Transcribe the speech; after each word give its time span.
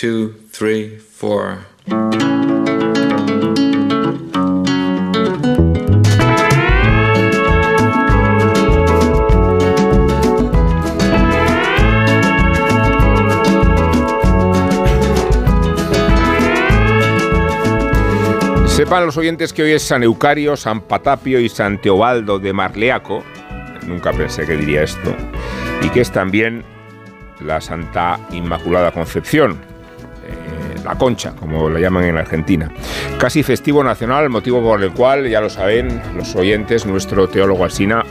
two, 0.00 0.32
three, 0.50 0.96
four. 0.96 1.58
Sepan 18.68 19.04
los 19.04 19.18
oyentes 19.18 19.52
que 19.52 19.64
hoy 19.64 19.72
es 19.72 19.82
San 19.82 20.02
Eucario, 20.02 20.56
San 20.56 20.80
Patapio 20.80 21.38
y 21.40 21.50
San 21.50 21.78
Teobaldo 21.78 22.38
de 22.38 22.54
Marleaco. 22.54 23.22
Nunca 23.86 24.14
pensé 24.14 24.46
que 24.46 24.56
diría 24.56 24.82
esto. 24.84 25.14
Y 25.82 25.90
que 25.90 26.00
es 26.00 26.10
también 26.10 26.64
la 27.44 27.60
Santa 27.60 28.18
Inmaculada 28.32 28.92
Concepción, 28.92 29.69
la 30.84 30.96
Concha, 30.96 31.32
como 31.32 31.68
la 31.68 31.80
llaman 31.80 32.04
en 32.04 32.16
Argentina. 32.18 32.70
Casi 33.18 33.42
festivo 33.42 33.82
nacional, 33.84 34.30
motivo 34.30 34.62
por 34.62 34.82
el 34.82 34.92
cual, 34.92 35.28
ya 35.28 35.40
lo 35.40 35.50
saben 35.50 36.00
los 36.16 36.34
oyentes, 36.36 36.86
nuestro 36.86 37.28
teólogo 37.28 37.64
Alsina 37.64 38.04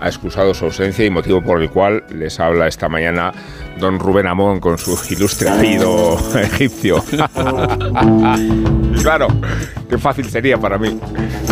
ha 0.00 0.08
excusado 0.08 0.54
su 0.54 0.64
ausencia 0.64 1.04
y 1.04 1.10
motivo 1.10 1.42
por 1.42 1.60
el 1.60 1.70
cual 1.70 2.04
les 2.10 2.40
habla 2.40 2.66
esta 2.66 2.88
mañana 2.88 3.32
don 3.78 3.98
Rubén 3.98 4.26
Amón 4.26 4.58
con 4.60 4.78
su 4.78 4.98
ilustre 5.10 5.50
apellido 5.50 6.18
egipcio. 6.40 7.04
claro, 9.02 9.28
qué 9.88 9.98
fácil 9.98 10.28
sería 10.30 10.58
para 10.58 10.78
mí 10.78 10.98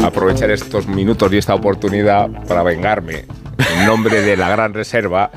aprovechar 0.02 0.50
estos 0.50 0.86
minutos 0.88 1.32
y 1.32 1.38
esta 1.38 1.54
oportunidad 1.54 2.28
para 2.46 2.62
vengarme 2.62 3.26
en 3.76 3.86
nombre 3.86 4.22
de 4.22 4.36
la 4.36 4.48
Gran 4.48 4.72
Reserva 4.72 5.30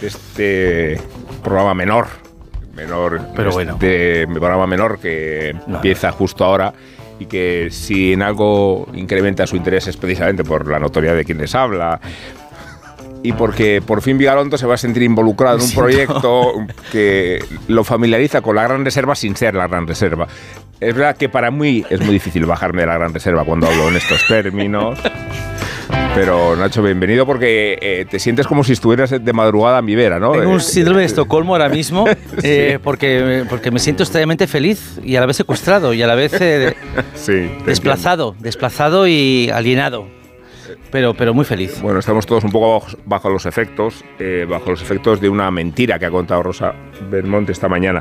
de 0.00 0.06
este 0.06 1.00
programa 1.42 1.74
menor. 1.74 2.23
Menor, 2.74 3.20
Pero 3.34 3.52
bueno. 3.52 3.72
este 3.74 4.26
programa 4.26 4.66
menor 4.66 4.98
que 4.98 5.50
empieza 5.66 6.10
justo 6.12 6.44
ahora 6.44 6.72
y 7.18 7.26
que 7.26 7.68
si 7.70 8.12
en 8.12 8.22
algo 8.22 8.88
incrementa 8.94 9.46
su 9.46 9.56
interés 9.56 9.86
es 9.86 9.96
precisamente 9.96 10.44
por 10.44 10.68
la 10.68 10.78
notoriedad 10.78 11.14
de 11.14 11.24
quien 11.24 11.38
les 11.38 11.54
habla 11.54 12.00
y 13.24 13.32
porque 13.32 13.82
por 13.84 14.02
fin 14.02 14.18
Vigalondo 14.18 14.58
se 14.58 14.66
va 14.66 14.74
a 14.74 14.78
sentir 14.78 15.02
involucrado 15.02 15.56
en 15.56 15.64
un 15.64 15.70
proyecto 15.72 16.52
que 16.92 17.42
lo 17.68 17.82
familiariza 17.82 18.42
con 18.42 18.56
la 18.56 18.64
Gran 18.64 18.84
Reserva 18.84 19.14
sin 19.14 19.34
ser 19.34 19.54
la 19.54 19.66
Gran 19.66 19.86
Reserva. 19.86 20.28
Es 20.78 20.94
verdad 20.94 21.16
que 21.16 21.30
para 21.30 21.50
mí 21.50 21.84
es 21.88 22.00
muy 22.00 22.10
difícil 22.10 22.44
bajarme 22.44 22.82
de 22.82 22.86
la 22.88 22.98
Gran 22.98 23.14
Reserva 23.14 23.44
cuando 23.44 23.66
hablo 23.66 23.88
en 23.88 23.96
estos 23.96 24.26
términos. 24.28 24.98
Pero 26.14 26.54
Nacho, 26.56 26.82
bienvenido 26.82 27.26
porque 27.26 27.76
eh, 27.80 28.06
te 28.08 28.18
sientes 28.18 28.46
como 28.46 28.62
si 28.62 28.72
estuvieras 28.72 29.10
de 29.10 29.32
madrugada 29.32 29.80
en 29.80 29.84
mi 29.84 29.94
vera, 29.96 30.18
¿no? 30.20 30.30
Tengo 30.32 30.44
Eh, 30.44 30.46
un 30.46 30.60
síndrome 30.60 31.00
de 31.00 31.06
Estocolmo 31.06 31.54
ahora 31.54 31.68
mismo 31.68 32.04
eh, 32.42 32.78
porque, 32.82 33.44
porque 33.48 33.70
me 33.70 33.80
siento 33.80 34.04
extremadamente 34.04 34.46
feliz 34.46 34.98
y 35.02 35.16
a 35.16 35.20
la 35.20 35.26
vez 35.26 35.36
secuestrado 35.36 35.92
y 35.92 36.02
a 36.02 36.06
la 36.06 36.14
vez 36.14 36.32
eh, 36.40 36.74
sí, 37.14 37.50
desplazado, 37.66 38.36
desplazado 38.38 39.08
y 39.08 39.50
alienado. 39.52 40.06
Pero, 40.90 41.12
pero 41.12 41.34
muy 41.34 41.44
feliz. 41.44 41.80
Bueno, 41.82 41.98
estamos 41.98 42.24
todos 42.24 42.44
un 42.44 42.52
poco 42.52 42.74
bajo, 42.80 42.96
bajo 43.04 43.28
los 43.28 43.46
efectos, 43.46 44.04
eh, 44.20 44.46
bajo 44.48 44.70
los 44.70 44.80
efectos 44.80 45.20
de 45.20 45.28
una 45.28 45.50
mentira 45.50 45.98
que 45.98 46.06
ha 46.06 46.10
contado 46.10 46.44
Rosa 46.44 46.72
Belmonte 47.10 47.50
esta 47.50 47.68
mañana 47.68 48.00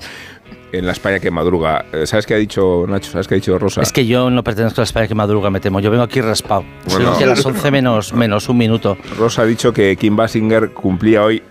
en 0.74 0.86
la 0.86 0.92
España 0.92 1.20
que 1.20 1.32
madruga. 1.32 1.86
Eh, 1.94 2.06
¿Sabes 2.06 2.26
qué 2.26 2.34
ha 2.34 2.38
dicho 2.38 2.86
Nacho? 2.88 3.12
¿Sabes 3.12 3.28
qué 3.28 3.36
ha 3.36 3.38
dicho 3.38 3.58
Rosa? 3.58 3.82
Es 3.82 3.94
que 3.94 4.06
yo 4.06 4.30
no 4.30 4.44
pertenezco 4.44 4.82
a 4.82 4.84
la 4.84 4.86
España 4.86 5.08
que 5.08 5.16
madruga, 5.16 5.50
me 5.50 5.60
temo. 5.60 5.80
Yo 5.80 5.92
vengo 5.92 6.04
aquí 6.04 6.20
raspado. 6.20 6.66
Bueno. 6.90 7.14
Soy 7.14 7.24
a 7.24 7.28
las 7.28 7.46
11 7.46 7.72
menos, 7.72 8.14
menos 8.14 8.50
un 8.50 8.58
minuto. 8.58 8.98
Rosa 9.18 9.44
ha 9.44 9.46
dicho 9.46 9.72
que 9.72 9.96
Kim 9.96 10.16
Basinger 10.16 10.72
cumplía 10.72 11.24
hoy 11.24 11.44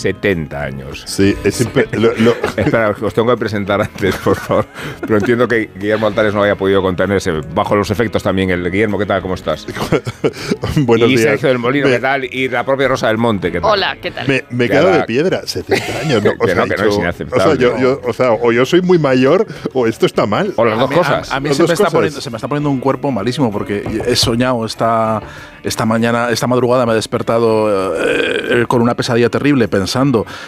70 0.00 0.62
años. 0.62 1.02
Sí, 1.06 1.36
es 1.44 1.66
lo- 1.92 2.14
lo- 2.16 2.34
Espera, 2.56 2.94
os 3.00 3.14
tengo 3.14 3.30
que 3.30 3.36
presentar 3.36 3.80
antes, 3.80 4.14
por 4.16 4.36
favor. 4.36 4.66
Pero 5.00 5.18
entiendo 5.18 5.46
que 5.46 5.70
Guillermo 5.76 6.06
Altares 6.06 6.34
no 6.34 6.42
haya 6.42 6.56
podido 6.56 6.80
contenerse. 6.82 7.32
Bajo 7.54 7.76
los 7.76 7.90
efectos 7.90 8.22
también. 8.22 8.50
El 8.50 8.70
Guillermo, 8.70 8.98
¿qué 8.98 9.06
tal? 9.06 9.20
¿Cómo 9.22 9.34
estás? 9.34 9.66
Buenos 10.76 11.08
y 11.08 11.16
días. 11.16 11.22
Sergio 11.22 11.48
del 11.48 11.58
Molino, 11.58 11.86
Me- 11.86 11.94
¿qué 11.94 12.00
tal? 12.00 12.24
Y 12.24 12.48
la 12.48 12.64
propia 12.64 12.88
Rosa 12.88 13.08
del 13.08 13.18
Monte, 13.18 13.52
¿qué 13.52 13.60
tal? 13.60 13.70
Hola, 13.70 13.96
¿qué 14.00 14.10
tal? 14.10 14.26
Me, 14.28 14.44
me 14.50 14.68
Que 14.68 14.74
la- 14.74 14.98
de 14.98 15.04
piedra, 15.04 15.42
70 15.44 15.84
años. 16.00 16.24
¿no? 16.24 16.30
O 16.30 16.38
Que 16.38 16.46
sea, 16.46 16.54
no, 16.56 16.64
que 16.64 16.76
no, 16.76 16.82
yo- 16.84 16.88
es 16.90 16.96
o 16.96 17.00
inaceptable, 17.00 17.44
sea, 17.44 17.54
yo, 17.56 17.72
no. 17.74 17.80
yo- 17.80 18.00
o 18.04 18.12
sea, 18.12 18.32
o 18.32 18.52
yo 18.52 18.64
soy 18.64 18.82
muy 18.82 18.98
mayor 18.98 19.46
o 19.72 19.86
esto 19.86 20.06
está 20.06 20.26
mal. 20.26 20.52
O 20.56 20.64
las 20.64 20.78
dos 20.78 20.90
mí- 20.90 20.96
cosas. 20.96 21.30
A, 21.32 21.36
a 21.36 21.40
mí 21.40 21.52
se 21.54 21.62
me, 21.64 21.72
está 21.72 21.90
poniendo, 21.90 22.20
se 22.20 22.30
me 22.30 22.36
está 22.36 22.48
poniendo 22.48 22.70
un 22.70 22.80
cuerpo 22.80 23.10
malísimo 23.10 23.50
porque 23.52 23.82
he 24.06 24.16
soñado 24.16 24.64
esta, 24.64 25.20
esta 25.62 25.84
mañana, 25.84 26.30
esta 26.30 26.46
madrugada 26.46 26.86
me 26.86 26.92
he 26.92 26.96
despertado 26.96 27.94
eh, 27.98 28.64
con 28.66 28.82
una 28.82 28.94
pesadilla 28.94 29.28
terrible 29.28 29.68
pensando, 29.68 29.89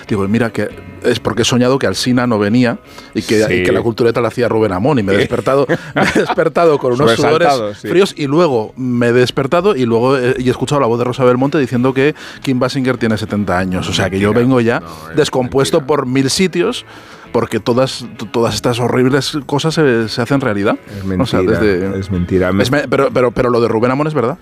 digo, 0.09 0.27
mira 0.29 0.51
que 0.53 0.69
es 1.03 1.19
porque 1.21 1.43
he 1.43 1.45
soñado 1.45 1.79
que 1.79 1.87
Alsina 1.87 2.27
no 2.27 2.39
venía 2.39 2.79
y 3.15 3.23
que, 3.23 3.45
Sí. 3.45 3.55
y 3.55 3.63
que 3.65 3.73
la 3.73 3.83
cultureta 3.83 4.21
la 4.21 4.29
hacía 4.29 4.49
Rubén 4.49 4.73
Amón 4.73 4.99
y 4.99 5.03
me 5.03 5.13
he 5.15 5.17
despertado, 5.17 5.67
me 5.95 6.03
he 6.03 6.05
despertado 6.21 6.79
con 6.79 6.93
unos 6.93 7.13
sudores 7.13 7.49
sí. 7.81 7.89
fríos 7.89 8.15
y 8.17 8.27
luego 8.27 8.73
me 8.77 9.09
he 9.09 9.13
despertado 9.13 9.75
y 9.77 9.85
luego 9.85 10.17
he, 10.17 10.37
y 10.39 10.49
he 10.49 10.51
escuchado 10.51 10.81
la 10.81 10.87
voz 10.87 10.99
de 10.99 11.05
Rosa 11.05 11.25
Belmonte 11.25 11.59
diciendo 11.59 11.93
que 11.93 12.15
Kim 12.43 12.59
Basinger 12.61 12.97
tiene 12.99 13.17
70 13.19 13.59
años. 13.59 13.89
O 13.89 13.93
sea 13.93 14.09
que 14.11 14.19
yo 14.21 14.33
vengo 14.33 14.61
ya 14.61 14.81
No, 14.81 14.87
descompuesto 15.17 15.79
mentira. 15.79 15.87
por 15.87 16.07
mil 16.07 16.31
sitios 16.31 16.85
porque 17.33 17.61
todas, 17.61 18.05
todas 18.31 18.55
estas 18.55 18.79
horribles 18.79 19.39
cosas 19.47 19.75
se, 19.75 20.09
se 20.09 20.21
hacen 20.23 20.41
realidad. 20.43 20.77
Es 20.99 21.03
O 21.03 21.07
mentira. 21.07 21.27
sea, 21.27 21.41
desde- 21.41 21.99
es 21.99 22.11
mentira. 22.11 22.53
Me- 22.53 22.63
es 22.63 22.71
me- 22.71 22.87
pero, 22.89 23.09
pero, 23.13 23.31
pero 23.31 23.49
lo 23.51 23.61
de 23.61 23.69
Rubén 23.69 23.91
Amón 23.91 24.07
es 24.07 24.13
verdad. 24.15 24.37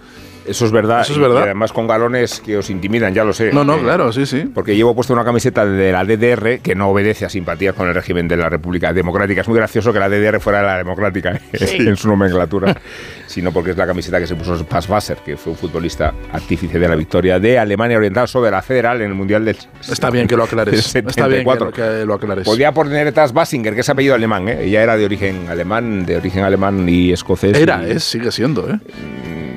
Eso 0.47 0.65
es 0.67 0.73
verdad. 0.73 1.03
Eso 1.03 1.13
es 1.13 1.19
y- 1.19 1.21
verdad. 1.21 1.41
Y 1.41 1.45
además 1.45 1.73
con 1.73 1.87
galones 1.87 2.41
que 2.41 2.57
os 2.57 2.71
intimidan, 2.71 3.13
ya 3.15 3.25
lo 3.25 3.33
sé. 3.33 3.53
No, 3.53 3.63
no, 3.65 3.77
Eh, 3.77 3.81
claro, 3.83 4.13
sí, 4.13 4.27
sí. 4.27 4.51
Porque 4.53 4.75
llevo 4.75 4.95
puesto 4.95 5.13
una 5.13 5.25
camiseta 5.25 5.65
de 5.67 5.93
la 5.93 6.05
DDR 6.05 6.61
que 6.61 6.75
no 6.75 6.89
obedece 6.89 7.25
a 7.25 7.29
simpatías 7.29 7.75
con 7.75 7.89
el 7.89 7.95
régimen 7.95 8.27
de 8.29 8.37
la 8.37 8.49
República 8.49 8.93
Democrática. 8.93 9.43
Es 9.43 9.49
muy 9.49 9.57
gracioso 9.59 9.93
que 9.93 9.99
la 9.99 10.09
DDR 10.09 10.41
fuera 10.41 10.63
la 10.63 10.79
democrática 10.79 11.39
en 11.53 11.97
su 11.97 12.09
nomenclatura, 12.09 12.77
sino 13.27 13.53
porque 13.53 13.71
es 13.73 13.77
la 13.77 13.87
camiseta 13.87 14.19
que 14.19 14.27
se 14.27 14.35
puso 14.35 14.65
Passwasser, 14.65 15.19
que 15.19 15.37
fue 15.37 15.53
un 15.53 15.59
futbolista 15.59 16.13
artífice 16.33 16.79
de 16.79 16.89
la 16.89 16.97
victoria 16.97 17.39
de 17.39 17.59
Alemania 17.59 17.99
Oriental 17.99 18.27
sobre 18.29 18.51
la 18.51 18.63
Federal 18.63 19.01
en 19.03 19.09
el 19.09 19.15
Mundial 19.15 19.45
del 19.45 19.57
Está 19.89 20.11
bien 20.11 20.27
que 20.27 20.37
lo 20.37 20.45
aclares. 20.45 20.95
Está 20.95 21.27
bien 21.29 21.45
que 21.45 21.51
74. 21.53 22.05
lo, 22.07 22.15
aclares. 22.15 22.45
Podía 22.45 22.73
poner 22.73 23.05
detrás 23.05 23.33
Basinger, 23.33 23.75
que 23.75 23.81
es 23.81 23.89
apellido 23.89 24.15
alemán, 24.15 24.49
¿eh? 24.49 24.65
Ella 24.65 24.83
era 24.83 24.97
de 24.97 25.05
origen 25.05 25.49
alemán, 25.49 26.05
de 26.07 26.17
origen 26.17 26.45
alemán 26.45 26.89
y 26.89 27.13
escocés. 27.13 27.57
Era, 27.57 27.87
y- 27.87 27.93
es, 27.93 28.05
sigue 28.05 28.31
siendo, 28.33 28.69
¿eh? 28.69 28.79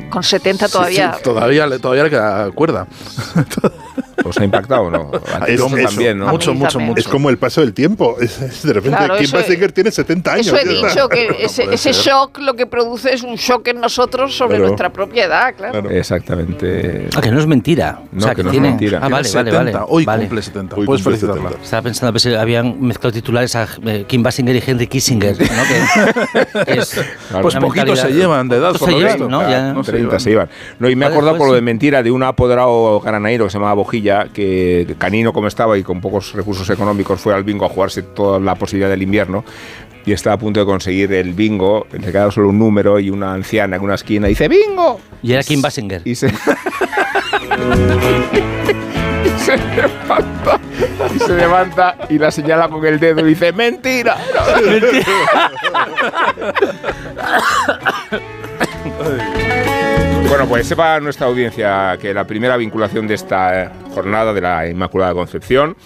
Con 0.10 0.24
70 0.24 0.68
todavía. 0.70 1.14
Sí, 1.18 1.24
todavía, 1.24 1.66
le- 1.68 1.80
todavía 1.80 2.04
le 2.04 2.10
queda 2.10 2.52
cuerda. 2.52 2.88
¿Os 4.24 4.38
ha 4.38 4.44
impactado 4.44 4.84
o 4.84 4.92
no? 4.92 5.12
A 5.34 5.46
ti 5.46 5.54
Es- 5.54 5.60
Rosa 5.60 5.80
eso, 5.80 5.90
también, 5.90 6.18
¿no? 6.20 6.28
Mucho, 6.28 6.54
mucho, 6.54 6.80
mucho. 6.80 7.00
Es 7.00 7.08
como 7.08 7.30
el 7.30 7.38
paso 7.38 7.62
del 7.62 7.74
tiempo. 7.74 8.16
Es, 8.22 8.40
es 8.42 8.64
de 8.64 8.74
repente, 8.74 8.98
Claro, 8.98 9.18
Kim 9.18 9.32
Basinger 9.32 9.72
tiene 9.72 9.92
70 9.92 10.34
años. 10.34 10.48
Eso 10.48 10.58
he 10.58 10.66
dicho, 10.68 11.10
que 11.10 11.28
No 11.66 11.72
ese, 11.74 11.92
shock 11.94 12.38
lo 12.40 12.54
que 12.56 12.66
produce 12.66 13.14
es 13.14 13.24
un 13.24 13.36
shock 13.36 13.68
en 13.70 13.80
nosotros 13.82 14.36
sobre 14.36 14.56
Claro. 14.58 14.68
nuestra 14.68 14.92
propia 14.94 15.26
edad, 15.26 15.54
claro. 15.56 15.82
Claro. 15.82 15.90
Exactamente. 15.92 17.08
Ah, 17.16 17.22
que 17.22 17.32
no 17.32 17.40
es 17.40 17.48
mentira. 17.48 18.00
No, 18.12 18.20
o 18.20 18.22
sea, 18.22 18.36
que 18.36 18.44
no 18.44 18.50
es 18.50 18.54
tiene... 18.54 18.70
mentira. 18.70 18.98
Ah, 19.00 19.10
vale, 19.10 19.30
vale, 19.34 19.52
70. 19.52 19.58
vale. 19.80 19.86
Hoy 19.90 20.06
vale. 20.06 20.22
cumple 20.24 20.42
70. 20.42 20.76
Hoy 20.76 20.86
Puedes 20.86 21.04
cumple 21.04 21.18
felicitarla. 21.20 21.50
70. 21.50 21.64
Estaba 21.66 21.82
pensando 21.82 22.08
a 22.08 22.12
ver 22.12 22.22
si 22.22 22.34
habían 22.34 22.82
mezclado 22.82 23.12
titulares 23.14 23.56
a 23.56 23.68
eh, 23.86 24.06
Kim 24.08 24.24
Basinger 24.24 24.56
y 24.56 24.64
Henry 24.66 24.88
Kissinger, 24.88 25.36
¿no? 25.40 26.64
Que 26.66 26.74
es 26.80 27.00
Pues 27.42 27.56
poquitos 27.56 28.00
se 28.00 28.12
llevan 28.12 28.48
de 28.50 28.58
edad, 28.58 28.72
por 28.72 28.80
se 28.90 28.92
lo 28.92 28.98
llevan, 28.98 29.14
visto. 29.14 29.30
¿no? 29.30 29.50
Ya- 29.50 29.74
No 29.74 29.84
se 29.84 29.92
30 29.92 30.06
llevan. 30.08 30.20
se 30.20 30.32
iban. 30.32 30.50
No, 30.80 30.90
y 30.90 30.96
me 30.96 31.06
he 31.06 31.10
acordado 31.10 31.34
pues 31.34 31.40
por 31.40 31.48
lo 31.50 31.54
de 31.56 31.62
mentira 31.62 32.04
de 32.04 32.12
un 32.12 32.24
apoderado 32.24 33.00
granaíro 33.02 33.46
que 33.46 33.52
se 33.52 33.58
llamaba 33.58 33.74
Bojilla, 34.04 34.28
que 34.34 34.96
canino 34.98 35.32
como 35.34 35.48
estaba 35.48 35.78
y 35.78 35.84
con 35.84 36.02
pocos 36.02 36.34
recursos 36.34 36.70
económicos 36.70 37.22
fue 37.22 37.34
al 37.34 37.44
bingo 37.44 37.66
a 37.66 37.70
jugarse 37.70 38.02
toda 38.02 38.40
la 38.40 38.56
posibilidad 38.56 38.90
del 38.90 39.02
invierno 39.02 39.46
y 40.06 40.12
estaba 40.12 40.36
a 40.36 40.40
punto 40.40 40.60
de 40.60 40.66
conseguir 40.66 41.14
el 41.14 41.34
bingo, 41.34 41.88
le 41.92 42.12
quedaba 42.12 42.30
solo 42.32 42.50
un 42.50 42.60
número 42.60 43.00
y 43.00 43.10
una 43.10 43.34
anciana 43.34 43.78
en 43.78 43.82
una 43.84 43.96
esquina 43.96 44.28
dice 44.28 44.50
¡Bingo! 44.50 45.00
Y 45.22 45.32
era 45.34 45.44
Kim 45.44 45.62
Basinger. 45.62 46.02
Y 46.04 46.16
se... 46.16 46.30
se 49.38 49.58
levanta 49.58 50.60
y 51.14 51.20
se 51.20 51.36
levanta 51.36 51.98
y 52.10 52.18
la 52.18 52.32
señala 52.32 52.68
con 52.70 52.86
el 52.86 53.00
dedo 53.00 53.22
y 53.22 53.30
dice 53.30 53.54
¡Mentira! 53.54 54.18
Bueno, 60.34 60.50
pues 60.50 60.66
sepa 60.66 61.00
nuestra 61.00 61.28
audiencia 61.28 61.96
que 62.02 62.12
la 62.12 62.26
primera 62.26 62.58
vinculación 62.58 63.06
de 63.06 63.14
esta 63.14 63.72
jornada 63.94 64.34
de 64.34 64.42
la 64.42 64.68
Inmaculada 64.68 65.14
Concepción 65.14 65.78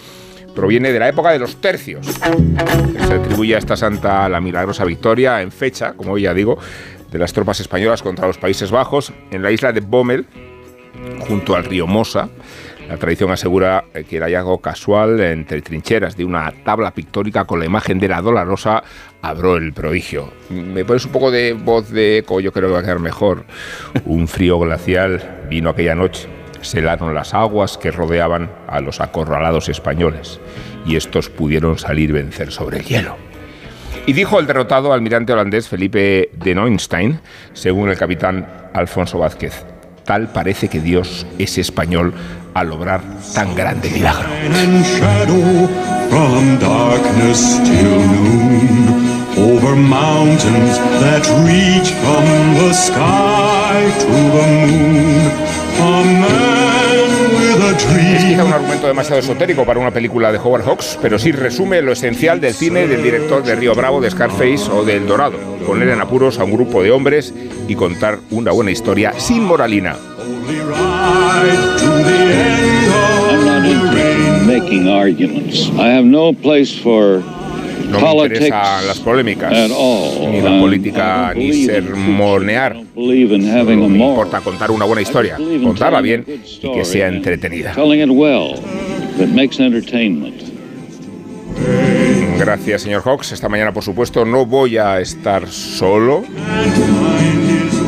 proviene 0.54 0.90
de 0.90 0.98
la 0.98 1.06
época 1.06 1.32
de 1.32 1.38
los 1.38 1.60
tercios. 1.60 2.06
Se 2.06 3.12
atribuye 3.12 3.54
a 3.54 3.58
esta 3.58 3.76
santa 3.76 4.26
la 4.30 4.40
milagrosa 4.40 4.86
victoria 4.86 5.42
en 5.42 5.52
fecha, 5.52 5.92
como 5.92 6.16
ya 6.16 6.32
digo, 6.32 6.58
de 7.10 7.18
las 7.18 7.34
tropas 7.34 7.60
españolas 7.60 8.00
contra 8.00 8.26
los 8.26 8.38
Países 8.38 8.70
Bajos 8.70 9.12
en 9.30 9.42
la 9.42 9.50
isla 9.50 9.70
de 9.70 9.80
Bommel, 9.80 10.24
junto 11.28 11.54
al 11.54 11.64
río 11.64 11.86
Mosa. 11.86 12.30
La 12.88 12.96
tradición 12.96 13.30
asegura 13.30 13.84
eh, 13.92 14.04
que 14.04 14.16
el 14.16 14.22
hallazgo 14.22 14.58
casual 14.62 15.20
entre 15.20 15.60
trincheras 15.60 16.16
de 16.16 16.24
una 16.24 16.50
tabla 16.64 16.92
pictórica 16.92 17.44
con 17.44 17.58
la 17.58 17.66
imagen 17.66 17.98
de 17.98 18.08
la 18.08 18.22
Dolorosa 18.22 18.82
abrió 19.20 19.56
el 19.56 19.74
prodigio. 19.74 20.32
Me 20.48 20.86
pones 20.86 21.04
un 21.04 21.12
poco 21.12 21.30
de 21.30 21.52
voz 21.52 21.90
de 21.90 22.18
eco, 22.18 22.40
yo 22.40 22.50
creo 22.50 22.68
que 22.68 22.72
va 22.72 22.78
a 22.80 22.82
quedar 22.82 22.98
mejor. 22.98 23.44
Un 24.06 24.26
frío 24.26 24.58
glacial 24.58 25.44
vino 25.50 25.68
aquella 25.68 25.94
noche. 25.94 26.28
Se 26.62 26.78
helaron 26.78 27.14
las 27.14 27.34
aguas 27.34 27.76
que 27.76 27.90
rodeaban 27.90 28.50
a 28.66 28.80
los 28.80 29.00
acorralados 29.00 29.68
españoles 29.68 30.40
y 30.86 30.96
estos 30.96 31.28
pudieron 31.28 31.78
salir 31.78 32.12
vencer 32.12 32.50
sobre 32.50 32.78
el 32.78 32.84
hielo. 32.84 33.16
Y 34.06 34.14
dijo 34.14 34.40
el 34.40 34.46
derrotado 34.46 34.94
almirante 34.94 35.34
holandés 35.34 35.68
Felipe 35.68 36.30
de 36.32 36.54
Neuenstein, 36.54 37.20
según 37.52 37.90
el 37.90 37.98
capitán 37.98 38.46
Alfonso 38.72 39.18
Vázquez, 39.18 39.66
tal 40.08 40.28
parece 40.28 40.68
que 40.68 40.80
Dios 40.80 41.26
es 41.38 41.58
español 41.58 42.14
al 42.54 42.68
lograr 42.70 43.02
tan 43.34 43.54
grande 43.54 43.90
milagro. 43.90 44.26
over 49.36 49.76
mountains 49.76 50.78
that 51.00 51.22
reach 51.46 51.92
from 52.02 52.24
the 52.58 52.72
sky 52.74 53.78
to 54.02 54.14
the 54.34 54.46
moon 54.66 56.47
Es 57.78 58.24
quizá 58.24 58.44
un 58.44 58.52
argumento 58.52 58.86
demasiado 58.86 59.20
esotérico 59.20 59.64
para 59.64 59.78
una 59.78 59.90
película 59.90 60.32
de 60.32 60.38
Howard 60.38 60.64
Hawks, 60.64 60.98
pero 61.00 61.18
sí 61.18 61.32
resume 61.32 61.80
lo 61.82 61.92
esencial 61.92 62.40
del 62.40 62.54
cine 62.54 62.86
del 62.86 63.02
director 63.02 63.42
de 63.42 63.54
Río 63.54 63.74
Bravo, 63.74 64.00
de 64.00 64.10
Scarface 64.10 64.70
o 64.72 64.84
del 64.84 65.06
Dorado. 65.06 65.38
Poner 65.66 65.88
en 65.88 66.00
apuros 66.00 66.38
a 66.38 66.44
un 66.44 66.52
grupo 66.52 66.82
de 66.82 66.90
hombres 66.90 67.32
y 67.68 67.74
contar 67.74 68.18
una 68.30 68.52
buena 68.52 68.70
historia 68.70 69.12
sin 69.16 69.44
moralina. 69.44 69.96
I 75.78 75.88
have 75.90 76.04
no 76.04 76.32
place 76.32 76.72
for 76.72 77.22
No 77.88 78.00
me 78.00 78.24
interesan 78.24 78.86
las 78.86 78.98
polémicas, 78.98 79.52
ni 79.52 80.40
la 80.40 80.60
política, 80.60 81.32
ni 81.34 81.64
sermonear. 81.64 82.76
No 82.94 83.64
me 83.64 83.74
importa 83.74 84.40
contar 84.40 84.70
una 84.70 84.84
buena 84.84 85.02
historia, 85.02 85.36
contarla 85.62 86.00
bien 86.00 86.24
y 86.26 86.72
que 86.72 86.84
sea 86.84 87.08
entretenida. 87.08 87.72
Telling 87.72 88.00
it 88.00 88.10
well, 88.10 88.54
that 89.18 89.28
makes 89.28 89.58
entertainment. 89.62 90.42
Gracias, 92.38 92.82
señor 92.82 93.02
Hawks. 93.02 93.32
Esta 93.32 93.48
mañana, 93.48 93.72
por 93.72 93.82
supuesto, 93.82 94.24
no 94.24 94.46
voy 94.46 94.78
a 94.78 95.00
estar 95.00 95.48
solo. 95.48 96.24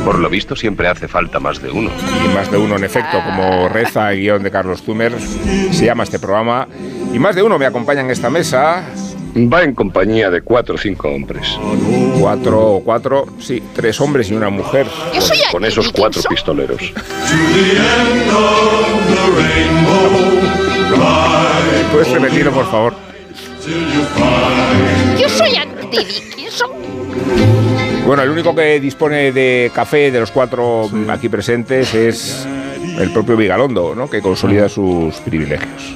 Por 0.04 0.18
lo 0.18 0.28
visto 0.28 0.56
siempre 0.56 0.88
hace 0.88 1.06
falta 1.06 1.38
más 1.38 1.62
de 1.62 1.70
uno. 1.70 1.90
Y 2.24 2.34
más 2.34 2.50
de 2.50 2.56
uno, 2.56 2.76
en 2.76 2.84
efecto, 2.84 3.22
como 3.24 3.68
reza 3.68 4.12
el 4.12 4.20
guion 4.20 4.42
de 4.42 4.50
Carlos 4.50 4.82
Zumer, 4.82 5.12
se 5.70 5.84
llama 5.84 6.02
este 6.04 6.18
programa. 6.18 6.66
Y 7.12 7.18
más 7.18 7.36
de 7.36 7.42
uno 7.42 7.58
me 7.58 7.66
acompaña 7.66 8.00
en 8.00 8.10
esta 8.10 8.30
mesa. 8.30 8.82
Va 9.36 9.62
en 9.62 9.74
compañía 9.74 10.28
de 10.30 10.42
cuatro 10.42 10.74
o 10.74 10.78
cinco 10.78 11.08
hombres. 11.08 11.46
Cuatro 12.18 12.60
o 12.74 12.80
cuatro, 12.82 13.26
sí, 13.38 13.62
tres 13.74 14.00
hombres 14.00 14.28
y 14.30 14.34
una 14.34 14.50
mujer. 14.50 14.86
Yo 15.14 15.20
soy 15.20 15.38
Con 15.52 15.64
esos 15.64 15.92
cuatro 15.92 16.22
pistoleros. 16.28 16.78
to 16.78 16.84
the 16.86 17.76
end 17.76 18.30
of 18.32 19.06
the 19.06 19.20
rainbow 19.40 20.40
ride 20.90 21.84
¿Puedes 21.92 22.10
repetirlo, 22.10 22.52
por 22.52 22.70
favor? 22.70 22.94
Yo 25.20 25.28
soy 25.28 25.54
Andy 25.56 25.98
Dickinson. 26.04 26.70
Bueno, 28.06 28.22
el 28.24 28.30
único 28.30 28.54
que 28.54 28.80
dispone 28.80 29.30
de 29.32 29.70
café 29.72 30.10
de 30.10 30.18
los 30.20 30.30
cuatro 30.32 30.88
aquí 31.08 31.28
presentes 31.28 31.94
es 31.94 32.46
el 32.98 33.12
propio 33.12 33.36
Vigalondo, 33.36 33.94
¿no? 33.94 34.10
que 34.10 34.20
consolida 34.20 34.68
sus 34.68 35.14
privilegios. 35.18 35.94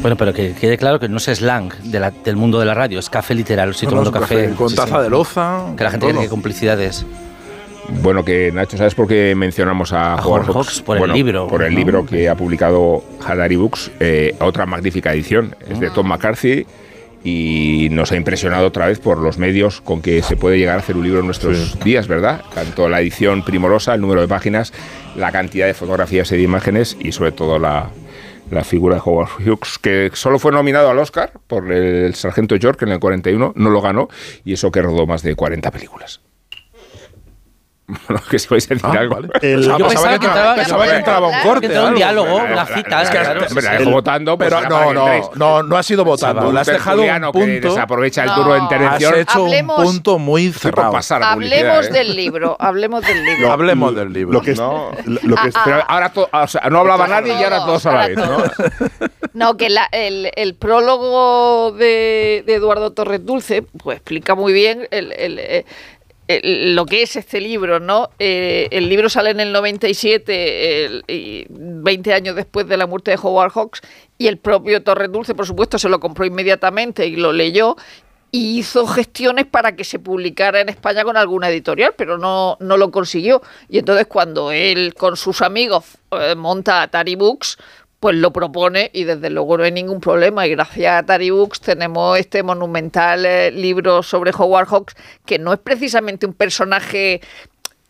Bueno, 0.00 0.16
pero 0.16 0.32
que 0.32 0.52
quede 0.54 0.78
claro 0.78 0.98
que 0.98 1.08
no 1.08 1.18
es 1.18 1.24
slang 1.24 1.74
de 1.84 2.00
la- 2.00 2.10
del 2.10 2.36
mundo 2.36 2.58
de 2.58 2.64
la 2.64 2.72
radio, 2.74 2.98
es 2.98 3.10
café 3.10 3.34
literal. 3.34 3.70
Estoy 3.70 3.86
No, 3.86 3.90
tomando 3.90 4.12
café. 4.12 4.50
Con 4.56 4.70
sí, 4.70 4.76
taza 4.76 4.96
sí. 4.96 5.02
de 5.02 5.10
loza. 5.10 5.66
Que 5.76 5.84
la 5.84 5.90
gente 5.90 6.08
cree 6.08 6.20
que 6.22 6.28
complicidades. 6.28 7.04
Bueno, 8.02 8.24
que 8.24 8.50
Nacho, 8.52 8.76
¿sabes 8.78 8.94
por 8.94 9.08
qué 9.08 9.34
mencionamos 9.36 9.92
a, 9.92 10.14
A 10.14 10.24
Howard 10.24 10.26
Howard 10.26 10.44
Hawks? 10.46 10.54
Hawks, 10.68 10.82
por 10.82 10.96
el 10.98 11.12
libro, 11.12 11.48
Por 11.48 11.62
el 11.64 11.72
¿no? 11.72 11.78
libro 11.78 12.06
que 12.06 12.28
ha 12.28 12.34
publicado 12.36 13.02
Hadari 13.26 13.56
Books, 13.56 13.90
eh, 14.00 14.36
otra 14.40 14.64
magnífica 14.64 15.12
edición. 15.12 15.54
Es 15.68 15.80
de 15.80 15.90
Tom 15.90 16.06
McCarthy 16.06 16.66
y 17.24 17.88
nos 17.90 18.12
ha 18.12 18.16
impresionado 18.16 18.68
otra 18.68 18.86
vez 18.86 19.00
por 19.00 19.18
los 19.18 19.36
medios 19.38 19.80
con 19.82 20.00
que 20.00 20.22
se 20.22 20.36
puede 20.36 20.56
llegar 20.56 20.76
a 20.76 20.78
hacer 20.78 20.96
un 20.96 21.02
libro 21.04 21.20
en 21.20 21.26
nuestros 21.26 21.78
días, 21.80 22.06
¿verdad? 22.06 22.40
Tanto 22.54 22.88
la 22.88 23.00
edición 23.00 23.42
primorosa, 23.44 23.92
el 23.94 24.00
número 24.00 24.20
de 24.22 24.28
páginas, 24.28 24.72
la 25.16 25.30
cantidad 25.32 25.66
de 25.66 25.74
fotografías 25.74 26.30
y 26.32 26.36
de 26.36 26.42
imágenes 26.42 26.96
y 27.00 27.10
sobre 27.12 27.32
todo 27.32 27.58
la, 27.58 27.90
la 28.50 28.64
figura 28.64 28.96
de 28.96 29.02
Howard 29.04 29.30
Hughes, 29.38 29.78
que 29.78 30.10
solo 30.14 30.38
fue 30.38 30.52
nominado 30.52 30.90
al 30.90 30.98
Oscar 30.98 31.32
por 31.46 31.72
el 31.72 32.14
Sargento 32.14 32.56
York 32.56 32.82
en 32.82 32.90
el 32.90 33.00
41, 33.00 33.52
no 33.56 33.70
lo 33.70 33.80
ganó 33.80 34.08
y 34.44 34.52
eso 34.52 34.70
que 34.70 34.82
rodó 34.82 35.06
más 35.06 35.22
de 35.22 35.34
40 35.34 35.70
películas. 35.70 36.20
Bueno, 38.08 38.22
que 38.30 38.38
si 38.38 38.48
vais 38.48 38.64
a 38.70 38.74
decir 38.74 38.90
Ah, 38.90 38.98
algo. 39.00 39.14
vale. 39.16 39.28
El- 39.42 39.56
Pensaba 39.60 39.78
Yo 39.78 39.88
pensaba 39.88 40.18
que 40.18 40.26
entraba- 40.26 40.54
pensaba 40.54 40.84
que 40.86 40.96
entraba 40.96 41.26
un 41.28 41.40
corte. 41.42 41.60
que 41.60 41.66
entraba 41.66 41.88
un 41.88 41.94
diálogo, 41.94 42.34
Hombre, 42.34 42.52
una 42.52 42.64
la- 42.64 42.66
cita, 42.76 42.88
la- 42.90 43.02
la- 43.04 43.10
claro. 43.10 43.40
sí. 43.48 43.84
votando, 43.90 44.38
pues 44.38 44.48
Pero 44.48 44.68
no, 44.68 44.88
que 44.88 44.94
no, 44.94 45.30
no, 45.34 45.62
no 45.62 45.76
ha 45.76 45.82
sido 45.82 46.04
votando. 46.04 46.52
Le 46.52 46.60
has 46.60 46.66
dejado 46.66 47.02
un 47.02 47.08
que 47.08 47.30
punto. 47.32 47.68
desaprovecha 47.68 48.22
el 48.22 48.28
No. 48.28 48.34
turno 48.36 48.52
de 48.52 48.58
Has 48.58 48.62
intervención. 48.64 49.14
hecho 49.16 49.44
Hablemos- 49.46 49.78
un 49.78 49.84
punto 49.84 50.18
muy 50.18 50.52
cerrado. 50.52 50.92
pasar 50.92 51.22
a 51.22 51.34
publicidad, 51.34 51.58
Hablemos 51.76 51.86
¿eh? 51.86 51.92
del 51.92 52.16
libro, 52.16 52.56
hablemos 52.58 53.06
del 53.06 53.24
libro. 53.24 53.52
Hablemos 53.52 53.94
del 53.94 54.12
libro. 54.12 54.32
Lo 54.32 54.40
que 54.42 54.52
es, 54.52 54.58
No. 54.58 54.90
lo- 55.04 55.20
lo 55.22 55.36
que 55.36 55.48
es- 55.48 55.56
Ah, 55.56 55.62
Pero 55.64 55.84
ahora 55.88 56.08
to- 56.12 56.28
o 56.32 56.46
sea, 56.46 56.62
no 56.70 56.78
hablaba 56.80 57.06
nadie 57.06 57.34
y 57.38 57.42
ahora 57.44 57.58
Todos, 57.58 57.86
a 57.86 57.92
la 57.92 58.06
vez, 58.08 58.16
¿no? 58.16 59.56
que 59.56 59.68
la- 59.70 59.88
el, 59.92 60.30
el 60.36 60.54
prólogo 60.54 61.72
de, 61.72 62.42
de 62.46 62.54
Eduardo 62.54 62.92
Torres 62.92 63.24
Dulce 63.24 63.62
pues 63.62 63.96
explica 63.98 64.34
muy 64.34 64.52
bien 64.52 64.86
el- 64.90 65.12
el, 65.12 65.38
eh, 66.36 66.72
lo 66.74 66.86
que 66.86 67.02
es 67.02 67.16
este 67.16 67.40
libro, 67.40 67.80
¿no? 67.80 68.10
Eh, 68.18 68.68
el 68.70 68.88
libro 68.88 69.08
sale 69.08 69.30
en 69.30 69.40
el 69.40 69.52
97, 69.52 70.84
el- 70.84 71.04
y 71.08 71.46
20 71.48 72.14
años 72.14 72.36
después 72.36 72.66
de 72.68 72.76
la 72.76 72.86
muerte 72.86 73.10
de 73.10 73.18
Howard 73.22 73.52
Hawks, 73.52 73.80
y 74.18 74.26
el 74.26 74.38
propio 74.38 74.82
Torres 74.82 75.10
Dulce, 75.10 75.34
por 75.34 75.46
supuesto, 75.46 75.78
se 75.78 75.88
lo 75.88 76.00
compró 76.00 76.24
inmediatamente 76.24 77.06
y 77.06 77.16
lo 77.16 77.32
leyó. 77.32 77.76
Y 78.32 78.60
hizo 78.60 78.86
gestiones 78.86 79.44
para 79.46 79.74
que 79.74 79.82
se 79.82 79.98
publicara 79.98 80.60
en 80.60 80.68
España 80.68 81.02
con 81.02 81.16
alguna 81.16 81.48
editorial, 81.50 81.94
pero 81.96 82.16
no, 82.16 82.56
no 82.60 82.76
lo 82.76 82.92
consiguió. 82.92 83.42
Y 83.68 83.78
entonces 83.78 84.06
cuando 84.06 84.52
él 84.52 84.94
con 84.94 85.16
sus 85.16 85.42
amigos 85.42 85.98
eh, 86.12 86.36
monta 86.36 86.82
Atari 86.82 87.16
Books, 87.16 87.58
pues 88.00 88.16
lo 88.16 88.32
propone 88.32 88.90
y 88.94 89.04
desde 89.04 89.28
luego 89.28 89.58
no 89.58 89.64
hay 89.64 89.72
ningún 89.72 90.00
problema. 90.00 90.46
Y 90.46 90.50
gracias 90.50 90.90
a 90.90 90.98
Atari 90.98 91.30
Books 91.30 91.60
tenemos 91.60 92.18
este 92.18 92.42
monumental 92.42 93.26
eh, 93.26 93.50
libro 93.50 94.02
sobre 94.02 94.32
Howard 94.36 94.68
Hawks, 94.68 94.96
que 95.26 95.38
no 95.38 95.52
es 95.52 95.60
precisamente 95.60 96.26
un 96.26 96.32
personaje 96.32 97.20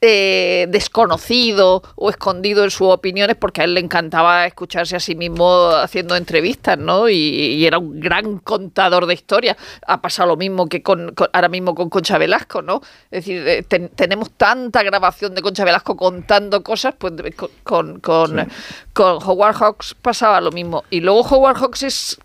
eh, 0.01 0.67
desconocido 0.71 1.83
o 1.97 2.11
escondido 2.11 2.65
en 2.65 2.71
sus 2.71 2.89
opiniones, 2.89 3.37
porque 3.37 3.61
a 3.61 3.65
él 3.65 3.75
le 3.75 3.81
encantaba 3.81 4.47
escucharse 4.47 4.97
a 4.97 5.01
sí 5.01 5.15
mismo 5.15 5.69
haciendo 5.71 6.17
entrevistas, 6.17 6.79
¿no? 6.79 7.09
Y, 7.09 7.15
y 7.15 7.67
era 7.67 7.79
un 7.79 8.01
gran 8.01 8.39
contador 8.39 9.07
de 9.07 9.15
historias. 9.15 9.57
Ha 9.87 10.01
pasado 10.01 10.29
lo 10.31 10.37
mismo 10.37 10.69
que 10.69 10.83
con, 10.83 11.15
con- 11.15 11.29
ahora 11.33 11.49
mismo 11.49 11.75
con 11.75 11.91
Concha 11.91 12.19
Velasco, 12.19 12.63
¿no? 12.63 12.81
Es 13.11 13.25
decir, 13.25 13.47
eh, 13.47 13.63
ten- 13.63 13.91
tenemos 13.91 14.31
tanta 14.33 14.83
grabación 14.83 15.35
de 15.35 15.43
Concha 15.43 15.65
Velasco 15.65 15.97
contando 15.97 16.63
cosas, 16.63 16.95
pues 16.99 17.13
con, 17.63 18.01
con, 18.01 18.49
con 18.93 19.19
Howard 19.23 19.57
Hawks 19.57 19.95
pasaba 20.01 20.41
lo 20.41 20.51
mismo. 20.53 20.85
Y 20.91 21.01
luego 21.01 21.21
Howard 21.23 21.57
Hawks 21.59 21.83
es 21.83 22.19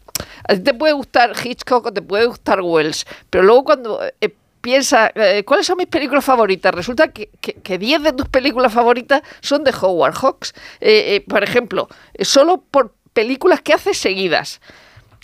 a 0.47 0.53
ti 0.53 0.61
te 0.61 0.73
puede 0.73 0.93
gustar 0.93 1.33
Hitchcock 1.43 1.87
o 1.87 1.91
te 1.91 2.01
puede 2.01 2.25
gustar 2.25 2.61
Wells, 2.61 3.05
pero 3.29 3.43
luego 3.43 3.65
cuando 3.65 3.99
eh, 4.21 4.33
piensa, 4.65 5.11
eh, 5.13 5.43
¿cuáles 5.45 5.67
son 5.67 5.77
mis 5.77 5.85
películas 5.85 6.25
favoritas? 6.25 6.73
Resulta 6.73 7.09
que, 7.09 7.29
que, 7.39 7.53
que 7.53 7.77
10 7.77 8.01
de 8.01 8.13
tus 8.13 8.27
películas 8.29 8.73
favoritas 8.73 9.21
son 9.39 9.63
de 9.63 9.71
Howard 9.79 10.15
Hawks. 10.15 10.55
Eh, 10.81 11.17
eh, 11.17 11.21
por 11.21 11.43
ejemplo, 11.43 11.87
eh, 12.15 12.25
solo 12.25 12.63
por 12.71 12.95
películas 13.13 13.61
que 13.61 13.73
hace 13.73 13.93
seguidas. 13.93 14.61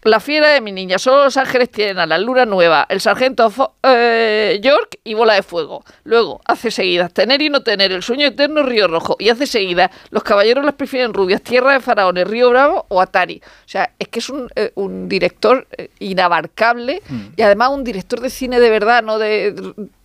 La 0.04 0.20
fiera 0.20 0.48
de 0.50 0.62
mi 0.62 0.72
niña, 0.72 0.98
solo 0.98 1.26
los 1.26 1.38
ángeles 1.38 1.70
tienen 1.70 2.00
a 2.00 2.08
la 2.08 2.18
luna 2.18 2.46
nueva, 2.48 2.88
el 2.90 3.00
sargento 3.02 3.52
Fo- 3.52 3.74
eh, 3.84 4.60
York 4.60 4.98
y 5.04 5.14
bola 5.14 5.36
de 5.36 5.44
fuego. 5.44 5.84
Luego, 6.06 6.42
hace 6.46 6.72
seguidas 6.72 7.14
tener 7.14 7.40
y 7.44 7.50
no 7.52 7.62
tener, 7.62 7.92
el 7.92 8.02
sueño 8.02 8.26
eterno, 8.26 8.64
Río 8.64 8.88
Rojo. 8.88 9.16
Y 9.20 9.30
hace 9.30 9.46
seguidas, 9.46 9.92
los 10.10 10.24
caballeros 10.24 10.66
las 10.66 10.74
prefieren 10.74 11.14
rubias, 11.14 11.44
tierra 11.44 11.74
de 11.74 11.82
faraones, 11.82 12.28
Río 12.28 12.50
Bravo 12.50 12.86
o 12.90 13.00
Atari. 13.00 13.42
O 13.46 13.70
sea, 13.70 13.92
es 14.00 14.08
que 14.08 14.18
es 14.20 14.30
un, 14.32 14.50
eh, 14.56 14.72
un 14.74 15.08
director 15.08 15.68
eh, 15.78 15.90
inabarcable 16.00 17.04
y 17.36 17.42
además 17.44 17.70
un 17.70 17.84
director 17.84 18.22
de 18.22 18.32
cine 18.32 18.60
de 18.60 18.70
verdad, 18.72 19.04
no 19.04 19.20
de 19.20 19.54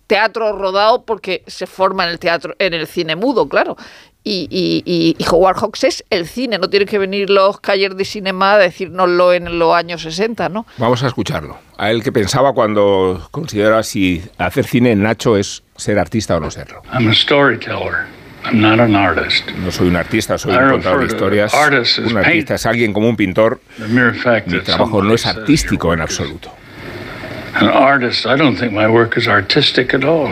teatro 0.05 0.53
rodado 0.53 1.03
porque 1.03 1.43
se 1.47 1.65
forma 1.65 2.03
en 2.05 2.11
el 2.11 2.19
teatro, 2.19 2.53
en 2.59 2.73
el 2.75 2.85
cine 2.85 3.15
mudo, 3.15 3.49
claro. 3.49 3.75
Y, 4.29 4.47
y, 4.51 4.83
y- 4.85 5.15
y 5.17 5.25
Howard 5.31 5.55
Hawks 5.57 5.85
es 5.85 6.03
el 6.09 6.27
cine, 6.27 6.57
no 6.57 6.69
tiene 6.69 6.85
que 6.85 6.97
venir 6.99 7.29
los 7.29 7.61
calles 7.61 7.95
de 7.95 8.03
cinema 8.03 8.55
a 8.55 8.57
decírnoslo 8.57 9.31
en 9.31 9.57
los 9.57 9.73
años 9.73 10.01
60, 10.01 10.49
¿no? 10.49 10.65
Vamos 10.77 11.01
a 11.03 11.07
escucharlo. 11.07 11.57
A 11.77 11.91
él 11.91 12.03
que 12.03 12.11
pensaba 12.11 12.51
cuando 12.53 13.25
consideraba 13.31 13.83
si 13.83 14.21
hacer 14.37 14.65
cine 14.65 14.91
en 14.91 15.03
Nacho 15.03 15.37
es 15.37 15.63
ser 15.77 15.97
artista 15.97 16.35
o 16.35 16.39
no 16.41 16.51
serlo. 16.51 16.81
I'm 16.91 17.07
a 17.07 17.13
storyteller. 17.13 18.05
I'm 18.43 18.59
not 18.59 18.79
an 18.81 18.95
artist. 18.95 19.49
No 19.63 19.71
soy 19.71 19.87
un 19.87 19.95
artista, 19.95 20.37
soy 20.37 20.53
I 20.53 20.57
un 20.57 20.69
contador 20.71 20.99
de 20.99 21.05
historias. 21.07 21.53
Un 22.05 22.17
artista 22.17 22.55
es 22.55 22.65
alguien 22.65 22.91
como 22.91 23.07
un 23.07 23.15
pintor. 23.15 23.61
The 23.77 23.87
mere 23.87 24.13
fact 24.13 24.47
Mi 24.47 24.59
trabajo 24.59 25.01
no 25.01 25.13
es 25.13 25.25
artístico 25.25 25.93
en 25.93 26.01
absoluto. 26.01 26.51
An 27.53 27.67
artist, 27.69 28.25
I 28.25 28.35
don't 28.37 28.59
think 28.59 28.73
my 28.73 28.87
work 28.87 29.17
is 29.17 29.27
artistic 29.27 29.93
at 29.93 30.03
all. 30.03 30.29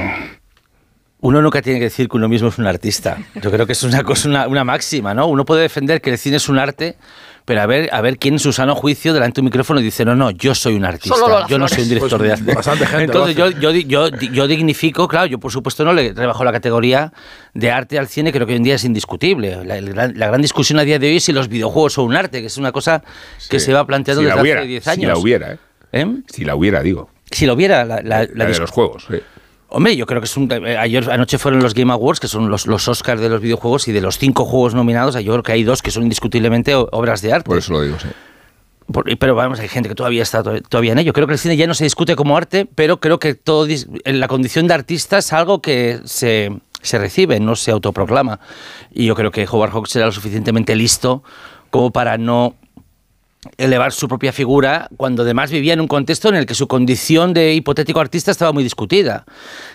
Uno 1.26 1.42
nunca 1.42 1.62
tiene 1.62 1.80
que 1.80 1.86
decir 1.86 2.08
que 2.08 2.18
uno 2.18 2.28
mismo 2.30 2.50
es 2.50 2.58
un 2.58 2.68
artista. 2.68 3.18
Yo 3.42 3.50
creo 3.52 3.66
que 3.66 3.72
es 3.72 3.82
una 3.84 4.04
cosa, 4.04 4.30
una, 4.30 4.48
una 4.48 4.64
máxima, 4.64 5.14
¿no? 5.14 5.28
Uno 5.28 5.44
puede 5.46 5.64
defender 5.64 6.00
que 6.02 6.12
el 6.12 6.18
cine 6.20 6.38
es 6.38 6.48
un 6.50 6.60
arte, 6.60 6.98
pero 7.46 7.62
a 7.62 7.66
ver, 7.66 7.90
a 7.92 8.02
ver 8.02 8.18
quién 8.18 8.36
en 8.36 8.40
su 8.40 8.54
sano 8.54 8.76
juicio 8.76 9.12
delante 9.14 9.36
de 9.36 9.42
un 9.42 9.46
micrófono 9.46 9.80
dice, 9.80 10.06
no, 10.06 10.16
no, 10.16 10.30
yo 10.32 10.54
soy 10.54 10.76
un 10.76 10.86
artista, 10.86 11.48
yo 11.48 11.58
no 11.58 11.68
soy 11.68 11.84
un 11.84 11.90
director 11.90 12.20
Pues 12.20 12.30
de 12.30 12.34
arte. 12.34 12.54
bastante 12.54 12.86
gente 12.86 13.04
Entonces 13.06 13.36
yo, 13.36 13.50
yo, 13.50 13.72
yo, 13.72 14.10
yo 14.10 14.48
dignifico, 14.48 15.08
claro, 15.08 15.26
yo 15.26 15.40
por 15.40 15.52
supuesto 15.52 15.84
no 15.84 15.94
le 15.94 16.14
rebajo 16.14 16.44
la 16.44 16.52
categoría 16.52 17.12
de 17.54 17.72
arte 17.72 17.98
al 17.98 18.08
cine, 18.08 18.32
creo 18.32 18.46
que 18.46 18.54
hoy 18.54 18.58
en 18.58 18.64
día 18.64 18.76
es 18.76 18.84
indiscutible. 18.84 19.64
La, 19.66 19.80
gran, 19.82 20.14
la 20.18 20.28
gran 20.28 20.42
discusión 20.42 20.78
a 20.80 20.84
día 20.84 21.00
de 21.00 21.08
hoy 21.08 21.18
es 21.18 21.24
si 21.24 21.32
los 21.34 21.48
videojuegos 21.50 21.94
son 21.94 22.06
un 22.06 22.16
arte, 22.16 22.42
que 22.42 22.48
es 22.48 22.58
una 22.58 22.72
cosa 22.72 23.02
que 23.50 23.60
Sí. 23.60 23.66
se 23.68 23.74
va 23.74 23.86
planteando 23.86 24.22
Si 24.22 24.28
la 24.28 24.34
desde 24.36 24.42
hubiera, 24.44 24.60
hace 24.62 24.68
10 24.70 24.84
Si 24.84 24.90
años. 24.92 25.08
la 25.12 25.18
hubiera, 25.18 25.54
¿eh? 25.54 25.58
¿Eh? 25.92 26.08
Si 26.28 26.46
la 26.46 26.56
hubiera, 26.56 26.82
digo. 26.84 27.10
Si 27.32 27.46
lo 27.48 27.54
hubiera, 27.54 27.84
la, 27.86 27.96
la- 28.04 28.22
la 28.24 28.28
La 28.34 28.46
de 28.46 28.60
los 28.60 28.70
juegos, 28.70 29.06
sí. 29.10 29.18
Hombre, 29.70 29.96
yo 29.96 30.06
creo 30.06 30.22
que 30.22 30.26
es 30.26 30.38
un. 30.38 30.50
eh, 30.52 30.78
Ayer, 30.78 31.10
anoche 31.12 31.38
fueron 31.38 31.62
los 31.62 31.74
Game 31.74 31.92
Awards, 31.92 32.20
que 32.20 32.28
son 32.28 32.50
los, 32.50 32.68
los 32.68 32.88
Oscars 32.88 33.20
de 33.20 33.30
los 33.30 33.42
videojuegos, 33.42 33.88
y 33.88 33.92
de 33.92 34.02
los 34.02 34.18
cinco 34.18 34.46
juegos 34.46 34.74
nominados, 34.76 35.16
yo 35.16 35.32
creo 35.34 35.44
que 35.44 35.52
hay 35.52 35.64
dos 35.64 35.82
que 35.82 35.92
son 35.92 36.04
indiscutiblemente 36.04 36.76
obras 36.76 37.22
de 37.22 37.34
arte. 37.34 37.48
Por 37.48 37.58
eso 37.58 37.74
lo 37.74 37.82
digo, 37.82 37.98
sí. 38.00 38.08
Por- 38.92 39.18
pero 39.18 39.34
vamos, 39.34 39.60
hay 39.60 39.68
gente 39.68 39.90
que 39.90 39.96
todavía 39.96 40.22
está 40.22 40.44
to- 40.44 40.62
todavía 40.62 40.92
en 40.92 41.00
ello. 41.00 41.12
Creo 41.12 41.26
que 41.26 41.34
el 41.34 41.40
cine 41.40 41.58
ya 41.58 41.66
no 41.66 41.74
se 41.74 41.84
discute 41.84 42.16
como 42.16 42.38
arte, 42.38 42.68
pero 42.76 43.00
creo 43.00 43.18
que 43.20 43.34
todo 43.34 43.68
la 44.06 44.28
condición 44.28 44.68
de 44.68 44.76
artista 44.76 45.18
es 45.18 45.34
algo 45.34 45.60
que 45.62 46.00
se, 46.06 46.52
se 46.84 47.00
recibe, 47.00 47.40
no 47.40 47.56
se 47.56 47.72
autoproclama. 47.72 48.40
Y 48.94 49.08
yo 49.08 49.16
creo 49.16 49.32
que 49.32 49.48
Howard 49.50 49.72
Hawks 49.72 49.96
era 49.96 50.06
lo 50.06 50.12
suficientemente 50.12 50.76
listo 50.76 51.24
como 51.72 51.90
para 51.90 52.20
no 52.20 52.54
elevar 53.58 53.92
su 53.92 54.08
propia 54.08 54.32
figura 54.32 54.90
cuando 54.98 55.24
además 55.24 55.52
vivía 55.52 55.74
en 55.74 55.82
un 55.82 55.88
contexto 55.88 56.30
en 56.30 56.36
el 56.36 56.46
que 56.46 56.56
su 56.56 56.68
condición 56.68 57.34
de 57.34 57.54
hipotético 57.54 58.00
artista 58.00 58.32
estaba 58.32 58.52
muy 58.52 58.64
discutida. 58.64 59.26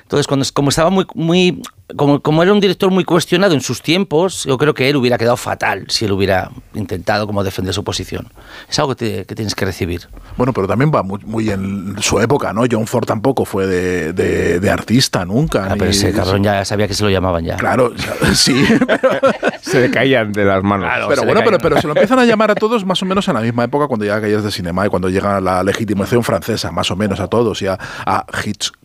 Entonces, 0.03 0.27
cuando, 0.27 0.47
como 0.53 0.71
estaba 0.71 0.91
muy, 0.91 1.07
muy 1.15 1.63
como, 1.97 2.21
como 2.21 2.43
era 2.43 2.53
un 2.53 2.61
director 2.61 2.91
muy 2.91 3.05
cuestionado 3.05 3.55
en 3.55 3.61
sus 3.61 3.83
tiempos, 3.83 4.45
yo 4.45 4.59
creo 4.59 4.75
que 4.75 4.89
él 4.89 4.97
hubiera 4.97 5.19
quedado 5.19 5.37
fatal 5.37 5.85
si 5.89 6.05
él 6.05 6.13
hubiera 6.13 6.51
intentado 6.75 7.27
como 7.27 7.43
defender 7.45 7.75
su 7.75 7.85
posición. 7.85 8.29
Es 8.69 8.79
algo 8.79 8.95
que, 8.95 9.05
te- 9.05 9.25
que 9.27 9.35
tienes 9.35 9.55
que 9.55 9.65
recibir. 9.65 10.09
Bueno, 10.37 10.53
pero 10.53 10.67
también 10.67 10.91
va 10.95 11.03
muy, 11.03 11.19
muy 11.25 11.51
en 11.51 11.97
su 12.01 12.21
época, 12.21 12.53
¿no? 12.53 12.63
John 12.71 12.87
Ford 12.87 13.05
tampoco 13.07 13.45
fue 13.45 13.67
de, 13.67 14.13
de- 14.13 14.61
de 14.61 14.71
artista 14.71 15.25
nunca. 15.25 15.67
Ah, 15.71 15.75
pero 15.79 15.91
ese 15.91 16.13
cabrón 16.13 16.43
ya 16.43 16.65
sabía 16.65 16.87
que 16.89 16.95
se 16.95 17.03
lo 17.05 17.11
llamaban 17.11 17.45
ya. 17.45 17.57
Claro, 17.57 17.93
sí. 18.35 18.65
Se 19.63 19.81
le 19.81 19.91
caían 19.91 20.33
de 20.33 20.45
las 20.45 20.63
manos. 20.63 20.89
pero 21.09 21.21
se 21.21 21.27
bueno, 21.27 21.43
pero, 21.45 21.59
pero 21.59 21.81
se 21.81 21.87
lo 21.87 21.93
empiezan 21.93 22.19
a 22.19 22.25
llamar 22.25 22.51
a 22.51 22.55
todos 22.55 22.85
más 22.85 23.01
o 23.03 23.07
menos 23.07 23.29
en 23.29 23.35
la 23.35 23.41
misma 23.41 23.65
época 23.65 23.87
cuando 23.87 24.05
llega 24.05 24.21
Calles 24.21 24.43
de 24.43 24.51
Cinema 24.51 24.87
y 24.87 24.89
cuando 24.89 25.09
llega 25.09 25.41
la 25.41 25.63
legitimación 25.63 26.25
francesa, 26.25 26.73
más 26.73 26.91
o 26.91 26.97
menos 26.97 27.21
a 27.21 27.29
todos. 27.29 27.61
Y 27.63 27.67
a, 27.67 27.79
a 28.05 28.25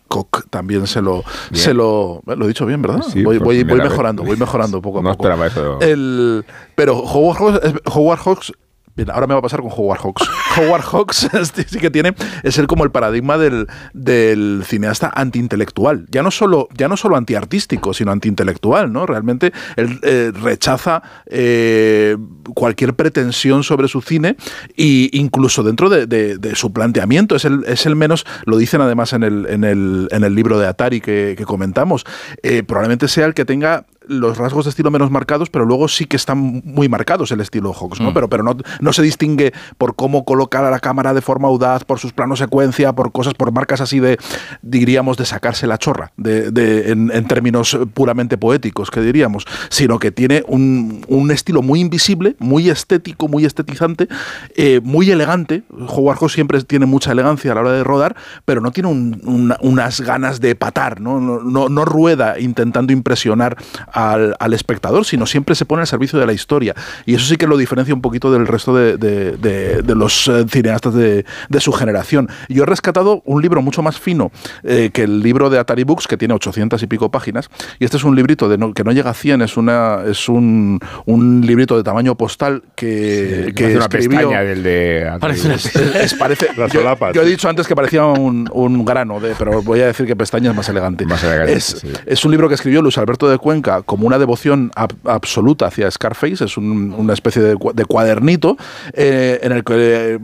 Hitchcock 0.08 0.46
también 0.50 0.86
se 0.86 1.02
lo, 1.02 1.24
Bien. 1.50 1.64
se 1.64 1.74
lo. 1.74 2.22
Lo 2.26 2.44
he 2.44 2.48
dicho 2.48 2.64
bien, 2.66 2.80
¿verdad? 2.82 3.02
Sí, 3.02 3.22
voy, 3.22 3.38
voy, 3.38 3.46
voy 3.46 3.64
primera 3.64 3.84
vez. 3.84 3.90
mejorando, 3.90 4.22
voy 4.22 4.36
mejorando 4.36 4.80
poco 4.82 5.00
a 5.00 5.02
No 5.02 5.10
poco. 5.10 5.22
esperaba 5.28 5.46
eso. 5.46 5.80
El, 5.80 6.44
pero 6.74 6.98
Howard 6.98 7.38
Hawks, 7.38 7.72
Howard 7.94 8.18
Hawks 8.20 8.52
Bien, 8.96 9.10
ahora 9.10 9.26
me 9.26 9.34
va 9.34 9.40
a 9.40 9.42
pasar 9.42 9.60
con 9.60 9.70
Howard 9.70 10.00
Hawks. 10.00 10.26
Howard 10.56 10.82
Hawks 10.82 11.28
este 11.34 11.64
sí 11.64 11.78
que 11.78 11.90
tiene, 11.90 12.14
es 12.42 12.56
el 12.56 12.66
como 12.66 12.82
el 12.84 12.90
paradigma 12.90 13.36
del, 13.36 13.66
del 13.92 14.62
cineasta 14.64 15.12
antiintelectual. 15.14 16.06
Ya 16.10 16.22
no 16.22 16.30
solo, 16.30 16.68
ya 16.74 16.88
no 16.88 16.96
solo 16.96 17.16
antiartístico, 17.16 17.92
sino 17.92 18.10
antiintelectual, 18.10 18.90
¿no? 18.90 19.04
Realmente 19.04 19.52
él 19.76 20.00
eh, 20.02 20.32
rechaza 20.34 21.02
eh, 21.26 22.16
cualquier 22.54 22.94
pretensión 22.94 23.64
sobre 23.64 23.88
su 23.88 24.00
cine 24.00 24.36
e 24.78 25.10
incluso 25.12 25.62
dentro 25.62 25.90
de, 25.90 26.06
su 26.54 26.72
planteamiento. 26.72 27.36
Es 27.36 27.44
el, 27.44 27.64
es 27.66 27.84
el 27.84 27.96
menos, 27.96 28.24
lo 28.46 28.56
dicen 28.56 28.80
además 28.80 29.12
en 29.12 29.24
el, 29.24 29.46
en 29.46 29.64
el, 29.64 30.08
en 30.10 30.24
el 30.24 30.34
libro 30.34 30.58
de 30.58 30.68
Atari 30.68 31.02
que, 31.02 31.34
que 31.36 31.44
comentamos, 31.44 32.06
eh, 32.42 32.62
probablemente 32.62 33.08
sea 33.08 33.26
el 33.26 33.34
que 33.34 33.44
tenga 33.44 33.84
los 34.08 34.38
rasgos 34.38 34.64
de 34.64 34.70
estilo 34.70 34.90
menos 34.90 35.10
marcados, 35.10 35.50
pero 35.50 35.64
luego 35.64 35.88
sí 35.88 36.04
que 36.06 36.16
están 36.16 36.62
muy 36.64 36.88
marcados 36.88 37.30
el 37.32 37.40
estilo 37.40 37.72
Hawks, 37.72 38.00
¿no? 38.00 38.10
Mm. 38.10 38.14
Pero, 38.14 38.28
pero 38.28 38.42
no, 38.42 38.56
no 38.80 38.92
se 38.92 39.02
distingue 39.02 39.52
por 39.78 39.94
cómo 39.96 40.24
colocar 40.24 40.64
a 40.64 40.70
la 40.70 40.78
cámara 40.80 41.12
de 41.14 41.20
forma 41.22 41.48
audaz, 41.48 41.84
por 41.84 41.98
sus 41.98 42.12
planos 42.12 42.38
secuencia, 42.38 42.92
por 42.92 43.12
cosas, 43.12 43.34
por 43.34 43.52
marcas 43.52 43.80
así 43.80 43.98
de, 44.00 44.18
diríamos, 44.62 45.16
de 45.16 45.24
sacarse 45.26 45.66
la 45.66 45.78
chorra, 45.78 46.12
de, 46.16 46.50
de- 46.50 46.92
en, 46.92 47.10
en 47.12 47.26
términos 47.26 47.78
puramente 47.94 48.38
poéticos, 48.38 48.90
que 48.90 49.00
diríamos, 49.00 49.44
sino 49.70 49.98
que 49.98 50.10
tiene 50.12 50.44
un, 50.46 51.04
un 51.08 51.30
estilo 51.30 51.62
muy 51.62 51.80
invisible, 51.80 52.36
muy 52.38 52.70
estético, 52.70 53.28
muy 53.28 53.44
estetizante, 53.44 54.08
eh, 54.54 54.80
muy 54.82 55.10
elegante. 55.10 55.62
Howard 55.88 56.18
Hawks 56.18 56.32
siempre 56.32 56.62
tiene 56.62 56.86
mucha 56.86 57.12
elegancia 57.12 57.52
a 57.52 57.54
la 57.56 57.60
hora 57.62 57.72
de 57.72 57.84
rodar, 57.84 58.16
pero 58.44 58.60
no 58.60 58.70
tiene 58.72 58.88
un- 58.88 59.20
una- 59.24 59.58
unas 59.62 60.00
ganas 60.00 60.40
de 60.40 60.54
patar, 60.54 61.00
¿no? 61.00 61.20
No, 61.20 61.40
no- 61.42 61.68
no 61.68 61.84
rueda 61.84 62.38
intentando 62.38 62.92
impresionar 62.92 63.56
al, 63.96 64.36
al 64.38 64.52
espectador, 64.54 65.04
sino 65.06 65.24
siempre 65.26 65.54
se 65.54 65.64
pone 65.64 65.80
al 65.80 65.86
servicio 65.86 66.18
de 66.18 66.26
la 66.26 66.32
historia. 66.34 66.74
Y 67.06 67.14
eso 67.14 67.24
sí 67.24 67.36
que 67.38 67.46
lo 67.46 67.56
diferencia 67.56 67.94
un 67.94 68.02
poquito 68.02 68.30
del 68.30 68.46
resto 68.46 68.74
de, 68.76 68.96
de- 68.98 69.32
de- 69.38 69.82
de 69.82 69.94
los 69.94 70.28
eh, 70.28 70.44
cineastas 70.48 70.92
de, 70.94 71.24
de 71.48 71.60
su 71.60 71.72
generación. 71.72 72.28
Yo 72.48 72.64
he 72.64 72.66
rescatado 72.66 73.22
un 73.24 73.40
libro 73.40 73.62
mucho 73.62 73.80
más 73.82 73.98
fino 73.98 74.30
eh, 74.62 74.90
que 74.92 75.04
el 75.04 75.20
libro 75.20 75.48
de 75.50 75.58
Atari 75.58 75.84
Books, 75.84 76.06
que 76.06 76.16
tiene 76.18 76.34
800 76.34 76.82
y 76.82 76.86
pico 76.86 77.10
páginas, 77.10 77.48
y 77.78 77.84
este 77.86 77.96
es 77.96 78.04
un 78.04 78.14
librito 78.14 78.48
de 78.50 78.58
no- 78.58 78.74
que 78.74 78.84
no 78.84 78.92
llega 78.92 79.10
a 79.10 79.14
100, 79.14 79.40
es, 79.42 79.56
una, 79.56 80.00
es 80.06 80.28
un, 80.28 80.78
un 81.06 81.40
librito 81.46 81.76
de 81.76 81.82
tamaño 81.82 82.14
postal 82.16 82.62
que, 82.74 83.52
que 83.56 83.64
Hace 83.66 83.76
una 83.76 83.86
escribió- 83.86 84.18
pestaña 84.20 84.42
del 84.42 84.62
de. 84.62 85.16
Parece 85.20 85.46
una 85.46 85.54
es- 85.56 86.14
parece, 86.14 86.48
Las 86.56 86.70
yo, 86.70 86.80
solapas. 86.80 87.14
yo 87.14 87.22
he 87.22 87.26
dicho 87.26 87.48
antes 87.48 87.66
que 87.66 87.74
parecía 87.74 88.04
un, 88.04 88.48
un 88.52 88.84
grano, 88.84 89.20
de, 89.20 89.34
pero 89.38 89.62
voy 89.62 89.80
a 89.80 89.86
decir 89.86 90.06
que 90.06 90.14
pestaña 90.16 90.50
es 90.50 90.56
más 90.56 90.68
elegante. 90.68 91.06
Más 91.06 91.24
elegante, 91.24 91.54
es, 91.54 91.64
sí. 91.80 91.88
es 92.04 92.24
un 92.24 92.30
libro 92.32 92.48
que 92.48 92.54
escribió 92.56 92.82
Luis 92.82 92.98
Alberto 92.98 93.28
de 93.30 93.38
Cuenca 93.38 93.82
como 93.86 94.06
una 94.06 94.18
devoción 94.18 94.70
ab- 94.76 94.94
absoluta 95.04 95.66
hacia 95.66 95.90
Scarface, 95.90 96.44
es 96.44 96.56
un- 96.58 96.92
una 96.92 97.14
especie 97.14 97.40
de, 97.40 97.56
cua- 97.56 97.72
de 97.72 97.84
cuadernito 97.86 98.56
eh, 98.92 99.40
en 99.42 99.52
el 99.52 99.64
que... 99.64 99.74
eh, 100.14 100.18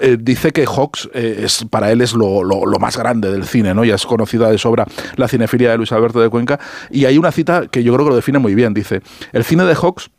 eh, 0.00 0.16
dice 0.20 0.52
que 0.52 0.64
Hawks 0.64 1.10
eh, 1.12 1.40
es, 1.44 1.64
para 1.68 1.90
él 1.90 2.00
es 2.00 2.12
lo, 2.14 2.44
lo- 2.44 2.64
lo 2.66 2.78
más 2.78 2.96
grande 2.96 3.32
del 3.32 3.44
cine, 3.44 3.74
¿no? 3.74 3.84
Ya 3.84 3.96
es 3.96 4.06
conocida 4.06 4.48
de 4.48 4.56
sobra 4.56 4.86
la 5.16 5.26
cinefilia 5.26 5.72
de 5.72 5.76
Luis 5.76 5.90
Alberto 5.90 6.20
de 6.20 6.28
Cuenca. 6.28 6.60
Y 6.88 7.04
hay 7.06 7.18
una 7.18 7.32
cita 7.32 7.66
que 7.66 7.82
yo 7.82 7.92
creo 7.94 8.06
que 8.06 8.10
lo 8.10 8.14
define 8.16 8.38
muy 8.38 8.54
bien. 8.54 8.74
Dice, 8.74 9.02
el 9.32 9.42
cine 9.42 9.64
de 9.64 9.74
Hawks 9.74 10.10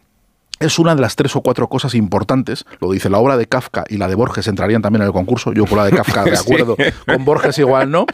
es 0.60 0.80
una 0.80 0.94
de 0.96 1.00
las 1.00 1.16
tres 1.16 1.34
o 1.38 1.42
cuatro 1.42 1.70
cosas 1.70 1.96
importantes, 1.96 2.66
lo 2.82 2.92
dice 2.92 3.10
la 3.10 3.20
obra 3.20 3.38
de 3.38 3.46
Kafka 3.46 3.86
y 3.88 3.96
la 3.96 4.10
de 4.10 4.16
Borges 4.16 4.46
entrarían 4.50 4.82
también 4.82 5.04
en 5.04 5.08
el 5.08 5.14
concurso, 5.14 5.54
yo 5.54 5.66
con 5.66 5.78
la 5.78 5.86
de 5.86 5.92
Kafka 5.92 6.26
de 6.26 6.38
acuerdo, 6.38 6.76
con 7.08 7.24
Borges 7.24 7.58
igual 7.60 7.90
no. 7.90 8.06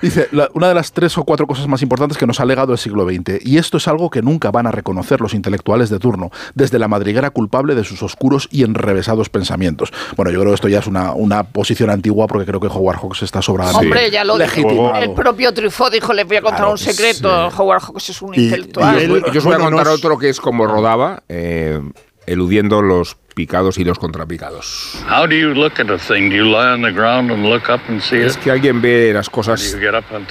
Dice, 0.00 0.28
la- 0.32 0.48
una 0.54 0.68
de 0.68 0.74
las 0.74 0.92
tres 0.92 1.16
o 1.18 1.24
cuatro 1.24 1.46
cosas 1.46 1.66
más 1.66 1.82
importantes 1.82 2.16
que 2.18 2.26
nos 2.26 2.40
ha 2.40 2.44
legado 2.44 2.72
el 2.72 2.78
siglo 2.78 3.04
XX, 3.08 3.40
y 3.44 3.58
esto 3.58 3.76
es 3.78 3.88
algo 3.88 4.10
que 4.10 4.22
nunca 4.22 4.50
van 4.50 4.66
a 4.66 4.70
reconocer 4.70 5.20
los 5.20 5.34
intelectuales 5.34 5.90
de 5.90 5.98
turno, 5.98 6.30
desde 6.54 6.78
la 6.78 6.88
madriguera 6.88 7.30
culpable 7.30 7.74
de 7.74 7.84
sus 7.84 8.02
oscuros 8.02 8.48
y 8.52 8.62
enrevesados 8.64 9.28
pensamientos. 9.28 9.92
Bueno, 10.16 10.30
yo 10.30 10.38
creo 10.40 10.50
que 10.52 10.54
esto 10.56 10.68
ya 10.68 10.78
es 10.78 10.86
una, 10.86 11.12
una 11.12 11.44
posición 11.44 11.90
antigua, 11.90 12.26
porque 12.26 12.46
creo 12.46 12.60
que 12.60 12.68
Howard 12.68 12.98
Hawks 13.00 13.22
está 13.22 13.42
sobradamente 13.42 13.86
Hombre, 13.86 14.10
ya 14.10 14.24
lo 14.24 14.38
dijo. 14.38 14.94
El 14.96 15.12
propio 15.14 15.52
Truffaut 15.52 15.92
dijo, 15.92 16.12
les 16.12 16.26
voy 16.26 16.36
a 16.36 16.42
contar 16.42 16.58
Claro, 16.58 16.72
un 16.72 16.78
secreto. 16.78 17.48
Howard 17.56 17.82
Hawks 17.82 18.10
es 18.10 18.22
un 18.22 18.34
Y- 18.34 18.44
intelectual. 18.44 19.00
y 19.00 19.04
él- 19.04 19.24
Yo 19.32 19.38
os 19.38 19.44
voy 19.44 19.54
a 19.54 19.58
contar 19.58 19.88
otro 19.88 20.18
que 20.18 20.28
es 20.28 20.40
como 20.40 20.66
rodaba, 20.66 21.22
eh, 21.28 21.80
eludiendo 22.26 22.82
los 22.82 23.16
picados 23.38 23.78
y 23.78 23.84
los 23.84 24.00
contrapicados. 24.00 25.00
How 25.08 25.24
do 25.24 25.36
you 25.36 25.54
look 25.54 25.74
at 25.78 25.88
a 25.88 25.96
thing? 25.96 26.28
Do 26.28 26.34
you 26.34 26.44
lie 26.44 26.72
on 26.72 26.82
the 26.82 26.90
ground 26.90 27.30
and 27.30 27.44
look 27.44 27.70
up 27.70 27.80
and 27.88 28.00
see 28.00 28.16
Es 28.16 28.36
que 28.36 28.50
alguien 28.50 28.82
ve 28.82 29.12
las 29.14 29.30
cosas 29.30 29.78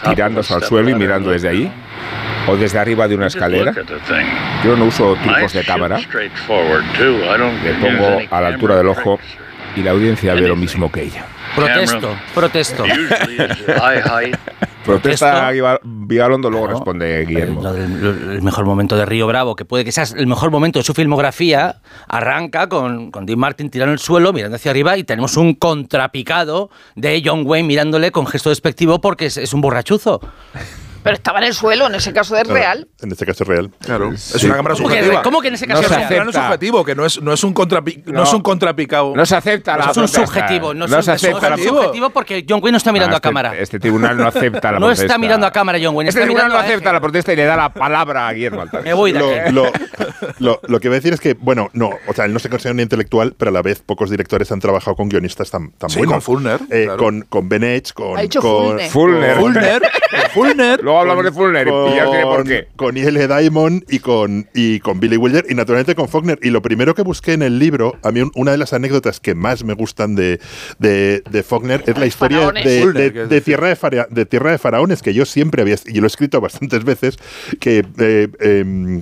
tirándose 0.04 0.54
al 0.54 0.64
suelo 0.64 0.90
y 0.90 0.96
mirando 0.96 1.30
and 1.30 1.36
desde 1.36 1.48
ahí, 1.48 1.72
o 2.48 2.58
desde 2.58 2.80
arriba 2.80 3.08
de 3.08 3.16
una 3.16 3.28
escalera. 3.28 3.74
Yo 4.62 4.76
no 4.76 4.86
uso 4.86 5.16
trucos 5.24 5.54
de 5.54 5.64
cámara, 5.64 5.98
le 5.98 7.74
pongo 7.76 8.20
a 8.30 8.42
la 8.42 8.48
altura 8.48 8.76
del 8.76 8.88
ojo 8.88 9.18
y 9.78 9.84
la 9.84 9.92
audiencia 9.92 10.34
ve 10.34 10.48
lo 10.48 10.56
mismo 10.56 10.92
que 10.92 11.04
ella. 11.04 11.26
Protesto, 11.56 12.16
protesto. 12.34 12.84
Protesta. 14.84 15.50
Vigalondo, 15.84 16.50
luego 16.50 16.66
Claro. 16.68 16.80
responde 16.80 17.26
Guillermo. 17.26 17.62
lo 17.62 17.74
del- 17.74 18.02
lo- 18.02 18.32
el 18.34 18.42
mejor 18.42 18.66
momento 18.66 18.96
de 18.96 19.06
Río 19.06 19.28
Bravo, 19.28 19.56
que 19.56 19.66
puede 19.66 19.84
que 19.84 19.92
sea 19.92 20.06
el 20.16 20.28
mejor 20.28 20.50
momento 20.50 20.80
de 20.80 20.84
su 20.84 20.94
filmografía, 20.94 21.82
arranca 22.08 22.70
con, 22.70 23.12
con 23.12 23.26
Dean 23.26 23.40
Martin 23.40 23.70
tirado 23.70 23.90
en 23.90 23.94
el 23.94 24.00
suelo, 24.00 24.32
mirando 24.32 24.56
hacia 24.56 24.72
arriba, 24.72 24.98
y 24.98 25.04
tenemos 25.04 25.36
un 25.36 25.56
contrapicado 25.56 26.70
de 26.96 27.22
John 27.26 27.44
Wayne 27.46 27.68
mirándole 27.68 28.12
con 28.12 28.28
gesto 28.28 28.50
despectivo 28.50 29.02
porque 29.02 29.26
es, 29.26 29.36
es 29.38 29.54
un 29.54 29.60
borrachuzo. 29.62 30.22
Pero 31.08 31.16
estaba 31.18 31.40
en 31.40 31.46
el 31.46 31.54
suelo, 31.54 31.88
en 31.88 31.96
ese 31.96 32.12
caso 32.14 32.36
es 32.38 32.48
real. 32.48 32.88
En 33.02 33.12
este 33.12 33.26
caso 33.26 33.44
es 33.44 33.48
real. 33.48 33.72
Claro, 33.80 34.12
es 34.14 34.44
una 34.44 34.56
cámara 34.58 34.76
¿Cómo 34.76 34.90
que, 34.90 34.96
subjetiva. 34.96 35.22
cómo 35.24 35.42
que 35.42 35.48
en 35.48 35.54
ese 35.54 35.68
No 35.68 35.76
caso 35.76 35.84
es 35.86 35.90
real? 35.90 36.04
acepta. 36.04 36.24
plano 36.24 36.32
subjetivo, 36.34 36.86
que 36.86 36.96
no 36.96 37.06
es, 37.06 37.22
no 37.22 37.34
es 37.34 37.44
un 37.44 37.54
contrapi- 37.54 38.04
no. 38.06 38.14
No. 38.14 38.24
es 38.24 38.34
un 38.34 38.42
contrapicado. 38.42 39.16
No 39.16 39.26
se 39.26 39.36
acepta 39.36 39.78
la 39.78 39.92
es 39.92 39.98
un 39.98 40.08
subjetivo, 40.08 40.74
no, 40.74 40.86
No 40.88 41.00
es 41.00 41.06
se 41.06 41.12
un, 41.12 41.16
acepta 41.16 41.54
es 41.56 41.62
un 41.62 41.68
subjetivo 41.68 42.10
porque 42.10 42.46
John 42.48 42.60
Wayne 42.62 42.72
no 42.74 42.78
está 42.78 42.92
mirando 42.92 43.16
Ah, 43.16 43.20
a 43.20 43.22
cámara. 43.22 43.52
Este, 43.52 43.64
este 43.64 43.80
tribunal 43.80 44.18
no 44.18 44.28
acepta 44.28 44.72
la 44.72 44.80
No 44.80 44.86
protesta. 44.88 45.06
está 45.06 45.18
mirando 45.18 45.46
a 45.48 45.52
cámara, 45.52 45.80
John 45.82 45.96
Wayne, 45.96 46.10
Este 46.10 46.20
está 46.20 46.26
tribunal 46.28 46.48
no 46.50 46.54
mirando 46.56 46.74
acepta 46.74 46.94
la 46.94 47.00
protesta 47.00 47.34
y 47.34 47.36
le 47.38 47.46
da 47.46 47.56
la 47.56 47.70
palabra 47.74 48.28
a 48.28 48.34
Guillermo 48.34 48.62
Altares. 48.62 48.86
Me 48.86 48.94
voy 48.94 49.12
de 49.14 49.20
Lo, 49.20 49.30
aquí. 49.34 49.52
lo, 49.54 49.72
lo- 50.40 50.60
lo 50.68 50.80
que 50.80 50.90
voy 50.90 50.96
a 50.96 51.00
decir 51.00 51.14
es 51.14 51.20
que, 51.22 51.34
bueno, 51.34 51.70
no, 51.74 51.92
o 52.08 52.14
sea, 52.14 52.26
él 52.26 52.34
no 52.34 52.40
se 52.40 52.50
considera 52.50 52.74
un 52.74 52.80
intelectual, 52.82 53.34
pero 53.38 53.50
a 53.50 53.54
la 53.54 53.62
vez 53.62 53.82
pocos 53.82 54.10
directores 54.10 54.52
han 54.52 54.60
trabajado 54.60 54.96
con 54.96 55.08
guionistas 55.10 55.50
tan, 55.52 55.72
tan 55.72 55.90
Sí, 55.90 56.00
buenos. 56.00 56.14
con 56.16 56.22
Fulner, 56.22 56.60
Eh, 56.70 56.84
claro. 56.86 56.98
con, 56.98 57.22
con 57.30 57.48
Ben 57.50 57.64
Edge, 57.64 57.94
con, 57.94 58.18
Ha 58.18 58.22
dicho 58.22 58.42
con, 58.42 58.68
Fulner. 58.68 58.90
Fulner. 58.92 59.36
Fulner, 59.38 59.82
Fulner. 60.34 60.80
Luego 61.04 61.12
hablamos 61.22 61.24
de 61.26 61.32
Faulkner 61.32 61.68
y 61.68 61.96
ya 61.96 62.06
diré 62.06 62.24
por 62.24 62.44
qué. 62.46 62.68
Con 62.76 62.98
I.L. 62.98 63.28
Diamond 63.28 63.84
y 63.90 64.00
con, 64.00 64.48
y 64.54 64.80
con 64.80 65.00
Billy 65.00 65.18
Wilder 65.18 65.46
y 65.50 65.56
naturalmente 65.56 65.96
con 65.96 66.08
Faulkner. 66.10 66.40
Y 66.42 66.50
lo 66.50 66.62
primero 66.62 66.94
que 66.96 67.02
busqué 67.02 67.34
en 67.34 67.42
el 67.42 67.60
libro, 67.60 67.96
a 68.04 68.12
mí 68.12 68.22
un- 68.22 68.32
una 68.36 68.52
de 68.52 68.58
las 68.58 68.74
anécdotas 68.74 69.20
que 69.20 69.36
más 69.36 69.64
me 69.64 69.74
gustan 69.74 70.16
de, 70.16 70.40
de, 70.80 71.22
de 71.30 71.44
Faulkner 71.44 71.84
es 71.88 71.98
la 71.98 72.06
historia 72.06 72.52
de, 72.52 73.12
de- 73.28 73.42
tierra 73.42 73.68
de, 73.70 73.76
Fara- 73.76 74.08
de 74.10 74.26
Tierra 74.26 74.52
de 74.52 74.58
Faraones, 74.58 75.02
que 75.02 75.14
yo 75.14 75.26
siempre 75.26 75.62
había, 75.62 75.76
y 75.86 76.00
lo 76.00 76.06
he 76.06 76.08
escrito 76.08 76.42
bastantes 76.42 76.84
veces, 76.84 77.18
que 77.60 77.86
eh, 78.00 78.28
eh, 78.40 79.02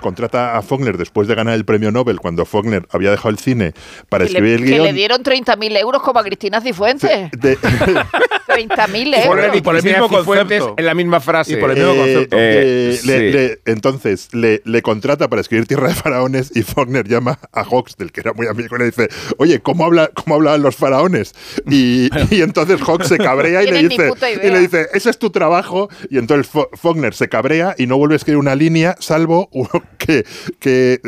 contrata 0.00 0.56
a 0.56 0.62
Faulkner 0.62 0.96
después 0.98 1.28
de 1.28 1.34
ganar 1.34 1.54
el 1.54 1.64
premio 1.64 1.90
Nobel, 1.90 2.20
cuando 2.20 2.44
Faulkner 2.44 2.86
había 2.90 3.10
dejado 3.10 3.30
el 3.30 3.38
cine 3.38 3.72
para 4.08 4.26
Que 4.26 4.32
le, 4.32 4.38
escribir 4.38 4.54
el 4.60 4.64
que 4.64 4.70
guion. 4.74 4.86
le 4.86 4.92
dieron 4.92 5.22
30.000 5.22 5.76
euros 5.78 6.02
como 6.02 6.20
a 6.20 6.24
Cristina 6.24 6.60
Cifuentes. 6.60 7.30
de- 7.32 7.58
30.000 8.50 9.06
euros. 9.06 9.24
Faulkner 9.26 9.54
y 9.56 9.60
por 9.60 9.76
el 9.76 9.82
mismo 9.82 10.08
Cifuentes 10.08 10.60
concepto. 10.60 10.74
en 10.78 10.86
la 10.86 10.94
misma 10.94 11.20
frase. 11.20 11.52
Y 11.52 11.56
por 11.56 11.70
el 11.70 11.76
mismo 11.78 11.92
Eh, 11.92 11.96
concepto. 12.14 12.36
Eh, 12.38 12.40
eh, 12.40 13.00
le- 13.04 13.18
sí. 13.18 13.36
le- 13.36 13.58
entonces 13.72 14.28
le, 14.32 14.62
le 14.64 14.82
contrata 14.82 15.28
para 15.28 15.40
escribir 15.40 15.66
Tierra 15.66 15.88
de 15.88 15.94
Faraones 15.94 16.52
y 16.54 16.62
Faulkner 16.62 17.06
llama 17.08 17.38
a 17.52 17.64
Hawks, 17.64 17.96
del 17.96 18.12
que 18.12 18.20
era 18.20 18.32
muy 18.32 18.46
amigo, 18.46 18.76
y 18.76 18.78
le 18.78 18.84
dice, 18.86 19.08
oye, 19.38 19.60
¿cómo, 19.60 19.84
habla, 19.84 20.10
cómo 20.14 20.36
hablaban 20.36 20.62
los 20.62 20.76
faraones? 20.76 21.34
Y, 21.68 22.08
y 22.34 22.42
entonces 22.42 22.80
Hawks 22.82 23.08
se 23.08 23.18
cabrea 23.18 23.62
y 23.62 23.66
le, 23.70 23.88
dice, 23.88 24.10
y 24.42 24.50
le 24.50 24.58
dice, 24.60 24.86
ese 24.92 25.10
es 25.10 25.18
tu 25.18 25.30
trabajo. 25.30 25.88
Y 26.10 26.18
entonces 26.18 26.50
Faulkner 26.74 27.14
se 27.14 27.28
cabrea 27.28 27.74
y 27.78 27.86
no 27.86 27.96
vuelve 27.98 28.14
a 28.14 28.16
escribir 28.16 28.38
una 28.38 28.54
línea, 28.54 28.96
salvo 28.98 29.48
uno 29.52 29.70
que, 29.98 30.24
que 30.58 31.00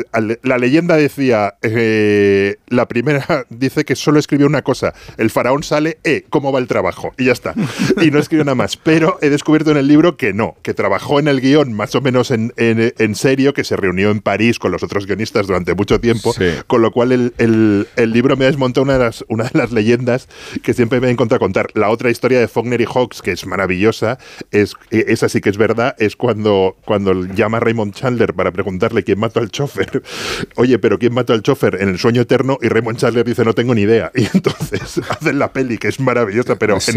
la 0.43 0.57
leyenda 0.57 0.95
decía, 0.95 1.55
eh, 1.61 2.57
la 2.67 2.87
primera 2.87 3.45
dice 3.49 3.83
que 3.85 3.95
solo 3.95 4.19
escribió 4.19 4.47
una 4.47 4.61
cosa, 4.61 4.93
el 5.17 5.29
faraón 5.29 5.63
sale, 5.63 5.97
eh, 6.03 6.23
¿cómo 6.29 6.51
va 6.51 6.59
el 6.59 6.67
trabajo? 6.67 7.13
Y 7.17 7.25
ya 7.25 7.32
está. 7.33 7.53
Y 8.01 8.11
no 8.11 8.19
escribió 8.19 8.43
nada 8.45 8.55
más. 8.55 8.77
Pero 8.77 9.17
he 9.21 9.29
descubierto 9.29 9.71
en 9.71 9.77
el 9.77 9.87
libro 9.87 10.15
que 10.17 10.33
no, 10.33 10.55
que 10.61 10.73
trabajó 10.73 11.19
en 11.19 11.27
el 11.27 11.41
guion 11.41 11.73
más 11.73 11.93
o 11.95 12.01
menos 12.01 12.31
en, 12.31 12.53
en- 12.57 12.93
en 12.97 13.15
serio, 13.15 13.53
que 13.53 13.63
se 13.63 13.75
reunió 13.75 14.09
en 14.11 14.21
París 14.21 14.59
con 14.59 14.71
los 14.71 14.83
otros 14.83 15.05
guionistas 15.05 15.47
durante 15.47 15.73
mucho 15.75 15.99
tiempo, 15.99 16.33
Sí. 16.33 16.45
con 16.67 16.81
lo 16.81 16.91
cual 16.91 17.11
el, 17.11 17.33
el- 17.37 17.87
el 17.95 18.11
libro 18.11 18.37
me 18.37 18.45
ha 18.45 18.47
desmontado 18.47 18.83
una 18.83 18.93
de, 18.93 18.99
las, 18.99 19.25
una 19.27 19.43
de 19.45 19.51
las 19.59 19.71
leyendas 19.71 20.27
que 20.63 20.73
siempre 20.73 20.99
me 20.99 21.07
he 21.07 21.11
encontrado 21.11 21.39
contar. 21.39 21.67
La 21.73 21.89
otra 21.89 22.09
historia 22.09 22.39
de 22.39 22.47
Faulkner 22.47 22.81
y 22.81 22.85
Hawks, 22.85 23.21
que 23.21 23.31
es 23.31 23.45
maravillosa, 23.45 24.17
es, 24.51 24.73
esa 24.91 25.27
sí 25.29 25.41
que 25.41 25.49
es 25.49 25.57
verdad, 25.57 25.95
es 25.99 26.15
cuando, 26.15 26.77
cuando 26.85 27.25
llama 27.25 27.57
a 27.57 27.59
Raymond 27.59 27.93
Chandler 27.93 28.33
para 28.33 28.51
preguntarle 28.51 29.03
quién 29.03 29.19
mató 29.19 29.39
al 29.39 29.49
chofer. 29.49 30.01
Oye, 30.55 30.79
pero 30.79 30.99
¿quién 30.99 31.13
mató 31.13 31.33
al 31.33 31.41
chofer 31.41 31.77
en 31.81 31.89
el 31.89 31.97
sueño 31.99 32.21
eterno? 32.21 32.57
Y 32.61 32.67
Raymond 32.69 32.97
Chandler 32.97 33.25
dice, 33.25 33.43
no 33.43 33.53
tengo 33.53 33.73
ni 33.75 33.81
idea. 33.81 34.11
Y 34.23 34.27
entonces 34.33 35.01
hacen 35.09 35.39
la 35.39 35.51
peli, 35.51 35.77
que 35.77 35.87
es 35.87 35.99
maravillosa, 35.99 36.57
pero 36.57 36.79
Sí. 36.79 36.91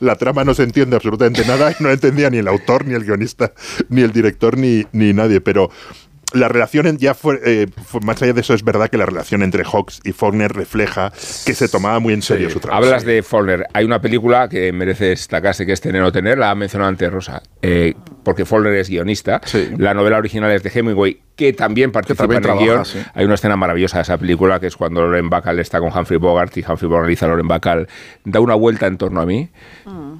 La 0.00 0.16
trama 0.16 0.44
no 0.44 0.54
se 0.54 0.62
entiende 0.62 0.96
absolutamente 0.96 1.44
nada 1.44 1.74
no 1.80 1.90
entendía 1.90 2.30
ni 2.30 2.38
el 2.38 2.48
autor, 2.48 2.86
ni 2.86 2.94
el 2.94 3.04
guionista, 3.04 3.52
ni 3.88 4.02
el 4.02 4.12
director, 4.12 4.56
ni, 4.56 4.84
ni 4.92 5.12
nadie. 5.12 5.40
Pero 5.40 5.70
la 6.34 6.48
relación 6.48 6.86
en- 6.86 6.98
ya 6.98 7.14
fue, 7.14 7.40
eh, 7.44 7.66
fue- 7.84 8.00
más 8.00 8.20
allá 8.22 8.32
de 8.32 8.40
eso 8.40 8.54
es 8.54 8.64
verdad 8.64 8.88
que 8.88 8.96
la 8.98 9.06
relación 9.06 9.42
entre 9.42 9.64
Hawks 9.64 10.00
y 10.04 10.12
Faulkner 10.12 10.52
refleja 10.52 11.10
que 11.44 11.54
se 11.54 11.68
tomaba 11.68 11.98
muy 12.00 12.14
en 12.14 12.22
serio 12.22 12.50
su 12.50 12.60
trabajo. 12.60 12.84
Hablas 12.84 13.04
de 13.04 13.22
Faulkner. 13.22 13.66
Hay 13.72 13.84
una 13.84 14.00
película 14.00 14.48
que 14.48 14.72
merece 14.72 15.06
destacarse, 15.06 15.66
que 15.66 15.72
es 15.72 15.80
Tener 15.80 16.02
o 16.02 16.12
Tener, 16.12 16.38
la 16.38 16.50
ha 16.50 16.54
mencionado 16.54 16.88
antes 16.88 17.12
Rosa, 17.12 17.42
eh, 17.62 17.94
porque 18.24 18.44
Faulkner 18.44 18.74
es 18.74 18.88
guionista. 18.88 19.40
Sí. 19.44 19.70
La 19.78 19.94
novela 19.94 20.18
original 20.18 20.50
es 20.52 20.62
de 20.62 20.70
Hemingway, 20.74 21.20
que 21.36 21.52
también 21.52 21.92
participa 21.92 22.24
también 22.24 22.44
en 22.44 22.50
el 22.50 22.58
guion. 22.58 22.84
sí. 22.84 22.98
Hay 23.14 23.24
una 23.24 23.34
escena 23.34 23.56
maravillosa 23.56 23.98
de 23.98 24.02
esa 24.02 24.18
película, 24.18 24.60
que 24.60 24.66
es 24.68 24.76
cuando 24.76 25.02
Loren 25.02 25.28
Bacall 25.30 25.58
está 25.58 25.80
con 25.80 25.96
Humphrey 25.96 26.18
Bogart 26.18 26.56
y 26.56 26.64
Humphrey 26.66 26.88
Bogart 26.88 27.08
dice 27.08 27.24
a 27.24 27.28
Loren 27.28 27.48
Bacall, 27.48 27.88
da 28.24 28.40
una 28.40 28.54
vuelta 28.54 28.86
en 28.86 28.96
torno 28.98 29.20
a 29.20 29.26
mí 29.26 29.50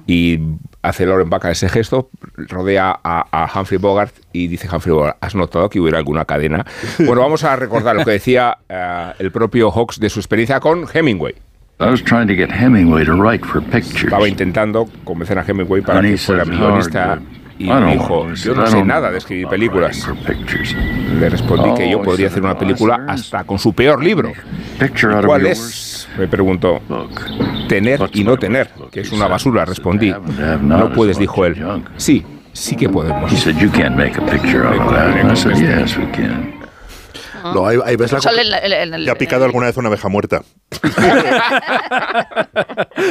y 0.07 0.39
hace 0.83 1.05
Loren 1.05 1.29
Bacall 1.29 1.53
ese 1.53 1.69
gesto, 1.69 2.09
rodea 2.35 2.99
a, 3.03 3.25
a 3.31 3.59
Humphrey 3.59 3.79
Bogart 3.79 4.13
y 4.31 4.47
dice 4.47 4.67
Humphrey 4.71 4.93
Bogart, 4.93 5.17
¿has 5.21 5.33
notado 5.33 5.69
que 5.69 5.79
hubiera 5.79 5.97
alguna 5.97 6.25
cadena? 6.25 6.65
Bueno, 6.99 7.21
vamos 7.21 7.43
a 7.43 7.55
recordar 7.55 7.95
lo 7.95 8.05
que 8.05 8.11
decía 8.11 8.57
eh, 8.69 9.13
el 9.19 9.31
propio 9.31 9.71
Hawks 9.71 9.99
de 9.99 10.09
su 10.09 10.19
experiencia 10.19 10.59
con 10.59 10.85
Hemingway. 10.93 11.33
I 11.79 11.85
was 11.89 12.03
trying 12.03 12.27
to 12.27 12.35
get 12.35 12.49
Hemingway 12.51 13.03
to 13.05 13.13
write 13.15 13.43
for 13.45 13.61
pictures. 13.61 14.03
Estaba 14.05 14.27
intentando 14.27 14.87
convencer 15.03 15.39
a 15.39 15.43
Hemingway 15.43 15.81
para 15.81 16.01
que 16.01 16.17
fuera 16.17 16.43
guionista 16.43 17.05
"Howard, 17.13 17.21
y 17.57 17.67
don't 17.67 17.85
me 17.85 17.93
dijo, 17.93 18.23
know." 18.23 18.31
He 18.31 18.35
yo 18.35 18.55
no 18.55 18.63
"I 18.63 18.67
sé 18.67 18.83
nada 18.83 19.11
de 19.11 19.17
escribir 19.17 19.47
películas. 19.47 20.05
writing 20.07 20.23
for 20.23 20.35
pictures." 20.35 20.75
Le 21.19 21.29
respondí 21.29 21.73
que 21.75 21.89
yo 21.89 22.01
podría 22.01 22.27
hacer 22.27 22.41
una 22.41 22.53
"No, 22.53 22.59
película 22.59 23.05
hasta 23.07 23.43
con 23.43 23.59
su 23.59 23.73
peor 23.73 24.03
libro. 24.03 24.31
¿Cuál 25.25 25.45
es? 25.47 26.07
Me 26.17 26.27
preguntó. 26.27 26.81
Tener 27.67 27.99
y 28.13 28.23
no 28.23 28.37
tener, 28.37 28.69
que 28.91 29.01
es 29.01 29.11
una 29.11 29.27
basura, 29.27 29.65
"To 29.65 29.69
respondí. 29.71 30.13
No 30.61 30.91
puedes, 30.93 31.17
dijo 31.17 31.45
él. 31.45 31.55
junk." 31.63 31.87
Sí, 31.97 32.25
sí 32.51 32.75
que 32.75 32.89
podemos. 32.89 33.31
¿Le 37.51 39.11
ha 39.11 39.15
picado 39.15 39.45
alguna 39.45 39.65
vez 39.67 39.77
una 39.77 39.87
abeja 39.89 40.07
muerta? 40.09 40.41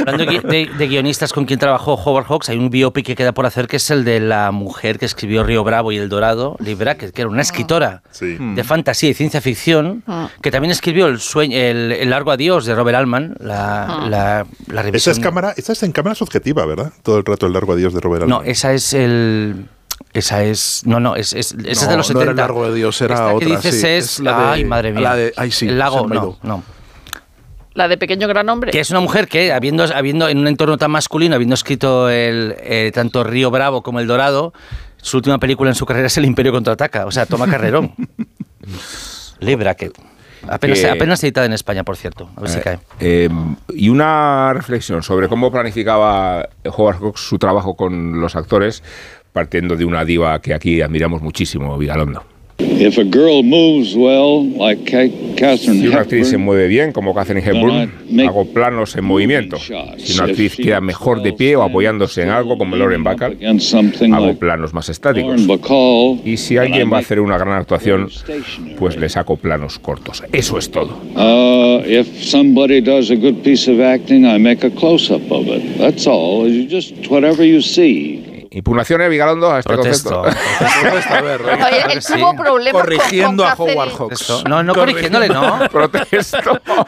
Hablando 0.07 0.25
de, 0.25 0.27
gui- 0.27 0.43
de- 0.43 0.71
de 0.77 0.87
guionistas 0.89 1.33
con 1.33 1.45
quien 1.45 1.59
trabajó 1.59 1.95
Howard 1.95 2.27
Hawks, 2.27 2.49
hay 2.49 2.59
un 2.59 2.71
biopic 2.71 3.07
que 3.07 3.15
queda 3.17 3.33
por 3.33 3.47
hacer 3.47 3.67
que 3.69 3.77
es 3.77 3.91
el 3.91 4.05
de 4.05 4.21
la 4.21 4.51
mujer 4.53 4.99
que 4.99 5.07
escribió 5.07 5.45
Río 5.45 5.65
Bravo 5.65 5.93
y 5.93 5.97
El 5.99 6.09
Dorado, 6.09 6.57
Liv 6.61 6.79
Brackett, 6.79 7.13
que 7.13 7.23
era 7.23 7.29
una 7.31 7.43
escritora 7.43 8.03
Sí. 8.11 8.37
de 8.39 8.65
fantasía 8.65 9.11
y 9.11 9.15
ciencia 9.15 9.41
ficción, 9.41 10.03
que 10.43 10.51
también 10.51 10.71
escribió 10.73 11.07
El, 11.07 11.21
sueño, 11.21 11.57
el, 11.57 11.93
El 11.93 12.11
largo 12.11 12.31
adiós 12.31 12.65
de 12.67 12.75
Robert 12.75 12.97
Altman, 12.99 13.37
la, 13.41 14.07
la, 14.09 14.47
la 14.69 14.89
Esa 14.89 15.11
es 15.11 15.19
cámara, 15.19 15.55
esa 15.57 15.73
es 15.73 15.83
en 15.83 15.93
cámara 15.93 16.15
subjetiva, 16.15 16.65
¿verdad? 16.67 16.93
Todo 17.03 17.19
el 17.19 17.25
rato 17.25 17.47
el 17.47 17.53
largo 17.53 17.73
adiós 17.73 17.95
de 17.95 18.01
Robert 18.01 18.27
No, 18.27 18.37
Altman. 18.37 18.51
esa 18.51 18.73
es 18.73 18.93
el... 18.95 19.67
Esa 20.15 20.43
es. 20.45 20.83
No, 20.85 21.01
no, 21.01 21.17
es, 21.17 21.33
es, 21.33 21.53
esa 21.53 21.71
es 21.71 21.81
de 21.81 21.87
No, 21.93 21.97
los 21.99 22.11
no 22.11 22.21
70. 22.21 22.23
era 22.23 22.31
el 22.33 22.37
largo 22.37 22.69
de 22.69 22.75
Dios, 22.75 23.01
era 23.01 23.15
Esta 23.15 23.29
que 23.31 23.35
otra, 23.35 23.49
dices 23.49 23.81
sí. 23.81 23.87
es. 23.87 24.05
Es 24.05 24.21
la 24.21 24.39
de- 24.39 24.45
ay, 24.47 24.65
madre 24.65 24.93
mía. 24.93 25.01
la 25.01 25.17
de- 25.17 25.33
ay, 25.37 25.51
sí, 25.51 25.69
el 25.69 25.79
lago, 25.79 26.07
no, 26.07 26.39
no. 26.43 26.63
La 27.75 27.89
de 27.89 27.97
Pequeño 27.97 28.29
Gran 28.29 28.47
Hombre. 28.51 28.71
Que 28.71 28.81
es 28.81 28.91
una 28.91 29.01
mujer 29.01 29.29
que, 29.29 29.51
habiendo, 29.53 29.85
habiendo 29.95 30.29
en 30.29 30.37
un 30.37 30.47
entorno 30.49 30.77
tan 30.77 30.91
masculino, 30.91 31.35
habiendo 31.35 31.55
escrito 31.55 32.11
el, 32.11 32.55
eh, 32.59 32.91
tanto 32.95 33.25
Río 33.25 33.51
Bravo 33.51 33.83
como 33.83 33.99
El 34.01 34.07
Dorado, 34.07 34.53
su 34.99 35.17
última 35.17 35.39
película 35.39 35.71
en 35.71 35.75
su 35.75 35.87
carrera 35.87 36.09
es 36.09 36.17
El 36.19 36.27
Imperio 36.27 36.53
Contraataca. 36.53 37.07
O 37.07 37.11
sea, 37.11 37.25
toma 37.25 37.47
carrerón. 37.49 37.95
Lee 39.41 39.55
Brackett. 39.55 39.99
Apenas, 40.49 40.81
Que- 40.81 40.91
apenas 40.91 41.23
editada 41.25 41.47
en 41.47 41.53
España, 41.53 41.85
por 41.85 41.97
cierto. 41.97 42.29
A 42.37 42.41
ver 42.41 42.51
si 42.51 42.59
Eh, 42.59 42.63
cae. 42.63 42.79
eh, 43.01 43.29
y 43.75 43.89
una 43.89 44.53
reflexión 44.53 45.03
sobre 45.03 45.29
cómo 45.29 45.51
planificaba 45.53 46.49
Howard 46.65 46.99
Hawks 47.01 47.21
su 47.21 47.39
trabajo 47.39 47.77
con 47.77 48.21
los 48.21 48.35
actores, 48.35 48.83
partiendo 49.33 49.77
de 49.77 49.85
una 49.85 50.05
diva 50.05 50.41
que 50.41 50.55
aquí 50.55 50.81
admiramos 50.81 51.23
muchísimo, 51.23 51.77
Vigalondo. 51.79 52.23
If 52.59 52.99
a 52.99 53.03
girl 53.05 53.43
moves 53.43 53.95
well, 53.97 54.47
like 54.57 54.85
Ca- 54.85 55.09
Catherine 55.37 55.81
Si 55.81 55.89
una 55.89 56.01
actriz 56.01 56.29
se 56.29 56.35
Hepburn, 56.35 56.45
mueve 56.45 56.69
bien, 56.69 56.93
como 56.93 57.13
Catherine 57.13 57.45
Hepburn, 57.45 57.91
hago 58.25 58.45
planos 58.45 58.95
en 58.95 59.05
movimiento. 59.05 59.57
Si 59.59 59.73
una 60.15 60.25
actriz 60.25 60.57
queda 60.57 60.81
mejor 60.81 61.23
de 61.23 61.33
pie 61.33 61.57
o 61.57 61.63
apoyándose 61.63 62.23
en 62.23 62.29
algo, 62.29 62.59
como 62.59 62.77
Lauren 62.77 63.03
Bacall, 63.03 63.37
hago 64.13 64.35
planos 64.39 64.73
más 64.75 64.89
estáticos. 64.89 65.41
Y 66.25 66.37
si 66.37 66.57
alguien 66.57 66.93
va 66.93 66.99
a 66.99 67.01
hacer 67.01 67.21
una 67.21 67.37
gran 67.37 67.59
actuación, 67.59 68.09
pues 68.79 68.97
le 68.97 69.09
saco 69.09 69.37
planos 69.37 69.79
cortos. 69.81 70.23
Eso 70.33 70.59
es 70.59 70.71
todo. 70.71 70.97
That's 75.79 76.07
all. 76.07 76.49
You 76.49 76.69
just 76.71 77.09
whatever 77.11 77.45
you 77.45 77.61
see. 77.61 78.32
¿Impugnaciones, 78.55 79.09
Vigalondo, 79.11 79.51
a 79.51 79.61
este 79.61 79.73
Protesto. 79.75 80.23
concepto? 80.23 81.15
A 81.15 81.21
ver, 81.23 81.41
Oye, 81.43 81.93
él 81.95 82.03
Sí. 82.03 82.15
tuvo 82.15 82.35
problemas 82.37 82.73
con- 82.73 82.83
corrigiendo 82.83 83.43
con 83.45 83.53
a 83.53 83.55
Howard 83.55 83.91
Hawks. 83.99 84.45
No, 84.49 84.63
no 84.63 84.75
corrigiéndole, 84.75 85.29
no. 85.29 85.69
Protesto. 85.73 86.39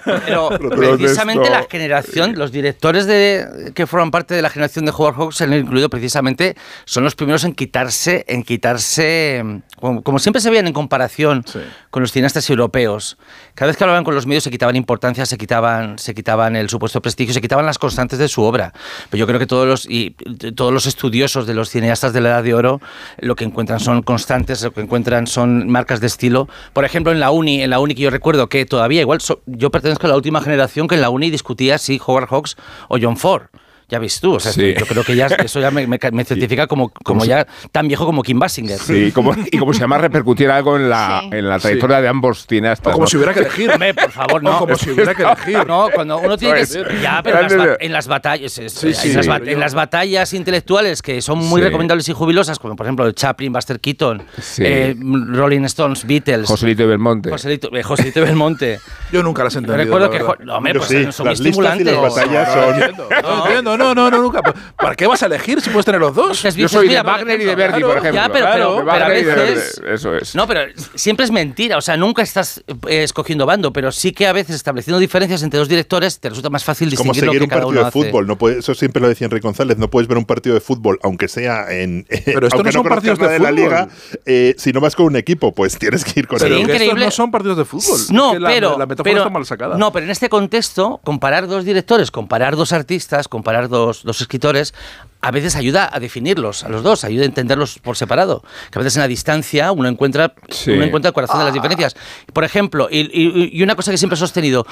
Pero 0.05 0.49
Protesto. 0.51 0.97
precisamente 0.99 1.51
la 1.51 1.65
generación, 1.71 2.35
los 2.37 2.53
directores 2.53 3.07
de, 3.07 3.73
que 3.75 3.87
forman 3.87 4.11
parte 4.11 4.35
de 4.35 4.43
la 4.43 4.51
generación 4.51 4.85
de 4.85 4.91
Howard 4.93 5.15
Hawks, 5.17 5.37
se 5.37 5.45
han 5.45 5.55
incluido 5.55 5.89
precisamente, 5.89 6.55
son 6.85 7.05
los 7.05 7.15
primeros 7.15 7.45
en 7.45 7.55
quitarse, 7.55 8.25
en 8.29 8.43
quitarse, 8.43 9.43
como, 9.81 10.03
como 10.03 10.19
siempre 10.19 10.41
se 10.43 10.51
veían 10.51 10.67
en 10.67 10.73
comparación 10.73 11.45
Sí. 11.47 11.61
Con 11.95 12.03
los 12.03 12.11
cineastas 12.11 12.51
europeos. 12.51 13.17
Cada 13.55 13.69
vez 13.69 13.77
que 13.77 13.85
hablaban 13.85 14.03
con 14.03 14.17
los 14.17 14.27
medios 14.27 14.43
se 14.43 14.51
quitaban 14.51 14.75
importancia, 14.75 15.25
se 15.27 15.39
quitaban, 15.39 15.97
se 15.97 16.13
quitaban 16.13 16.57
el 16.57 16.69
supuesto 16.69 17.01
prestigio, 17.01 17.33
se 17.33 17.41
quitaban 17.41 17.65
las 17.67 17.79
constantes 17.79 18.19
de 18.19 18.27
su 18.27 18.43
obra. 18.43 18.73
Pero 19.11 19.21
yo 19.21 19.29
creo 19.29 19.39
que 19.39 19.47
todos 19.47 19.69
los, 19.69 19.87
y, 19.89 20.11
todos 20.57 20.73
los 20.73 20.87
estudiosos 20.87 21.47
de 21.47 21.55
los 21.55 21.71
cineastas 21.71 22.13
de 22.13 22.21
la 22.21 22.31
Edad 22.31 22.43
de 22.43 22.53
Oro 22.53 22.81
lo 23.19 23.37
que 23.37 23.45
encuentran 23.45 23.79
son 23.79 24.03
constantes, 24.03 24.61
lo 24.65 24.73
que 24.73 24.81
encuentran 24.81 25.29
son 25.29 25.69
marcas 25.69 26.01
de 26.01 26.09
estilo. 26.09 26.49
Por 26.73 26.85
ejemplo, 26.85 27.13
en 27.13 27.21
la 27.21 27.31
uni, 27.31 27.63
en 27.63 27.71
la 27.71 27.79
uni 27.79 27.95
que 27.95 28.03
yo 28.03 28.11
recuerdo 28.11 28.49
que 28.49 28.67
todavía 28.67 29.01
igual 29.01 29.21
so- 29.21 29.43
yo 29.47 29.71
pertenezco 29.71 30.09
a 30.09 30.11
la 30.11 30.17
última 30.17 30.41
generación 30.41 30.89
que 30.89 30.97
en 30.97 31.01
la 31.01 31.11
uni 31.11 31.31
discutía 31.31 31.79
si 31.79 32.01
Howard 32.05 32.27
Hawks 32.29 32.57
o 32.89 32.99
John 33.01 33.17
Ford. 33.17 33.45
Ya 33.89 33.99
ves 33.99 34.19
tú, 34.21 34.35
o 34.35 34.41
sea, 34.41 34.51
Sí. 34.53 34.75
yo 34.79 34.87
creo 34.87 35.05
que 35.05 35.15
ya 35.15 35.27
eso 35.27 35.61
ya 35.61 35.71
me, 35.71 35.87
me- 35.87 35.99
me 36.13 36.25
certifica 36.25 36.67
como, 36.67 36.89
como 36.89 37.25
ya 37.25 37.47
tan 37.71 37.87
viejo 37.87 38.07
como 38.07 38.23
Kim 38.23 38.39
Basinger. 38.39 38.79
Sí, 38.79 39.13
como, 39.13 39.35
y 39.53 39.59
como 39.59 39.73
si 39.75 39.81
además 39.81 40.01
repercutiera 40.01 40.57
algo 40.57 40.77
en 40.77 40.89
la, 40.89 41.21
Sí. 41.23 41.29
en 41.37 41.49
la 41.49 41.59
trayectoria 41.59 42.01
de 42.01 42.09
ambos 42.09 42.47
cineastas. 42.47 42.91
O 42.91 42.93
como 42.93 43.05
¿no? 43.05 43.09
si 43.09 43.17
hubiera 43.17 43.35
que 43.35 43.41
elegir. 43.41 43.71
Hombre, 43.71 43.93
por 43.95 44.11
favor, 44.11 44.37
O 44.37 44.41
no. 44.41 44.59
como 44.59 44.77
si 44.77 44.91
hubiera 44.91 45.15
que 45.15 45.23
elegir. 45.23 45.67
No, 45.67 45.89
cuando 45.95 46.19
uno 46.19 46.37
tiene 46.39 46.61
que... 46.67 47.01
Ya, 47.03 47.21
pero 47.23 47.41
en 47.41 47.59
las, 47.59 47.77
en 47.81 47.93
las 47.93 48.09
batallas... 48.09 48.59
es- 48.59 48.73
Sí, 48.73 48.95
sí, 48.95 49.11
en, 49.11 49.17
las 49.17 49.27
sí. 49.27 49.33
en 49.47 49.61
las 49.61 49.75
batallas 49.75 50.33
intelectuales 50.33 51.03
que 51.03 51.21
son 51.21 51.39
muy 51.39 51.61
Sí. 51.61 51.67
recomendables 51.67 52.09
y 52.09 52.13
jubilosas, 52.13 52.59
como 52.59 52.75
por 52.77 52.87
ejemplo 52.87 53.11
Chaplin, 53.13 53.53
Buster 53.53 53.81
Keaton, 53.81 54.23
Sí. 54.41 54.63
eh, 54.65 54.97
Rolling 54.99 55.65
Stones, 55.65 56.07
Beatles... 56.07 56.47
Joselito 56.49 56.83
y 56.85 56.87
Belmonte. 56.87 57.31
Joselito, 57.31 57.69
eh, 57.77 57.83
Joselito 57.83 58.21
Belmonte. 58.23 58.81
Yo 59.13 59.23
nunca 59.23 59.45
las 59.45 59.55
he 59.55 59.59
entendido. 59.59 59.85
Recuerdo 59.85 60.11
la 60.11 60.37
que... 60.39 60.45
No, 60.45 60.57
hombre, 60.57 60.75
pues 60.75 60.89
sí, 60.89 61.13
son 61.13 61.27
las 61.27 61.39
listas 61.41 61.47
y 61.47 61.49
estimulantes. 61.51 61.87
las 61.87 62.15
batallas 62.15 62.49
No, 62.49 62.57
no 62.57 62.73
son... 62.73 63.47
entiendo, 63.47 63.74
no 63.77 63.95
no, 63.95 63.95
no, 63.95 64.11
no, 64.11 64.23
nunca. 64.23 64.41
¿Para 64.77 64.95
qué 64.95 65.07
vas 65.07 65.23
a 65.23 65.27
elegir 65.27 65.61
si 65.61 65.71
puedes 65.71 65.85
tener 65.87 66.01
los 66.01 66.15
dos? 66.15 66.43
Yo 66.55 66.69
soy 66.69 66.89
mira, 66.89 67.03
de 67.03 67.09
Wagner 67.09 67.41
y 67.41 67.45
de 67.45 67.55
Verdi, 67.55 67.79
claro, 67.79 67.89
por 67.89 67.99
ejemplo. 67.99 68.21
ya, 68.23 68.29
pero- 68.33 68.45
Claro, 68.47 68.75
pero- 68.77 68.87
pero 68.93 69.05
a 69.05 69.09
veces- 69.09 69.83
Eso 69.87 70.15
es. 70.17 70.35
No, 70.35 70.47
pero 70.47 70.61
siempre 70.95 71.25
es 71.25 71.31
mentira. 71.31 71.77
O 71.77 71.81
sea, 71.81 71.97
nunca 71.97 72.23
estás 72.23 72.63
eh, 72.89 73.03
escogiendo 73.03 73.47
bando, 73.47 73.73
pero 73.73 73.93
sí 73.93 74.13
que 74.13 74.27
a 74.27 74.33
veces 74.33 74.57
estableciendo 74.57 74.99
diferencias 74.99 75.43
entre 75.43 75.59
dos 75.59 75.69
directores 75.69 76.19
te 76.21 76.29
resulta 76.29 76.51
más 76.51 76.65
fácil 76.65 76.89
como 76.97 77.13
distinguir 77.13 77.25
lo 77.27 77.33
seguir 77.33 77.41
que 77.41 77.45
un 77.45 77.49
cada 77.51 77.63
partido 77.63 77.81
uno 77.81 77.85
de 77.87 77.91
fútbol. 78.11 78.27
No 78.27 78.37
puede- 78.39 78.59
eso 78.59 78.75
siempre 78.75 79.01
lo 79.03 79.09
decía 79.09 79.27
Enrique 79.27 79.47
González. 79.47 79.79
No 79.79 79.89
puedes 79.91 80.09
ver 80.09 80.19
un 80.19 80.25
partido 80.25 80.55
de 80.55 80.61
fútbol, 80.61 80.99
aunque 81.03 81.29
sea 81.29 81.71
en. 81.71 82.07
Pero 82.25 82.47
esto 82.47 82.57
aunque 82.57 82.69
no 82.69 82.73
son 82.73 82.83
conozcas 82.85 83.19
partidos 83.19 83.19
de 83.31 83.39
la 83.39 83.51
liga, 83.51 83.89
eh, 84.27 84.55
si 84.59 84.73
no 84.73 84.81
vas 84.81 84.95
con 84.97 85.07
un 85.07 85.17
equipo, 85.17 85.53
pues 85.53 85.79
tienes 85.79 86.05
que 86.05 86.21
ir 86.21 86.27
con 86.29 86.39
Pero 86.39 86.55
Sí, 86.57 86.61
él. 86.61 86.67
que 86.67 86.73
estos 86.73 86.83
increíble. 86.87 87.05
no 87.07 87.11
son 87.11 87.31
partidos 87.31 87.57
de 87.59 87.65
fútbol. 87.65 88.01
No, 88.11 88.29
Es 88.29 88.33
que 88.35 88.41
la, 88.41 88.49
pero, 88.49 88.79
la 88.79 88.87
metáfora 88.87 89.03
pero- 89.11 89.19
está 89.23 89.31
mal 89.31 89.47
sacada. 89.47 89.77
No, 89.77 89.93
pero 89.93 90.05
en 90.07 90.11
este 90.11 90.29
contexto, 90.29 91.01
comparar 91.05 91.47
dos 91.47 91.65
directores, 91.65 92.11
comparar 92.11 92.57
dos 92.57 92.73
artistas, 92.73 93.29
comparar 93.29 93.64
dos, 93.69 94.03
dos 94.05 94.21
escritores, 94.21 94.75
a 95.21 95.31
veces 95.31 95.57
ayuda 95.57 95.89
a 95.93 96.01
definirlos, 96.01 96.65
a 96.65 96.69
los 96.69 96.83
dos, 96.83 97.05
ayuda 97.05 97.23
a 97.23 97.27
entenderlos 97.27 97.79
por 97.79 97.97
separado. 97.97 98.43
Que 98.71 98.79
a 98.79 98.83
veces 98.83 98.97
en 98.97 99.03
la 99.03 99.09
distancia 99.09 99.73
uno 99.73 99.89
encuentra, 99.89 100.35
Sí. 100.49 100.71
uno 100.73 100.85
encuentra 100.85 101.09
el 101.09 101.15
corazón 101.15 101.39
de 101.39 101.45
las 101.47 101.55
diferencias. 101.55 101.97
Por 102.33 102.45
ejemplo, 102.45 102.89
y, 102.91 103.01
y- 103.01 103.51
y 103.59 103.63
una 103.63 103.75
cosa 103.75 103.91
que 103.91 103.99
siempre 103.99 104.15
he 104.15 104.19
sostenido, 104.19 104.67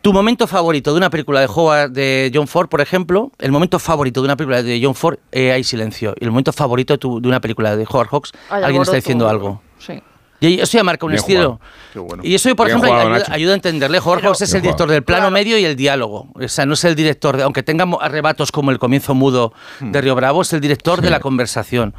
tu 0.00 0.12
momento 0.12 0.46
favorito 0.46 0.92
de 0.92 0.96
una 0.98 1.10
película 1.10 1.40
de 1.40 1.46
Howard, 1.46 1.90
de 1.90 2.30
John 2.32 2.46
Ford, 2.46 2.68
por 2.68 2.80
ejemplo, 2.80 3.32
el 3.38 3.50
momento 3.52 3.78
favorito 3.78 4.20
de 4.20 4.26
una 4.26 4.36
película 4.36 4.62
de 4.62 4.80
John 4.82 4.94
Ford, 4.94 5.18
eh, 5.32 5.50
hay 5.52 5.64
silencio. 5.64 6.14
Y 6.20 6.24
el 6.24 6.30
momento 6.30 6.52
favorito 6.52 6.94
de, 6.94 6.98
tu- 6.98 7.20
de 7.20 7.28
una 7.28 7.40
película 7.40 7.76
de 7.76 7.84
Howard 7.88 8.08
Hawks, 8.08 8.32
Hay 8.50 8.62
alguien 8.62 8.82
está 8.82 8.96
diciendo 8.96 9.28
algo. 9.28 9.60
Sí. 9.78 10.00
Y 10.40 10.60
eso 10.60 10.78
ya 10.78 10.84
marca 10.84 11.04
un 11.04 11.12
Bien 11.12 11.18
estilo. 11.20 11.40
jugado. 11.58 11.60
Qué 11.92 11.98
bueno. 11.98 12.22
Y 12.24 12.34
eso, 12.34 12.54
por 12.54 12.66
Bien 12.66 12.78
ejemplo, 12.78 13.00
jugado, 13.02 13.24
ayuda, 13.32 13.52
a 13.52 13.54
entenderle. 13.56 13.98
Jorge 13.98 14.20
Pero- 14.20 14.30
José 14.30 14.44
es 14.44 14.54
el 14.54 14.62
director 14.62 14.86
jugado. 14.86 14.92
del 14.94 15.02
plano 15.02 15.20
Claro. 15.22 15.32
medio 15.32 15.58
y 15.58 15.64
el 15.64 15.74
diálogo. 15.74 16.28
O 16.34 16.48
sea, 16.48 16.64
no 16.66 16.74
es 16.74 16.84
el 16.84 16.94
director, 16.94 17.36
de, 17.36 17.42
aunque 17.42 17.62
tenga 17.62 17.86
arrebatos 18.00 18.52
como 18.52 18.70
el 18.70 18.78
comienzo 18.78 19.14
mudo 19.14 19.52
Hmm. 19.80 19.90
de 19.92 20.00
Río 20.00 20.14
Bravo, 20.14 20.42
es 20.42 20.52
el 20.52 20.60
director 20.60 21.00
de 21.00 21.10
la 21.10 21.18
conversación. 21.20 21.94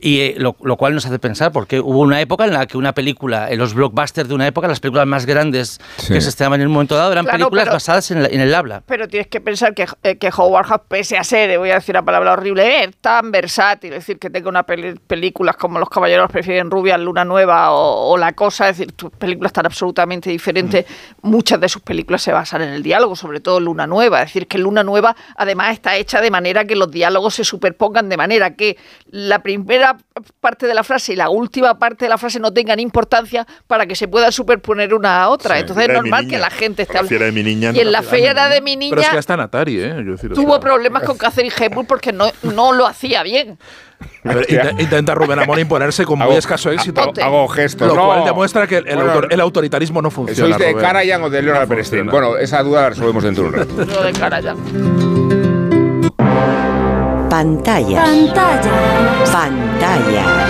Y 0.00 0.20
eh, 0.20 0.34
lo, 0.38 0.56
lo 0.62 0.76
cual 0.76 0.94
nos 0.94 1.04
hace 1.06 1.18
pensar, 1.18 1.52
porque 1.52 1.80
hubo 1.80 2.00
una 2.00 2.20
época 2.20 2.44
en 2.44 2.52
la 2.54 2.66
que 2.66 2.78
una 2.78 2.94
película, 2.94 3.50
en 3.50 3.58
los 3.58 3.74
blockbusters 3.74 4.28
de 4.28 4.34
una 4.34 4.46
época, 4.46 4.68
las 4.68 4.80
películas 4.80 5.06
más 5.06 5.26
grandes 5.26 5.78
Sí. 5.96 6.12
que 6.14 6.20
se 6.20 6.28
estrenaban 6.30 6.60
en 6.60 6.68
un 6.68 6.72
momento 6.72 6.94
dado, 6.96 7.12
eran 7.12 7.24
Claro, 7.24 7.38
películas 7.38 7.64
pero- 7.64 7.74
basadas 7.74 8.10
en, 8.10 8.22
la- 8.22 8.28
en 8.28 8.40
el 8.40 8.54
habla. 8.54 8.82
Pero 8.86 9.06
tienes 9.08 9.26
que 9.28 9.40
pensar 9.40 9.74
que, 9.74 9.86
eh, 10.02 10.16
que 10.16 10.30
Howard 10.34 10.66
Hawks, 10.66 10.84
pese 10.88 11.18
a 11.18 11.24
ser, 11.24 11.50
eh, 11.50 11.58
voy 11.58 11.70
a 11.70 11.74
decir 11.74 11.94
una 11.94 12.04
palabra 12.04 12.32
horrible, 12.32 12.84
es 12.84 12.96
tan 13.00 13.30
versátil, 13.30 13.92
es 13.92 14.00
decir, 14.00 14.18
que 14.18 14.30
tenga 14.30 14.48
una 14.48 14.62
peli- 14.62 14.98
películas 15.06 15.56
como 15.56 15.78
Los 15.78 15.90
Caballeros 15.90 16.30
prefieren 16.30 16.70
Rubia, 16.70 16.96
Luna 16.96 17.24
Nueva 17.24 17.70
o, 17.72 17.81
o 17.84 18.16
La 18.16 18.32
Cosa, 18.32 18.68
es 18.68 18.78
decir, 18.78 18.92
tus 18.92 19.10
películas 19.10 19.50
están 19.50 19.66
absolutamente 19.66 20.30
diferentes. 20.30 20.86
Muchas 21.22 21.60
de 21.60 21.68
sus 21.68 21.82
películas 21.82 22.22
se 22.22 22.32
basan 22.32 22.62
en 22.62 22.70
el 22.70 22.82
diálogo, 22.82 23.16
sobre 23.16 23.40
todo 23.40 23.60
Luna 23.60 23.86
Nueva. 23.86 24.20
Es 24.22 24.28
decir, 24.28 24.46
que 24.46 24.58
Luna 24.58 24.82
Nueva 24.82 25.14
además 25.36 25.72
está 25.72 25.96
hecha 25.96 26.20
de 26.20 26.30
manera 26.30 26.64
que 26.64 26.76
los 26.76 26.90
diálogos 26.90 27.34
se 27.34 27.44
superpongan, 27.44 28.08
de 28.08 28.16
manera 28.16 28.54
que 28.54 28.76
la 29.10 29.40
primera 29.42 29.96
parte 30.40 30.66
de 30.66 30.74
la 30.74 30.84
frase 30.84 31.12
y 31.12 31.16
la 31.16 31.28
última 31.28 31.78
parte 31.78 32.04
de 32.04 32.08
la 32.08 32.18
frase 32.18 32.38
no 32.40 32.52
tengan 32.52 32.80
importancia 32.80 33.46
para 33.66 33.86
que 33.86 33.94
se 33.96 34.08
puedan 34.08 34.32
superponer 34.32 34.94
una 34.94 35.22
a 35.22 35.28
otra. 35.28 35.54
Sí. 35.56 35.60
Entonces 35.62 35.88
es 35.88 35.94
normal 35.94 36.26
niña. 36.26 36.36
que 36.36 36.40
la 36.40 36.50
gente 36.50 36.82
esté 36.82 36.94
La 36.94 37.04
fiera 37.04 37.26
de 37.26 37.32
mi 37.32 37.42
niña 37.42 37.70
Y 37.70 37.74
no. 37.74 37.80
en 37.80 37.92
la 37.92 38.02
fiera 38.02 38.48
de 38.48 38.60
mi 38.60 38.76
Pero 38.76 39.00
es 39.00 39.06
que 39.06 39.10
niña 39.12 39.18
hasta 39.18 39.34
en 39.34 39.40
Atari, 39.40 39.80
¿eh? 39.80 39.92
Quiero 39.96 40.12
decir, 40.12 40.32
o 40.32 40.34
tuvo 40.34 40.52
sea, 40.52 40.60
problemas 40.60 41.02
con 41.04 41.16
Catherine 41.18 41.54
Hepburn 41.58 41.86
porque 41.86 42.12
no, 42.12 42.26
no 42.42 42.72
lo 42.72 42.86
hacía 42.86 43.22
bien. 43.22 43.58
a 44.24 44.34
ver, 44.34 44.46
inte- 44.50 44.82
intenta 44.82 45.14
Rubén 45.14 45.38
Amón 45.38 45.60
imponerse 45.60 46.04
con 46.04 46.18
muy 46.18 46.26
Hago- 46.28 46.38
escaso 46.38 46.70
éxito. 46.72 47.00
Hago, 47.00 47.12
hago 47.22 47.48
gestos. 47.48 47.71
Lo 47.80 47.94
no. 47.94 48.06
cual 48.06 48.24
demuestra 48.24 48.66
que 48.66 48.78
el, 48.78 48.88
el 48.88 48.96
Bueno, 48.96 49.12
autor- 49.12 49.28
el 49.32 49.40
autoritarismo 49.40 50.02
no 50.02 50.10
funciona. 50.10 50.38
¿Sois 50.56 50.58
de 50.58 50.72
Rubén. 50.72 50.84
Karajan 50.86 51.22
o 51.24 51.30
de 51.30 51.42
Leonard 51.42 51.62
No 51.62 51.68
Bernstein? 51.68 52.06
Bueno, 52.06 52.36
esa 52.36 52.62
duda 52.62 52.82
la 52.82 52.88
resolvemos 52.90 53.22
dentro 53.24 53.44
de 53.44 53.48
un 53.50 53.54
rato. 53.54 53.74
Lo 53.84 54.02
de 54.02 54.12
cara 54.12 54.40
ya. 54.40 54.54
Pantalla. 57.28 58.02
Pantalla. 58.04 59.24
Pantalla. 59.32 60.48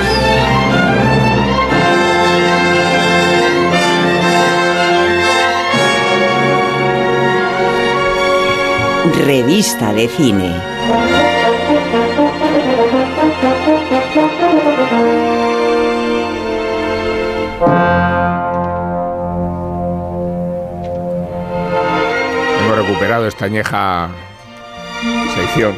Revista 9.26 9.92
de 9.92 10.08
cine. 10.08 10.54
Recuperado 22.82 23.26
esta 23.26 23.46
añeja 23.46 24.08
sección. 25.34 25.74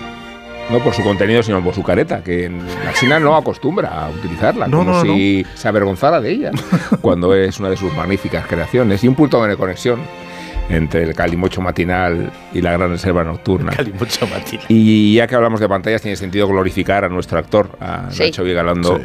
No 0.70 0.78
por 0.78 0.94
su 0.94 1.02
contenido, 1.02 1.42
sino 1.42 1.62
por 1.62 1.74
su 1.74 1.82
careta, 1.82 2.22
que 2.24 2.46
en 2.46 2.58
la 2.84 2.92
China 2.94 3.20
no 3.20 3.36
acostumbra 3.36 4.06
a 4.06 4.08
utilizarla, 4.08 4.66
No, 4.66 4.78
como 4.78 4.92
no, 4.92 5.02
si 5.02 5.44
se 5.54 5.68
avergonzara 5.68 6.22
de 6.22 6.30
ella, 6.30 6.50
cuando 7.02 7.34
es 7.34 7.60
una 7.60 7.68
de 7.68 7.76
sus 7.76 7.92
magníficas 7.94 8.46
creaciones 8.46 9.04
y 9.04 9.08
un 9.08 9.14
punto 9.14 9.44
de 9.44 9.56
conexión 9.58 10.00
entre 10.70 11.02
el 11.02 11.14
calimocho 11.14 11.60
matinal 11.60 12.32
y 12.54 12.62
la 12.62 12.72
gran 12.72 12.88
reserva 12.88 13.22
nocturna. 13.22 13.72
mucho 13.98 14.26
Matina. 14.26 14.62
Y 14.68 15.16
ya 15.16 15.26
que 15.26 15.34
hablamos 15.34 15.60
de 15.60 15.68
pantallas, 15.68 16.00
tiene 16.00 16.16
sentido 16.16 16.48
glorificar 16.48 17.04
a 17.04 17.10
nuestro 17.10 17.38
actor, 17.38 17.68
a 17.78 18.10
Sí. 18.10 18.22
Nacho 18.24 18.42
Vigalondo, 18.42 18.96
Sí. 18.96 19.02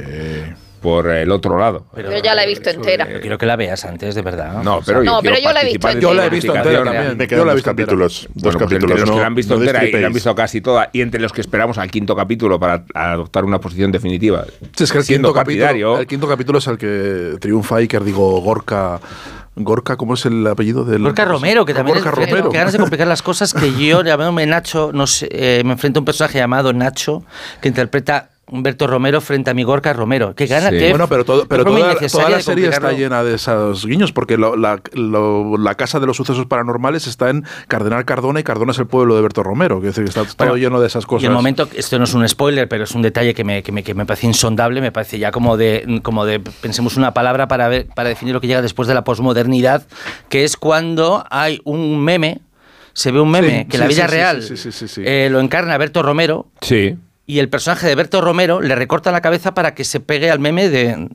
Por 0.81 1.09
el 1.09 1.31
otro 1.31 1.57
lado. 1.57 1.85
Yo 1.95 2.17
ya 2.23 2.33
la 2.35 2.43
he 2.43 2.47
visto 2.47 2.69
entera. 2.69 3.09
Yo 3.11 3.21
quiero 3.21 3.37
que 3.37 3.45
la 3.45 3.55
veas 3.55 3.83
antes, 3.85 4.15
de 4.15 4.21
verdad. 4.21 4.63
No, 4.63 4.81
pero 4.85 5.03
yo 5.03 5.19
pero 5.21 5.35
la 5.35 5.61
he 5.61 5.65
visto 5.65 5.79
participar 5.79 5.91
en 5.91 6.01
Yo 6.01 6.13
la 6.13 6.25
he 6.25 6.29
visto 6.29 6.55
entera 6.55 6.83
también. 6.83 7.17
Me 7.17 7.23
Yo 7.25 7.27
quedan 7.29 7.45
la 7.47 7.51
he 7.51 7.55
dos 7.55 7.55
visto 7.55 7.69
entera. 7.71 7.85
capítulos. 7.87 8.27
Dos 8.33 8.43
Bueno, 8.43 8.59
pues 8.59 8.69
capítulos. 8.69 8.91
entre 8.91 8.99
los 9.05 9.09
que 9.15 9.21
la 9.21 9.27
han 9.27 9.35
visto 9.35 9.53
no 9.55 9.59
entera 9.61 9.85
y 9.85 9.91
la 9.91 10.07
han 10.07 10.13
visto 10.13 10.35
casi 10.35 10.61
toda, 10.61 10.89
y 10.93 11.01
entre 11.01 11.19
los 11.21 11.31
que 11.33 11.41
esperamos 11.41 11.77
al 11.77 11.91
quinto 11.91 12.15
capítulo 12.15 12.59
para 12.59 12.83
adoptar 12.93 13.45
una 13.45 13.59
posición 13.59 13.91
definitiva. 13.91 14.45
Sí, 14.75 14.83
es 14.83 14.91
que 14.91 14.97
el 14.99 15.05
quinto, 15.05 15.33
capítulo, 15.33 15.99
el 15.99 16.07
quinto 16.07 16.27
capítulo 16.27 16.59
es 16.59 16.67
el 16.67 16.77
que 16.77 17.35
triunfa 17.39 17.77
Iker, 17.77 18.03
digo, 18.03 18.39
Gorka. 18.41 18.99
Gorka, 19.61 19.97
¿cómo 19.97 20.13
es 20.13 20.25
el 20.25 20.47
apellido 20.47 20.85
del.? 20.85 21.01
Gorka 21.01 21.25
Romero, 21.25 21.65
que 21.65 21.73
también 21.73 21.97
Gorka 21.97 22.11
es, 22.21 22.29
Romero. 22.29 22.49
que 22.49 22.57
ganas 22.57 22.71
de 22.71 22.79
complicar 22.79 23.07
las 23.07 23.21
cosas 23.21 23.53
que 23.53 23.73
yo, 23.73 24.03
llamándome 24.05 24.45
Nacho, 24.45 24.91
no 24.93 25.05
sé, 25.05 25.27
eh, 25.31 25.63
me 25.65 25.73
enfrento 25.73 25.99
a 25.99 26.01
un 26.01 26.05
personaje 26.05 26.37
llamado 26.37 26.71
Nacho, 26.71 27.23
que 27.61 27.67
interpreta 27.67 28.28
Humberto 28.51 28.87
Romero 28.87 29.21
frente 29.21 29.49
a 29.49 29.53
mi 29.53 29.63
Gorka 29.63 29.93
Romero. 29.93 30.33
Que 30.35 30.45
gana, 30.47 30.69
Sí. 30.69 30.77
que 30.77 30.89
Bueno, 30.89 31.07
pero, 31.07 31.25
todo, 31.25 31.45
pero 31.47 31.63
toda, 31.63 32.29
la 32.29 32.41
serie 32.41 32.67
está 32.69 32.91
llena 32.91 33.23
de 33.23 33.35
esos 33.35 33.85
guiños, 33.85 34.11
porque 34.11 34.37
lo- 34.37 34.55
la, 34.55 34.81
lo- 34.93 35.57
la 35.57 35.75
casa 35.75 35.99
de 35.99 36.05
los 36.07 36.17
sucesos 36.17 36.45
paranormales 36.45 37.07
está 37.07 37.29
en 37.29 37.45
Cardenal 37.67 38.05
Cardona 38.05 38.39
y 38.39 38.43
Cardona 38.43 38.71
es 38.71 38.79
el 38.79 38.87
pueblo 38.87 39.15
de 39.15 39.21
Berto 39.21 39.43
Romero. 39.43 39.75
Quiero 39.77 39.89
decir, 39.91 40.03
que 40.03 40.09
está 40.09 40.23
todo 40.23 40.35
Bueno, 40.37 40.55
lleno 40.57 40.79
de 40.81 40.87
esas 40.87 41.05
cosas. 41.05 41.23
Y 41.23 41.27
el 41.27 41.33
momento, 41.33 41.67
esto 41.75 41.97
no 41.97 42.03
es 42.05 42.13
un 42.13 42.27
spoiler, 42.27 42.67
pero 42.67 42.83
es 42.83 42.91
un 42.95 43.01
detalle 43.01 43.33
que 43.33 43.43
me, 43.43 43.63
que 43.63 43.71
me, 43.71 43.83
que 43.83 43.93
me 43.93 44.05
parece 44.05 44.27
insondable, 44.27 44.81
me 44.81 44.91
parece 44.91 45.19
ya 45.19 45.31
como 45.31 45.57
de, 45.57 45.99
como 46.03 46.25
de, 46.25 46.39
pensemos 46.39 46.97
una 46.97 47.13
palabra 47.13 47.47
para, 47.47 47.67
ver, 47.67 47.87
para 47.93 48.09
definir 48.09 48.33
lo 48.33 48.41
que 48.41 48.47
llega 48.47 48.61
después 48.61 48.87
de 48.87 48.93
la 48.93 49.03
posmodernidad, 49.03 49.85
que 50.29 50.43
es 50.43 50.57
cuando 50.57 51.23
hay 51.29 51.61
un 51.63 52.03
meme, 52.03 52.41
se 52.93 53.11
ve 53.11 53.19
un 53.21 53.31
meme 53.31 53.61
Sí, 53.63 53.67
que 53.69 53.77
la 53.77 53.85
sí, 53.87 53.93
vida 53.93 54.03
sí, 54.05 54.09
sí, 54.09 54.15
real 54.15 54.43
sí, 54.43 54.57
sí, 54.57 54.71
sí, 54.71 54.87
sí. 54.87 55.01
eh, 55.05 55.29
lo 55.31 55.39
encarna 55.39 55.77
Berto 55.77 56.01
Romero, 56.03 56.47
Sí. 56.61 56.97
Y 57.29 57.37
el 57.37 57.47
personaje 57.47 57.85
de 57.85 57.93
Berto 57.93 58.21
Romero 58.21 58.59
le 58.59 58.73
recorta 58.73 59.11
la 59.11 59.21
cabeza 59.21 59.53
para 59.53 59.75
que 59.75 59.83
se 59.83 59.99
pegue 59.99 60.31
al 60.31 60.39
meme 60.39 60.67
de... 60.67 61.09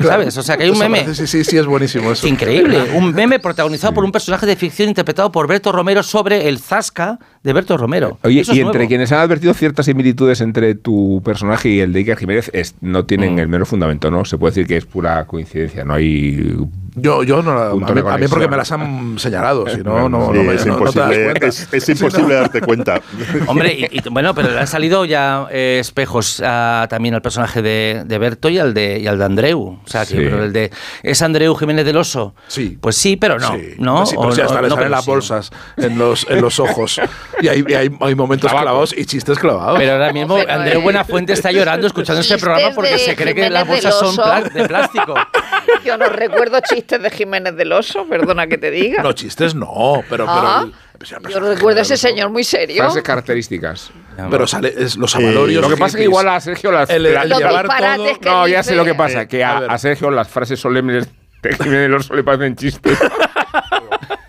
¿Sabes? 0.00 0.36
O 0.36 0.42
sea, 0.42 0.56
que 0.56 0.64
hay 0.64 0.70
un 0.70 0.76
Eso 0.76 0.88
meme... 0.88 1.14
Sí, 1.14 1.26
sí, 1.26 1.44
sí, 1.44 1.56
es 1.56 1.66
buenísimo 1.66 2.12
eso. 2.12 2.26
Increíble, 2.26 2.78
un 2.94 3.12
meme 3.14 3.38
protagonizado 3.38 3.92
por 3.94 4.04
un 4.04 4.12
personaje 4.12 4.46
de 4.46 4.56
ficción 4.56 4.88
interpretado 4.88 5.30
por 5.30 5.46
Berto 5.46 5.70
Romero 5.72 6.02
sobre 6.02 6.48
el 6.48 6.58
Zasca 6.58 7.18
de 7.42 7.52
Berto 7.52 7.76
Romero. 7.76 8.18
Oye, 8.22 8.40
Eso 8.40 8.52
y 8.54 8.60
entre 8.60 8.72
nuevo. 8.78 8.88
quienes 8.88 9.12
han 9.12 9.20
advertido 9.20 9.54
ciertas 9.54 9.86
similitudes 9.86 10.40
entre 10.40 10.74
tu 10.74 11.22
personaje 11.24 11.68
y 11.68 11.80
el 11.80 11.92
de 11.92 12.00
Iker 12.00 12.18
Jiménez 12.18 12.50
es- 12.52 12.74
no 12.80 13.04
tienen 13.04 13.34
Mm. 13.34 13.38
el 13.40 13.48
menor 13.48 13.66
fundamento, 13.66 14.10
¿no? 14.10 14.24
Se 14.24 14.38
puede 14.38 14.52
decir 14.52 14.66
que 14.66 14.76
es 14.76 14.84
pura 14.86 15.24
coincidencia, 15.26 15.84
no 15.84 15.94
hay 15.94 16.56
Yo, 16.94 17.22
yo 17.22 17.42
no 17.42 17.54
la, 17.54 17.70
a, 17.70 17.74
mí, 17.74 18.02
de 18.02 18.10
a 18.10 18.18
mí 18.18 18.26
porque 18.28 18.48
me 18.48 18.56
las 18.56 18.70
han 18.70 19.18
señalado, 19.18 19.66
si 19.68 19.78
no, 19.78 20.08
no, 20.10 20.26
Sí, 20.32 20.38
no 20.38 20.42
me- 20.44 20.54
es 20.54 20.66
no- 20.66 20.74
imposible, 20.74 21.24
cuenta. 21.24 21.46
es, 21.46 21.68
es 21.72 21.88
imposible 21.88 22.34
darte 22.34 22.60
cuenta. 22.60 23.00
Hombre, 23.46 23.72
y, 23.72 23.98
y- 23.98 24.08
bueno, 24.10 24.34
pero 24.34 24.50
le 24.50 24.60
han 24.60 24.66
salido 24.66 25.04
ya 25.04 25.46
eh, 25.50 25.78
espejos 25.80 26.42
a- 26.44 26.86
también 26.90 27.14
al 27.14 27.22
personaje 27.22 27.62
de, 27.62 28.02
de 28.06 28.18
Berto 28.18 28.48
y 28.50 28.58
al 28.58 28.74
de, 28.74 28.98
y 29.00 29.06
al 29.06 29.18
de 29.18 29.24
Andreu. 29.24 29.71
O 29.84 29.88
sea, 29.88 30.02
que 30.02 30.12
Sí. 30.12 30.16
pero 30.16 30.44
el 30.44 30.52
de. 30.52 30.70
¿Es 31.02 31.22
Andreu 31.22 31.54
Jiménez 31.54 31.84
del 31.84 31.96
Oso? 31.96 32.34
Sí. 32.48 32.78
Pues 32.80 32.96
sí, 32.96 33.16
pero 33.16 33.38
no. 33.38 33.52
Sí, 33.54 33.74
¿no? 33.78 34.06
sí, 34.06 34.14
O 34.16 34.22
pero 34.22 34.32
sí, 34.34 34.40
no- 34.40 34.46
hasta 34.46 34.62
le 34.62 34.68
no, 34.68 34.74
salen 34.74 34.90
las 34.90 35.04
sí. 35.04 35.10
bolsas 35.10 35.50
en 35.76 35.98
los, 35.98 36.26
en 36.28 36.40
los 36.40 36.58
ojos. 36.60 37.00
Y 37.40 37.48
hay, 37.48 37.64
y 37.66 37.74
hay, 37.74 37.90
hay 38.00 38.14
momentos 38.14 38.48
Tabaco. 38.50 38.64
clavados 38.64 38.94
y 38.96 39.04
chistes 39.06 39.38
clavados. 39.38 39.78
Pero 39.78 39.92
ahora 39.92 40.12
mismo 40.12 40.36
Pero, 40.36 40.52
Andreu 40.52 40.80
eh, 40.80 40.82
Buenafuente 40.82 41.32
está 41.32 41.50
llorando 41.52 41.86
escuchando 41.86 42.20
este 42.20 42.38
programa 42.38 42.74
porque 42.74 42.98
se 42.98 43.16
cree 43.16 43.34
que 43.34 43.50
las 43.50 43.66
bolsas 43.66 43.98
son 43.98 44.16
de 44.54 44.66
plástico. 44.68 45.14
Yo 45.84 45.96
no 45.96 46.06
recuerdo 46.08 46.58
chistes 46.60 47.02
de 47.02 47.10
Jiménez 47.10 47.56
del 47.56 47.72
Oso, 47.72 48.06
perdona 48.06 48.46
que 48.46 48.58
te 48.58 48.70
diga. 48.70 49.02
no, 49.02 49.12
chistes 49.12 49.54
no, 49.54 50.02
pero... 50.08 50.26
Ah, 50.28 50.60
pero, 50.64 50.72
pues 50.72 50.91
Yo 51.04 51.40
recuerdo 51.40 51.80
a 51.80 51.82
ese 51.82 51.94
los- 51.94 52.00
señor 52.00 52.30
muy 52.30 52.44
serio. 52.44 52.82
Frases 52.82 53.02
características. 53.02 53.90
Pero 54.30 54.46
sale 54.46 54.72
es 54.76 54.96
los 54.96 55.14
avalorios. 55.16 55.62
Lo 55.62 55.68
que 55.68 55.76
pasa 55.76 55.96
es 55.96 55.96
que 55.96 56.04
igual 56.04 56.28
a 56.28 56.40
Sergio 56.40 56.70
las... 56.70 56.88
El- 56.90 57.06
el 57.06 57.28
Los 57.28 57.38
llevar 57.38 57.66
todo- 57.66 58.18
que 58.20 58.28
no, 58.28 58.46
ya 58.48 58.62
sé 58.62 58.74
lo 58.74 58.84
que 58.84 58.94
pasa, 58.94 59.26
que 59.26 59.42
a 59.44 59.58
a, 59.58 59.66
a 59.66 59.78
Sergio 59.78 60.10
las 60.10 60.28
frases 60.28 60.60
solemnes 60.60 61.08
de 61.42 61.94
Oso 61.94 62.14
le 62.14 62.22
parecen 62.22 62.54
chistes. 62.56 62.98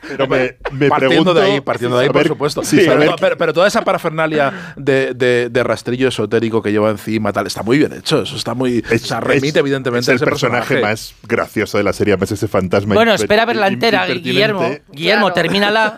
Pero 0.08 0.28
me, 0.28 0.58
me 0.72 0.90
partiendo 0.90 0.98
pregunto 1.10 1.34
de 1.34 1.42
ahí, 1.42 1.62
partiendo 1.62 1.98
de 1.98 2.04
ahí, 2.06 2.10
por 2.12 2.28
supuesto. 2.28 2.64
sí, 2.64 2.78
pero, 2.78 2.92
saber- 2.94 3.12
pero- 3.20 3.38
pero 3.38 3.54
toda 3.54 3.68
esa 3.68 3.84
parafernalia 3.84 4.74
de, 4.76 5.14
de- 5.14 5.50
de 5.50 5.64
rastrillo 5.64 6.08
esotérico 6.10 6.62
que 6.62 6.72
lleva 6.72 6.90
encima, 6.90 7.32
tal, 7.34 7.48
está 7.48 7.64
muy 7.64 7.78
bien 7.78 7.94
hecho. 7.94 8.22
Eso 8.24 8.36
está 8.36 8.54
muy. 8.54 8.84
o 8.94 8.98
sea, 8.98 9.20
remite, 9.20 9.48
es- 9.48 9.56
evidentemente, 9.56 10.04
es 10.06 10.10
a 10.10 10.12
el 10.12 10.16
ese 10.18 10.26
personaje, 10.26 10.82
más 10.82 11.16
gracioso 11.24 11.78
de 11.78 11.84
la 11.84 11.94
serie, 11.94 12.14
además 12.14 12.32
ese 12.32 12.48
fantasma. 12.48 12.96
Bueno, 12.96 13.14
espera 13.14 13.44
a 13.44 13.46
verla 13.46 13.68
entera. 13.68 14.06
Guillermo. 14.08 14.62
Guillermo, 14.92 15.28
Claro. 15.28 15.34
termina, 15.34 15.72
la, 15.72 15.98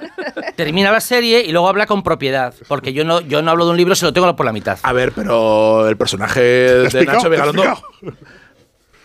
termina 0.55 0.91
la 0.91 0.99
serie 1.01 1.41
y 1.45 1.51
luego 1.51 1.67
habla 1.67 1.85
con 1.85 2.03
propiedad. 2.03 2.53
Porque 2.67 2.93
yo 2.93 3.03
no, 3.05 3.21
yo 3.21 3.41
no 3.41 3.51
hablo 3.51 3.65
de 3.65 3.71
un 3.71 3.77
libro 3.77 3.95
si 3.95 4.05
lo 4.05 4.13
tengo 4.13 4.35
por 4.35 4.45
la 4.45 4.53
mitad. 4.53 4.77
A 4.83 4.93
ver, 4.93 5.11
pero 5.13 5.87
el 5.87 5.97
personaje 5.97 6.39
de 6.41 6.83
explicado? 6.83 7.17
Nacho 7.17 7.29
¿Te 7.29 7.35
he 7.35 7.39
Vigalondo. 7.39 7.83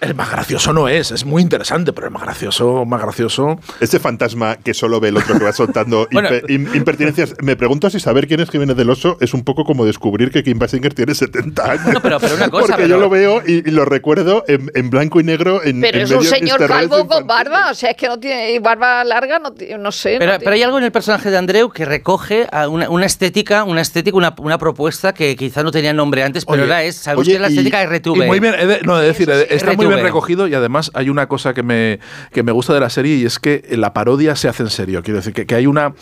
El 0.01 0.15
más 0.15 0.31
gracioso 0.31 0.73
no 0.73 0.89
es, 0.89 1.11
es 1.11 1.25
muy 1.27 1.43
interesante, 1.43 1.93
pero 1.93 2.07
el 2.07 2.13
más 2.13 2.23
gracioso, 2.23 2.85
más 2.87 3.03
gracioso. 3.03 3.59
Ese 3.81 3.99
fantasma 4.01 4.57
que 4.57 4.73
solo 4.73 4.99
ve 4.99 5.09
el 5.09 5.17
otro 5.19 5.39
que 5.39 5.45
va 5.45 5.53
soltando 5.53 6.09
Bueno. 6.13 6.31
impertinencias. 6.49 7.35
Me 7.43 7.57
pregunto 7.57 7.91
si 7.91 8.01
saber 8.01 8.27
quién 8.27 8.41
es 8.41 8.51
Jiménez 8.51 8.77
del 8.77 8.89
Oso 8.91 9.17
es 9.21 9.35
un 9.35 9.45
poco 9.45 9.65
como 9.65 9.85
descubrir 9.85 10.31
que 10.31 10.43
Kim 10.43 10.59
Basinger 10.59 10.95
tiene 10.95 11.15
70 11.15 11.71
años. 11.71 11.87
No, 11.93 12.01
pero- 12.01 12.19
pero 12.19 12.35
una 12.37 12.49
cosa, 12.49 12.67
Porque 12.69 12.83
pero- 12.85 12.89
yo 12.89 12.99
lo 13.01 13.11
veo 13.11 13.43
y, 13.47 13.59
y 13.69 13.71
lo 13.73 13.85
recuerdo 13.85 14.45
en, 14.49 14.71
en 14.75 14.91
blanco 14.91 15.21
y 15.21 15.25
negro. 15.25 15.63
En, 15.63 15.81
Pero 15.81 15.99
en 15.99 16.05
es 16.05 16.11
un 16.11 16.19
medio 16.19 16.31
señor 16.31 16.67
calvo 16.67 17.07
con 17.07 17.27
barba, 17.27 17.71
o 17.71 17.75
sea, 17.75 17.91
es 17.91 17.97
que 17.97 18.09
no 18.09 18.19
tiene 18.19 18.53
y 18.53 18.59
barba 18.59 19.05
larga, 19.05 19.39
no, 19.39 19.53
no 19.79 19.93
sé. 19.93 20.15
no 20.15 20.19
Pero, 20.21 20.33
tiene- 20.33 20.39
pero 20.45 20.53
hay 20.55 20.63
algo 20.63 20.79
en 20.79 20.85
el 20.85 20.93
personaje 20.93 21.31
de 21.31 21.37
Andreu 21.39 21.71
que 21.71 21.85
recoge 21.85 22.47
a 22.53 22.69
una, 22.69 22.89
una 22.89 23.07
estética, 23.07 23.65
una 23.65 23.81
estética, 23.83 24.17
una, 24.17 24.35
una 24.39 24.59
propuesta 24.59 25.13
que 25.13 25.37
quizá 25.37 25.63
no 25.63 25.71
tenía 25.71 25.93
nombre 25.93 26.23
antes, 26.23 26.45
pero 26.47 26.55
Oye, 26.63 26.73
ahora 26.73 26.83
es, 26.85 27.07
oye, 27.09 27.31
que 27.33 27.35
es 27.37 27.41
la 27.41 27.49
y- 27.51 27.53
estética 27.53 27.79
de 27.79 27.85
Y 27.85 27.99
RTV. 27.99 28.27
muy 28.27 28.41
bien, 28.41 28.55
he 28.59 28.67
de- 28.67 28.81
no, 28.83 28.97
he 28.99 29.03
de 29.03 29.07
decir, 29.09 29.29
Eso 29.31 29.43
está 29.51 29.73
muy 29.75 29.90
bien 29.91 30.05
recogido 30.05 30.49
y 30.49 30.55
además 30.55 30.91
hay 30.95 31.09
una 31.09 31.27
cosa 31.27 31.55
que 31.55 31.63
me, 31.63 32.01
que 32.33 32.43
me 32.43 32.53
gusta 32.53 32.75
de 32.75 32.81
la 32.81 32.91
serie 32.91 33.17
y 33.17 33.25
es 33.25 33.39
que 33.39 33.65
la 33.71 33.93
parodia 33.93 34.37
se 34.37 34.49
hace 34.49 34.63
en 34.63 34.71
serio. 34.71 35.03
Quiero 35.03 35.19
decir, 35.19 35.33
que, 35.33 35.47
que 35.47 35.55
hay 35.55 35.67
una. 35.67 35.95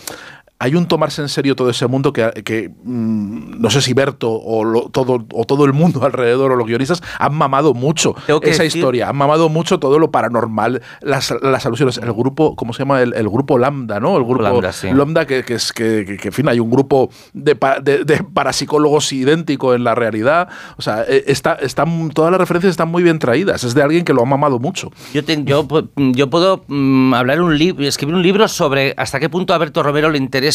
Hay 0.61 0.75
un 0.75 0.87
tomarse 0.89 1.23
en 1.23 1.29
serio 1.29 1.55
todo 1.55 1.71
ese 1.71 1.87
mundo 1.87 2.13
que, 2.13 2.31
que, 2.45 2.69
mm, 2.83 3.61
no 3.61 3.71
sé 3.71 3.81
si 3.81 3.93
Berto 3.95 4.31
o, 4.33 4.65
lo- 4.65 4.89
todo, 4.91 5.25
o 5.33 5.45
todo 5.45 5.65
el 5.65 5.73
mundo 5.73 6.03
alrededor 6.05 6.51
o 6.51 6.57
los 6.57 6.67
guionistas 6.67 7.01
han 7.21 7.35
mamado 7.35 7.75
mucho 7.75 8.15
que 8.41 8.51
esa 8.51 8.65
decir- 8.65 8.79
historia, 8.79 9.09
han 9.09 9.17
mamado 9.17 9.49
mucho 9.49 9.79
todo 9.79 9.99
lo 10.01 10.11
paranormal, 10.11 10.83
las, 11.01 11.33
las 11.43 11.65
alusiones. 11.65 11.99
El 11.99 12.13
grupo, 12.13 12.57
¿cómo 12.57 12.73
se 12.73 12.81
llama? 12.81 13.01
El, 13.03 13.15
el 13.15 13.29
grupo 13.29 13.57
Lambda, 13.57 14.01
¿no? 14.01 14.17
El 14.17 14.25
grupo 14.25 14.43
Lambda, 14.43 14.73
sí. 14.73 14.89
Lambda, 14.93 15.27
que, 15.27 15.45
que 15.45 15.55
es 15.55 15.73
que, 15.73 16.19
que- 16.21 16.29
en 16.29 16.33
fin, 16.35 16.49
hay 16.49 16.59
un 16.59 16.71
grupo 16.71 17.09
de, 17.33 17.57
de, 17.83 18.05
de 18.05 18.25
parapsicólogos 18.25 19.13
idéntico 19.13 19.75
en 19.75 19.85
la 19.85 19.95
realidad. 19.95 20.49
O 20.77 20.83
sea, 20.83 21.05
eh, 21.07 21.23
está, 21.29 21.55
están, 21.55 22.11
todas 22.11 22.33
las 22.33 22.41
referencias 22.41 22.73
están 22.73 22.89
muy 22.89 23.05
bien 23.05 23.21
traídas. 23.21 23.63
Es 23.63 23.75
de 23.75 23.83
alguien 23.83 24.05
que 24.05 24.13
lo 24.13 24.23
ha 24.23 24.25
mamado 24.25 24.59
mucho. 24.59 24.91
Yo, 25.15 25.25
te- 25.25 25.45
yo, 25.45 25.69
yo 25.97 26.31
puedo 26.31 26.65
mm, 26.67 27.15
hablar 27.15 27.41
un 27.43 27.57
libro, 27.57 27.85
escribir 27.87 28.17
un 28.17 28.23
libro 28.23 28.49
sobre 28.49 28.95
hasta 28.97 29.21
qué 29.21 29.29
punto 29.29 29.55
a 29.55 29.59
Berto 29.59 29.83
Romero 29.85 30.11
le 30.11 30.19
interesa, 30.19 30.48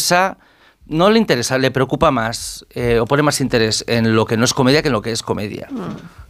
no 0.86 1.10
le 1.10 1.18
interesa, 1.18 1.56
le 1.56 1.70
preocupa 1.70 2.10
más 2.10 2.66
eh, 2.74 2.98
o 3.00 3.06
pone 3.06 3.22
más 3.22 3.40
interés 3.40 3.84
en 3.88 4.14
lo 4.14 4.26
que 4.26 4.36
no 4.36 4.44
es 4.44 4.52
comedia 4.52 4.82
que 4.82 4.88
en 4.88 4.92
lo 4.92 5.00
que 5.02 5.12
es 5.12 5.22
comedia. 5.22 5.68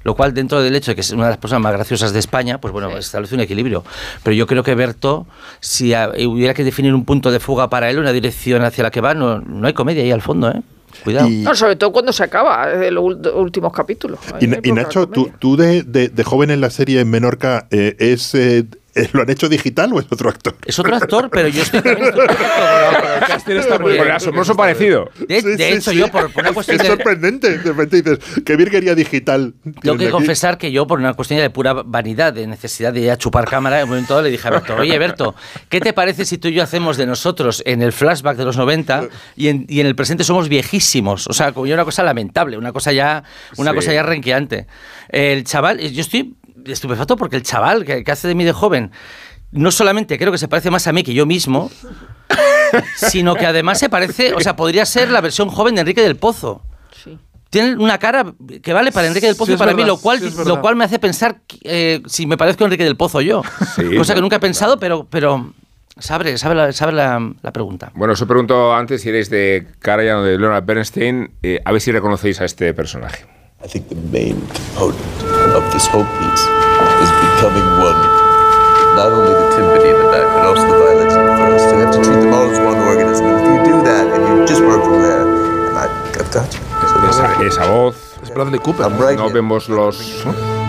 Lo 0.04 0.14
cual, 0.14 0.32
dentro 0.34 0.62
del 0.62 0.76
hecho 0.76 0.90
de 0.90 0.94
que 0.96 1.00
es 1.00 1.10
una 1.10 1.24
de 1.24 1.30
las 1.30 1.38
personas 1.38 1.62
más 1.62 1.72
graciosas 1.72 2.12
de 2.12 2.18
España, 2.18 2.60
pues 2.60 2.72
bueno, 2.72 2.90
establece 2.96 3.34
un 3.34 3.40
equilibrio. 3.40 3.82
Pero 4.22 4.34
yo 4.34 4.46
creo 4.46 4.62
que 4.62 4.74
Berto, 4.74 5.26
si 5.60 5.94
a- 5.94 6.10
hubiera 6.28 6.52
que 6.54 6.62
definir 6.62 6.94
un 6.94 7.04
punto 7.06 7.30
de 7.32 7.40
fuga 7.40 7.68
para 7.70 7.88
él, 7.90 7.98
una 7.98 8.12
dirección 8.12 8.62
hacia 8.62 8.84
la 8.84 8.90
que 8.90 9.00
va, 9.00 9.14
no, 9.14 9.40
no 9.40 9.66
hay 9.66 9.72
comedia 9.72 10.02
ahí 10.02 10.10
al 10.12 10.20
fondo, 10.22 10.50
¿eh? 10.50 10.60
Cuidado. 11.02 11.28
Y- 11.28 11.38
No, 11.42 11.54
sobre 11.54 11.74
todo 11.76 11.90
cuando 11.90 12.12
se 12.12 12.22
acaba, 12.22 12.70
eh, 12.70 12.90
los 12.90 13.02
últimos 13.34 13.72
capítulos. 13.72 14.20
Y, 14.40 14.46
Nacho, 14.72 15.08
tú, 15.08 15.30
tú 15.40 15.56
de, 15.56 15.82
de- 15.82 16.10
de 16.10 16.22
joven 16.24 16.50
en 16.50 16.60
la 16.60 16.70
serie 16.70 17.00
en 17.00 17.10
Menorca, 17.10 17.66
eh, 17.70 17.96
es, 17.98 18.34
eh, 18.34 18.58
eh, 18.58 18.64
¿lo 19.12 19.22
han 19.22 19.30
hecho 19.30 19.48
digital 19.48 19.92
o 19.92 20.00
es 20.00 20.06
otro 20.10 20.28
actor? 20.30 20.56
Es 20.64 20.78
otro 20.78 20.94
actor, 20.96 21.28
pero 21.30 21.48
yo 21.48 21.62
estoy 21.62 21.80
también 21.82 22.08
estoy 23.58 23.96
el 23.98 24.10
asombroso 24.10 24.54
parecido. 24.56 25.10
De, 25.28 25.40
Sí, 25.40 25.48
de 25.48 25.56
sí, 25.56 25.62
hecho, 25.64 25.90
sí. 25.90 25.96
yo 25.98 26.08
por, 26.08 26.30
por 26.32 26.42
una 26.44 26.52
cuestión 26.52 26.76
Es 26.76 26.82
de... 26.82 26.88
sorprendente. 26.88 27.58
De 27.58 27.72
repente 27.72 28.02
dices, 28.02 28.18
qué 28.44 28.56
virguería 28.56 28.94
digital. 28.94 29.54
Tengo 29.82 29.96
que 29.98 30.04
aquí. 30.04 30.12
confesar 30.12 30.58
que 30.58 30.70
yo, 30.72 30.86
por 30.86 30.98
una 30.98 31.14
cuestión 31.14 31.40
de 31.40 31.50
pura 31.50 31.72
vanidad, 31.74 32.32
de 32.32 32.46
necesidad 32.46 32.92
de 32.92 33.02
ya 33.02 33.16
chupar 33.16 33.46
cámara, 33.48 33.78
en 33.78 33.84
un 33.84 33.90
momento 33.90 34.20
le 34.22 34.30
dije 34.30 34.46
a 34.48 34.50
Berto, 34.50 34.76
oye 34.76 34.98
Berto, 34.98 35.34
¿qué 35.68 35.80
te 35.80 35.92
parece 35.92 36.24
si 36.24 36.38
tú 36.38 36.48
y 36.48 36.54
yo 36.54 36.62
hacemos 36.62 36.96
de 36.96 37.06
nosotros 37.06 37.62
en 37.66 37.82
el 37.82 37.92
flashback 37.92 38.36
de 38.36 38.44
los 38.44 38.56
90 38.56 39.08
y 39.36 39.48
en, 39.48 39.66
y 39.68 39.80
en 39.80 39.86
el 39.86 39.94
presente 39.96 40.24
somos 40.24 40.48
viejísimos? 40.48 41.26
O 41.28 41.32
sea, 41.32 41.52
como 41.52 41.66
yo 41.66 41.74
una 41.74 41.84
cosa 41.84 42.02
lamentable, 42.02 42.56
una 42.56 42.72
cosa 42.72 42.92
ya, 42.92 43.24
una 43.56 43.70
Sí. 43.70 43.76
cosa 43.76 43.92
ya 43.92 44.02
renqueante. 44.02 44.66
El 45.08 45.44
chaval, 45.44 45.78
yo 45.80 46.00
estoy 46.00 46.34
estupefacto 46.66 47.16
porque 47.16 47.36
el 47.36 47.42
chaval 47.42 47.84
que, 47.84 48.04
que 48.04 48.12
hace 48.12 48.28
de 48.28 48.34
mí 48.34 48.44
de 48.44 48.52
joven, 48.52 48.90
no 49.52 49.70
solamente 49.70 50.18
creo 50.18 50.32
que 50.32 50.38
se 50.38 50.48
parece 50.48 50.70
más 50.70 50.86
a 50.86 50.92
mí 50.92 51.02
que 51.02 51.14
yo 51.14 51.26
mismo, 51.26 51.70
sino 52.96 53.34
que 53.34 53.46
además 53.46 53.78
se 53.78 53.88
parece, 53.88 54.34
o 54.34 54.40
sea, 54.40 54.56
podría 54.56 54.84
ser 54.86 55.10
la 55.10 55.20
versión 55.20 55.48
joven 55.48 55.74
de 55.74 55.82
Enrique 55.82 56.02
del 56.02 56.16
Pozo. 56.16 56.62
Sí. 57.02 57.18
Tiene 57.50 57.76
una 57.76 57.98
cara 57.98 58.34
que 58.62 58.72
vale 58.72 58.90
para 58.90 59.06
Enrique 59.06 59.26
del 59.26 59.36
Pozo 59.36 59.52
Sí, 59.52 59.54
y 59.54 59.56
para 59.56 59.72
mí, 59.72 59.82
verdad, 59.82 59.88
lo 59.94 59.98
cual, 59.98 60.18
sí, 60.18 60.32
lo 60.44 60.60
cual 60.60 60.74
me 60.76 60.84
hace 60.84 60.98
pensar 60.98 61.40
eh, 61.62 62.02
si 62.06 62.26
me 62.26 62.36
parezco 62.36 62.64
a 62.64 62.66
Enrique 62.66 62.84
del 62.84 62.96
Pozo 62.96 63.20
yo. 63.20 63.42
Sí, 63.76 63.96
Cosa 63.96 64.14
que 64.14 64.20
nunca 64.20 64.36
he 64.36 64.40
pensado, 64.40 64.78
pero, 64.80 65.06
pero 65.08 65.52
sabe, 65.98 66.36
sabe, 66.38 66.54
la, 66.56 66.72
sabe 66.72 66.92
la, 66.92 67.32
la 67.42 67.52
pregunta. 67.52 67.92
Bueno, 67.94 68.14
os 68.14 68.20
he 68.20 68.26
preguntado 68.26 68.74
antes 68.74 69.02
si 69.02 69.08
erais 69.10 69.30
de 69.30 69.68
Karajan 69.78 70.16
o 70.18 70.22
de 70.24 70.38
Leonard 70.38 70.64
Bernstein. 70.64 71.30
eh, 71.42 71.60
a 71.64 71.70
ver 71.70 71.80
si 71.80 71.92
reconocéis 71.92 72.40
a 72.40 72.44
este 72.44 72.74
personaje. 72.74 73.24
I 73.64 73.68
think 73.68 73.88
the 73.88 73.94
main 73.94 74.36
component 74.76 75.33
of 75.52 75.64
this 75.72 75.86
whole 75.86 76.06
piece 76.20 76.44
is 77.04 77.10
becoming 77.28 77.66
one. 77.82 77.98
Not 78.96 79.10
only 79.10 79.34
the 79.34 79.46
timpani 79.52 79.90
in 79.90 79.98
the 79.98 80.08
back, 80.14 80.26
but 80.32 80.46
also 80.46 80.62
the 80.64 80.78
violins 80.78 81.14
in 81.14 81.24
the 81.26 81.34
first. 81.36 81.66
You 81.74 81.80
have 81.82 81.92
to 81.94 82.00
treat 82.02 82.20
them 82.22 82.32
all 82.32 82.46
as 82.48 82.58
one 82.62 82.78
organism. 82.78 83.26
And 83.26 83.36
if 83.36 83.44
you 83.50 83.72
do 83.72 83.82
that 83.84 84.04
and 84.14 84.22
you 84.40 84.46
just 84.46 84.62
work 84.62 84.82
from 84.84 85.02
there, 85.02 85.26
and 85.68 85.76
I, 85.78 85.86
I've 86.14 86.30
got 86.32 86.46
you. 86.54 86.60
So 86.88 86.96
Esa, 87.08 87.44
esa 87.44 87.66
voz. 87.66 88.16
Es 88.22 88.30
Bradley 88.30 88.58
Cooper. 88.60 88.84
I'm 88.84 88.96
right 88.98 89.16
No 89.18 89.24
here. 89.26 89.34
vemos 89.34 89.68
los. 89.68 89.98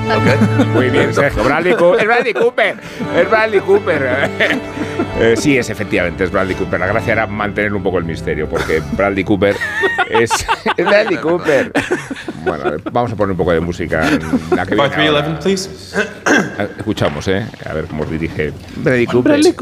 Okay? 0.05 0.65
Muy 0.67 0.89
bien, 0.89 1.13
Sergio. 1.13 1.43
Bradley 1.43 1.73
Cooper. 1.73 1.99
Es 2.01 2.07
Bradley 2.07 2.33
Cooper. 2.33 2.75
Es 3.15 3.29
Bradley 3.29 3.59
Cooper. 3.61 4.29
Eh, 5.17 5.35
sí, 5.37 5.57
es 5.57 5.69
efectivamente, 5.69 6.25
es 6.25 6.31
Bradley 6.31 6.55
Cooper. 6.55 6.77
La 6.77 6.87
gracia 6.87 7.13
era 7.13 7.25
mantener 7.25 7.73
un 7.73 7.81
poco 7.81 7.99
el 7.99 8.03
misterio, 8.03 8.49
porque 8.49 8.81
Bradley 8.97 9.23
Cooper 9.23 9.55
es, 10.09 10.29
es 10.77 10.85
Bradley 10.85 11.17
Cooper. 11.17 11.71
Bueno, 12.43 12.63
vamos 12.91 13.13
a 13.13 13.15
poner 13.15 13.31
un 13.31 13.37
poco 13.37 13.53
de 13.53 13.61
música. 13.61 14.01
La 14.53 14.65
que 14.65 14.75
viene 14.75 15.37
please. 15.41 15.69
Eh, 15.97 16.67
Escuchamos, 16.77 17.25
¿eh? 17.29 17.45
A 17.69 17.73
ver 17.73 17.85
cómo 17.85 18.03
dirige 18.05 18.51
Bradley 18.75 19.05
Cooper. 19.05 19.39
Es 19.39 19.53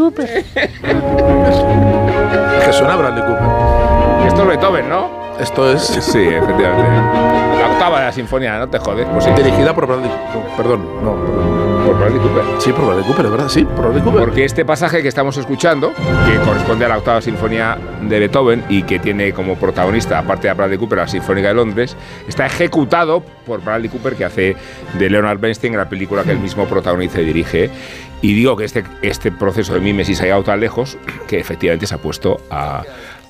que 2.65 2.73
suena 2.73 2.95
Bradley 2.95 3.23
Cooper. 3.23 4.27
Esto 4.27 4.41
es 4.41 4.47
Beethoven, 4.47 4.89
¿no? 4.89 5.37
Esto 5.39 5.71
es 5.71 5.81
Sí, 5.81 6.19
efectivamente. 6.19 7.32
Octava 7.73 7.99
de 7.99 8.05
la 8.05 8.11
sinfonía, 8.11 8.57
no 8.59 8.69
te 8.69 8.79
jodes. 8.79 9.07
Pues 9.11 9.25
sí, 9.25 9.31
dirigida 9.31 9.73
por 9.73 9.87
Bradley 9.87 10.09
no, 10.09 10.55
Perdón, 10.55 10.85
no. 11.03 11.15
por 11.85 11.97
Bradley 11.97 12.19
Cooper. 12.19 12.43
Sí, 12.59 12.71
por 12.71 12.85
Bradley 12.85 13.05
Cooper, 13.05 13.25
es 13.25 13.31
verdad. 13.31 13.49
Sí, 13.49 13.65
por 13.65 13.81
Bradley 13.81 14.01
Cooper. 14.03 14.19
Porque 14.21 14.45
este 14.45 14.63
pasaje 14.65 15.01
que 15.01 15.07
estamos 15.07 15.37
escuchando, 15.37 15.93
que 15.93 16.37
corresponde 16.45 16.85
a 16.85 16.89
la 16.89 16.97
octava 16.97 17.21
sinfonía 17.21 17.77
de 18.01 18.19
Beethoven 18.19 18.63
y 18.69 18.83
que 18.83 18.99
tiene 18.99 19.33
como 19.33 19.55
protagonista, 19.55 20.19
aparte 20.19 20.47
de 20.47 20.53
Bradley 20.53 20.77
Cooper, 20.77 20.99
la 20.99 21.07
Sinfónica 21.07 21.49
de 21.49 21.53
Londres, 21.55 21.95
está 22.27 22.45
ejecutado 22.45 23.23
por 23.45 23.63
Bradley 23.63 23.89
Cooper, 23.89 24.15
que 24.15 24.25
hace 24.25 24.55
de 24.97 25.09
Leonard 25.09 25.39
Bernstein 25.39 25.75
la 25.75 25.89
película 25.89 26.23
que 26.23 26.31
él 26.31 26.39
mismo 26.39 26.65
protagoniza 26.65 27.19
y 27.21 27.25
dirige. 27.25 27.69
Y 28.21 28.33
digo 28.33 28.55
que 28.55 28.63
este, 28.63 28.85
este 29.01 29.31
proceso 29.31 29.73
de 29.73 29.81
mímesis 29.81 30.21
ha 30.21 30.23
llegado 30.23 30.43
tan 30.43 30.61
lejos 30.61 30.97
que 31.27 31.39
efectivamente 31.39 31.87
se 31.87 31.95
ha 31.95 31.97
puesto 31.97 32.39
a, 32.49 32.83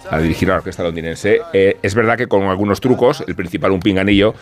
a 0.09 0.19
dirigir 0.19 0.49
a 0.49 0.53
la 0.53 0.57
orquesta 0.57 0.83
londinense. 0.83 1.41
Eh, 1.53 1.77
es 1.81 1.95
verdad 1.95 2.17
que 2.17 2.27
con 2.27 2.43
algunos 2.43 2.81
trucos, 2.81 3.23
el 3.27 3.35
principal 3.35 3.71
un 3.71 3.79
pinganillo, 3.79 4.33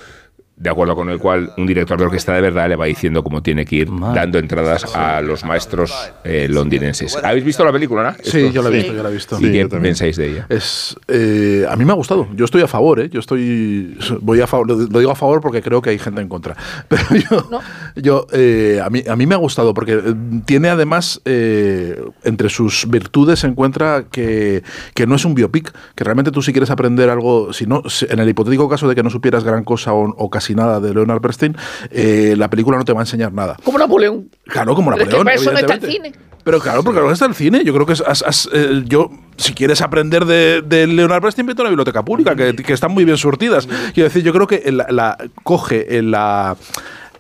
de 0.56 0.70
acuerdo 0.70 0.96
con 0.96 1.10
el 1.10 1.18
cual 1.18 1.52
un 1.58 1.66
director 1.66 1.98
de 1.98 2.06
orquesta 2.06 2.34
de 2.34 2.42
verdad 2.42 2.70
le 2.70 2.76
va 2.76 2.86
diciendo 2.86 3.24
cómo 3.24 3.42
tiene 3.42 3.66
que 3.66 3.78
ir 3.78 3.90
dando 4.14 4.38
entradas 4.38 4.96
a 4.96 5.20
los 5.22 5.44
maestros 5.44 5.92
eh, 6.24 6.48
londinenses. 6.48 7.18
¿Habéis 7.24 7.44
visto 7.44 7.66
la 7.66 7.72
película, 7.72 8.12
no? 8.12 8.16
Sí, 8.24 8.52
yo 8.52 8.62
la 8.62 8.70
he 8.70 8.74
visto, 8.74 8.94
yo 8.94 9.02
la 9.02 9.10
he 9.10 9.14
visto. 9.14 9.38
¿Y 9.40 9.52
qué 9.52 9.68
pensáis 9.68 10.18
de 10.18 10.30
ella? 10.30 10.46
Es, 10.50 10.96
eh, 11.08 11.66
a 11.68 11.76
mí 11.76 11.84
me 11.84 11.94
ha 11.94 11.96
gustado. 11.96 12.28
Yo 12.36 12.46
estoy 12.46 12.62
a 12.62 12.68
favor, 12.68 13.00
¿eh? 13.00 13.10
Yo 13.10 13.20
estoy. 13.20 13.98
Voy 14.22 14.40
a 14.40 14.46
favor, 14.46 14.68
lo 14.70 15.00
digo 15.00 15.10
a 15.12 15.16
favor 15.16 15.42
porque 15.42 15.64
creo 15.64 15.82
que 15.82 15.90
hay 15.90 15.98
gente 15.98 16.22
en 16.22 16.28
contra. 16.28 16.56
Pero 16.88 17.04
yo. 17.16 17.50
yo 17.96 18.28
eh, 18.32 18.82
a, 18.84 18.90
mí, 18.92 19.04
a 19.10 19.16
mí 19.16 19.26
me 19.26 19.34
ha 19.34 19.40
gustado 19.40 19.74
porque 19.74 19.94
eh, 19.94 20.14
tiene 20.46 20.70
además. 20.70 21.22
eh, 21.26 22.00
entre 22.24 22.50
sus 22.50 22.88
virtudes 22.88 23.40
se 23.40 23.48
encuentra 23.48 24.06
que, 24.12 24.62
que 24.94 25.08
no 25.08 25.16
es 25.16 25.26
un 25.26 25.34
biopic. 25.34 25.74
Que 25.96 26.04
realmente 26.04 26.30
tú, 26.30 26.44
si 26.44 26.52
quieres 26.52 26.70
aprender 26.70 27.10
algo. 27.10 27.52
Si 27.52 27.66
no, 27.66 27.82
en 28.08 28.20
el 28.20 28.30
hipotético 28.30 28.70
caso 28.70 28.88
de 28.88 28.94
que 28.94 29.02
no 29.02 29.10
supieras 29.10 29.44
gran 29.44 29.64
cosa 29.64 29.94
o, 29.94 30.14
o 30.18 30.30
casi 30.30 30.41
nada 30.56 30.80
de 30.80 30.94
Leonard 30.94 31.22
Bernstein, 31.22 31.56
eh, 31.92 32.36
la 32.38 32.50
película 32.50 32.78
no 32.78 32.84
te 32.86 32.94
va 32.94 33.00
a 33.00 33.04
enseñar 33.04 33.32
nada. 33.34 33.58
Como 33.64 33.78
Napoleón. 33.78 34.30
Claro, 34.46 34.76
como 34.76 34.92
Pero 34.92 35.04
es 35.04 35.10
que 35.10 35.16
Napoleón. 35.18 35.26
para 35.26 35.36
eso 35.36 35.52
no 35.52 35.58
está 35.60 35.74
el 35.74 35.92
cine. 35.92 36.12
Pero 36.44 36.60
claro, 36.60 36.84
porque 36.84 37.00
ahora 37.00 37.14
está 37.14 37.28
el 37.28 37.36
cine. 37.36 37.64
Yo 37.64 37.72
creo 37.74 37.86
que 37.86 37.94
es, 37.94 38.02
has- 38.02 38.24
has, 38.24 38.50
eh, 38.52 38.82
yo, 38.88 39.12
si 39.38 39.54
quieres 39.54 39.80
aprender 39.82 40.26
de, 40.26 40.64
de 40.64 40.88
Leonard 40.88 41.22
Bernstein, 41.22 41.46
vete 41.46 41.62
a 41.62 41.64
una 41.66 41.70
biblioteca 41.70 42.04
pública, 42.04 42.36
que, 42.36 42.56
que 42.56 42.74
están 42.74 42.92
muy 42.92 43.06
bien 43.06 43.18
surtidas. 43.18 43.68
Quiero 43.94 44.10
decir, 44.10 44.24
yo 44.24 44.34
creo 44.34 44.48
que 44.48 44.72
la, 44.72 44.88
la- 44.90 45.18
coge 45.44 45.98
el- 46.00 46.10
la. 46.12 46.58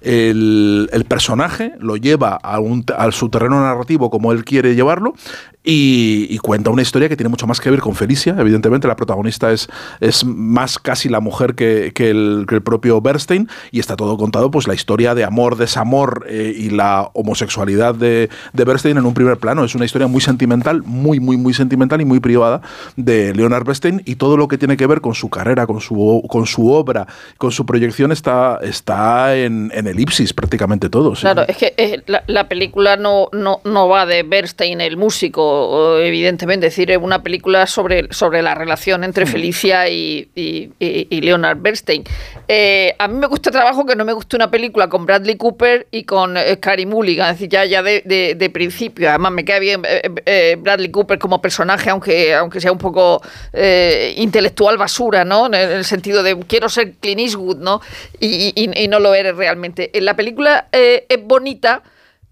El, 0.03 0.89
el 0.91 1.05
personaje 1.05 1.73
lo 1.79 1.95
lleva 1.95 2.33
a, 2.41 2.59
un, 2.59 2.83
a 2.97 3.11
su 3.11 3.29
terreno 3.29 3.61
narrativo 3.61 4.09
como 4.09 4.31
él 4.31 4.43
quiere 4.43 4.73
llevarlo 4.73 5.13
y, 5.63 6.27
y 6.29 6.37
cuenta 6.39 6.69
una 6.69 6.81
historia 6.81 7.07
que 7.07 7.15
tiene 7.15 7.29
mucho 7.29 7.47
más 7.47 7.59
que 7.59 7.69
ver 7.69 7.79
con 7.79 7.95
Felicia. 7.95 8.35
Evidentemente, 8.37 8.87
la 8.87 8.95
protagonista 8.95 9.51
es, 9.51 9.67
es 9.99 10.25
más 10.25 10.79
casi 10.79 11.09
la 11.09 11.19
mujer 11.19 11.55
que, 11.55 11.91
que 11.93 12.09
el, 12.09 12.45
que 12.47 12.55
el 12.55 12.61
propio 12.61 13.01
Bernstein 13.01 13.47
y 13.71 13.79
está 13.79 13.95
todo 13.95 14.17
contado, 14.17 14.49
pues 14.49 14.67
la 14.67 14.73
historia 14.73 15.13
de 15.13 15.23
amor, 15.23 15.57
desamor 15.57 16.25
eh, 16.27 16.53
y 16.55 16.69
la 16.69 17.09
homosexualidad 17.13 17.95
de, 17.95 18.29
Bernstein 18.53 18.97
en 18.97 19.05
un 19.05 19.13
primer 19.13 19.37
plano. 19.37 19.63
Es 19.63 19.75
una 19.75 19.85
historia 19.85 20.07
muy 20.07 20.21
sentimental, 20.21 20.81
muy, 20.83 21.19
muy, 21.19 21.37
muy 21.37 21.53
sentimental 21.53 22.01
y 22.01 22.05
muy 22.05 22.19
privada 22.19 22.61
de 22.95 23.33
Leonard 23.33 23.65
Bernstein 23.65 24.01
y 24.05 24.15
todo 24.15 24.37
lo 24.37 24.47
que 24.47 24.57
tiene 24.57 24.77
que 24.77 24.87
ver 24.87 25.01
con 25.01 25.13
su 25.13 25.29
carrera, 25.29 25.67
con 25.67 25.81
su, 25.81 26.23
con 26.27 26.45
su 26.45 26.71
obra, 26.71 27.07
con 27.37 27.51
su 27.51 27.65
proyección 27.65 28.11
está, 28.11 28.59
está 28.61 29.35
en, 29.35 29.71
en 29.73 29.87
elipsis 29.87 30.33
prácticamente 30.33 30.89
todo. 30.89 31.13
Claro, 31.13 31.43
es 31.47 31.57
que 31.57 32.03
la, 32.07 32.23
la 32.27 32.47
película 32.47 32.97
no, 32.97 33.29
no, 33.31 33.61
no 33.63 33.89
va 33.89 34.05
de 34.05 34.23
Bernstein, 34.23 34.81
el 34.81 34.97
músico, 34.97 35.50
o, 35.51 35.97
evidentemente. 35.99 36.67
Es 36.67 36.73
decir, 36.73 36.91
es 36.91 36.97
una 36.97 37.23
película 37.23 37.67
sobre, 37.67 38.11
sobre 38.13 38.41
la 38.41 38.55
relación 38.55 39.03
entre 39.03 39.25
Felicia 39.25 39.87
y, 39.89 40.29
y- 40.35 40.71
y- 40.79 41.07
y 41.09 41.21
Leonard 41.21 41.57
Bernstein. 41.59 42.03
Eh, 42.47 42.95
a 42.99 43.07
mí 43.07 43.15
me 43.15 43.27
gusta 43.27 43.51
trabajo 43.51 43.85
que 43.85 43.95
no 43.95 44.05
me 44.05 44.13
gusta 44.13 44.37
una 44.37 44.51
película 44.51 44.87
con 44.89 45.05
Bradley 45.05 45.37
Cooper 45.37 45.87
y 45.91 46.03
con 46.03 46.37
eh, 46.37 46.59
Carey 46.59 46.85
Mulligan. 46.85 47.27
Es 47.29 47.35
decir, 47.35 47.49
ya, 47.49 47.65
ya 47.65 47.81
de, 47.83 48.01
de- 48.05 48.35
de 48.35 48.49
principio. 48.49 49.09
Además, 49.09 49.31
me 49.31 49.45
cae 49.45 49.59
bien 49.59 49.81
eh, 49.87 50.01
eh, 50.25 50.57
Bradley 50.59 50.91
Cooper 50.91 51.19
como 51.19 51.41
personaje, 51.41 51.89
aunque, 51.89 52.33
aunque 52.33 52.59
sea 52.61 52.71
un 52.71 52.77
poco 52.77 53.21
eh, 53.53 54.13
intelectual 54.17 54.77
basura, 54.77 55.23
¿no? 55.25 55.47
En 55.47 55.53
el, 55.53 55.71
en 55.71 55.77
el 55.77 55.85
sentido 55.85 56.23
de 56.23 56.37
quiero 56.47 56.69
ser 56.69 56.93
Clint 56.93 57.21
Eastwood, 57.21 57.57
¿no? 57.57 57.81
Y, 58.19 58.69
no 58.89 58.99
lo 58.99 59.13
eres 59.13 59.35
realmente. 59.35 59.89
En 59.97 60.05
la 60.05 60.15
película 60.15 60.67
eh, 60.71 61.05
es 61.07 61.23
bonita, 61.23 61.81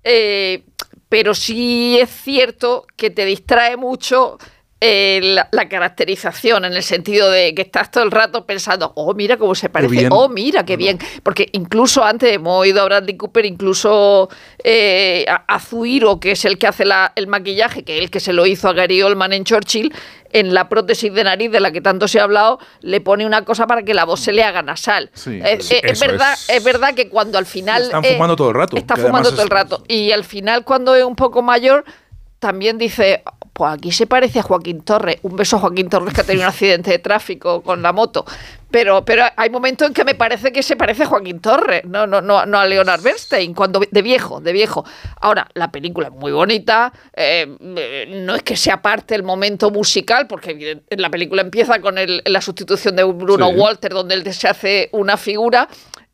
eh, 0.04 0.64
pero 1.10 1.34
sí 1.34 1.98
es 2.00 2.10
cierto 2.10 2.86
que 2.96 3.10
te 3.10 3.26
distrae 3.26 3.76
mucho 3.78 4.38
eh, 4.82 5.20
la, 5.22 5.50
la 5.52 5.68
caracterización 5.68 6.64
en 6.64 6.72
el 6.72 6.84
sentido 6.84 7.30
de 7.30 7.54
que 7.54 7.64
estás 7.64 7.92
todo 7.92 8.02
el 8.06 8.12
rato 8.12 8.46
pensando, 8.46 8.94
oh, 8.96 9.14
mira 9.14 9.36
cómo 9.36 9.54
se 9.54 9.68
parece, 9.68 9.96
oh, 10.14 10.30
mira 10.30 10.64
qué 10.64 10.78
bien. 10.78 10.98
Porque 11.22 11.50
incluso 11.52 12.02
antes 12.02 12.32
hemos 12.32 12.62
oído 12.62 12.82
a 12.82 12.86
Bradley 12.86 13.18
Cooper, 13.18 13.46
incluso 13.46 14.30
eh, 14.64 15.26
a, 15.28 15.44
a 15.54 15.60
Zuiro, 15.60 16.22
que 16.22 16.32
es 16.32 16.46
el 16.46 16.58
que 16.58 16.68
hace 16.68 16.86
la- 16.86 17.12
el 17.18 17.28
maquillaje, 17.28 17.84
que 17.84 17.98
es 17.98 18.04
el 18.04 18.10
que 18.10 18.22
se 18.22 18.32
lo 18.32 18.46
hizo 18.46 18.70
a 18.70 18.74
Gary 18.74 19.02
Oldman 19.02 19.34
en 19.34 19.44
Churchill, 19.44 19.94
en 20.32 20.54
la 20.54 20.70
prótesis 20.70 21.14
de 21.14 21.24
nariz 21.24 21.52
de 21.52 21.60
la 21.60 21.72
que 21.72 21.82
tanto 21.82 22.08
se 22.08 22.20
ha 22.20 22.24
hablado, 22.24 22.60
le 22.82 23.02
pone 23.02 23.26
una 23.26 23.44
cosa 23.46 23.66
para 23.68 23.84
que 23.84 23.94
la 23.94 24.06
voz 24.06 24.20
se 24.20 24.32
le 24.32 24.44
haga 24.44 24.62
nasal. 24.62 25.10
Sí, 25.14 25.40
Eh, 25.44 25.58
sí, 25.62 25.76
eh, 25.76 25.82
es, 25.84 26.00
verdad, 26.00 26.34
es- 26.34 26.50
es... 26.50 26.64
verdad 26.64 26.94
que 26.94 27.10
cuando 27.10 27.38
al 27.38 27.46
final... 27.46 27.84
Están 27.84 28.06
eh, 28.06 28.14
fumando 28.14 28.36
todo 28.36 28.50
el 28.50 28.56
rato. 28.56 28.78
Está 28.78 28.96
fumando 28.96 29.32
todo 29.32 29.44
el 29.44 29.50
rato. 29.50 29.84
Y 29.88 30.12
al 30.12 30.24
final, 30.24 30.64
cuando 30.64 30.96
es 30.96 31.04
un 31.04 31.16
poco 31.16 31.42
mayor, 31.42 31.84
también 32.40 32.78
dice, 32.78 33.24
pues 33.54 33.74
aquí 33.74 33.92
se 33.92 34.08
parece 34.08 34.40
a 34.40 34.44
Joaquín 34.44 34.82
Torres. 34.82 35.18
Un 35.24 35.36
beso 35.36 35.58
a 35.58 35.60
Joaquín 35.60 35.90
Torres 35.90 36.14
que 36.14 36.22
ha 36.22 36.24
tenido 36.24 36.46
un 36.46 36.50
accidente 36.50 36.92
de 36.92 37.00
tráfico 37.00 37.62
con 37.62 37.82
la 37.82 37.92
moto. 37.92 38.26
Pero, 38.72 39.04
pero 39.04 39.24
hay 39.36 39.50
momentos 39.50 39.88
en 39.88 39.94
que 39.96 40.04
me 40.04 40.14
parece 40.14 40.52
que 40.52 40.62
se 40.62 40.76
parece 40.76 41.04
a 41.04 41.06
Joaquín 41.08 41.40
Torres, 41.40 41.84
no, 41.86 42.06
no, 42.06 42.22
no, 42.22 42.46
no 42.46 42.60
a 42.60 42.66
Leonard 42.68 43.02
Bernstein, 43.02 43.54
cuando 43.56 43.80
de 43.90 44.02
viejo, 44.04 44.40
de 44.42 44.54
viejo. 44.54 44.86
Ahora, 45.22 45.48
la 45.56 45.72
película 45.72 46.08
es 46.10 46.14
muy 46.14 46.32
bonita, 46.32 46.94
eh, 47.16 47.48
eh, 47.78 48.06
no 48.26 48.36
es 48.36 48.44
que 48.44 48.56
sea 48.56 48.80
parte 48.82 49.16
el 49.16 49.24
momento 49.24 49.72
musical, 49.72 50.28
porque 50.28 50.82
la 50.90 51.10
película 51.10 51.42
empieza 51.42 51.80
con 51.82 51.98
el- 51.98 52.22
la 52.26 52.42
sustitución 52.42 52.96
de 52.96 53.04
Bruno 53.06 53.50
Sí. 53.50 53.56
Walter, 53.56 53.92
donde 53.92 54.14
él 54.16 54.34
se 54.34 54.48
hace 54.48 54.90
una 54.92 55.18
figura. 55.18 55.68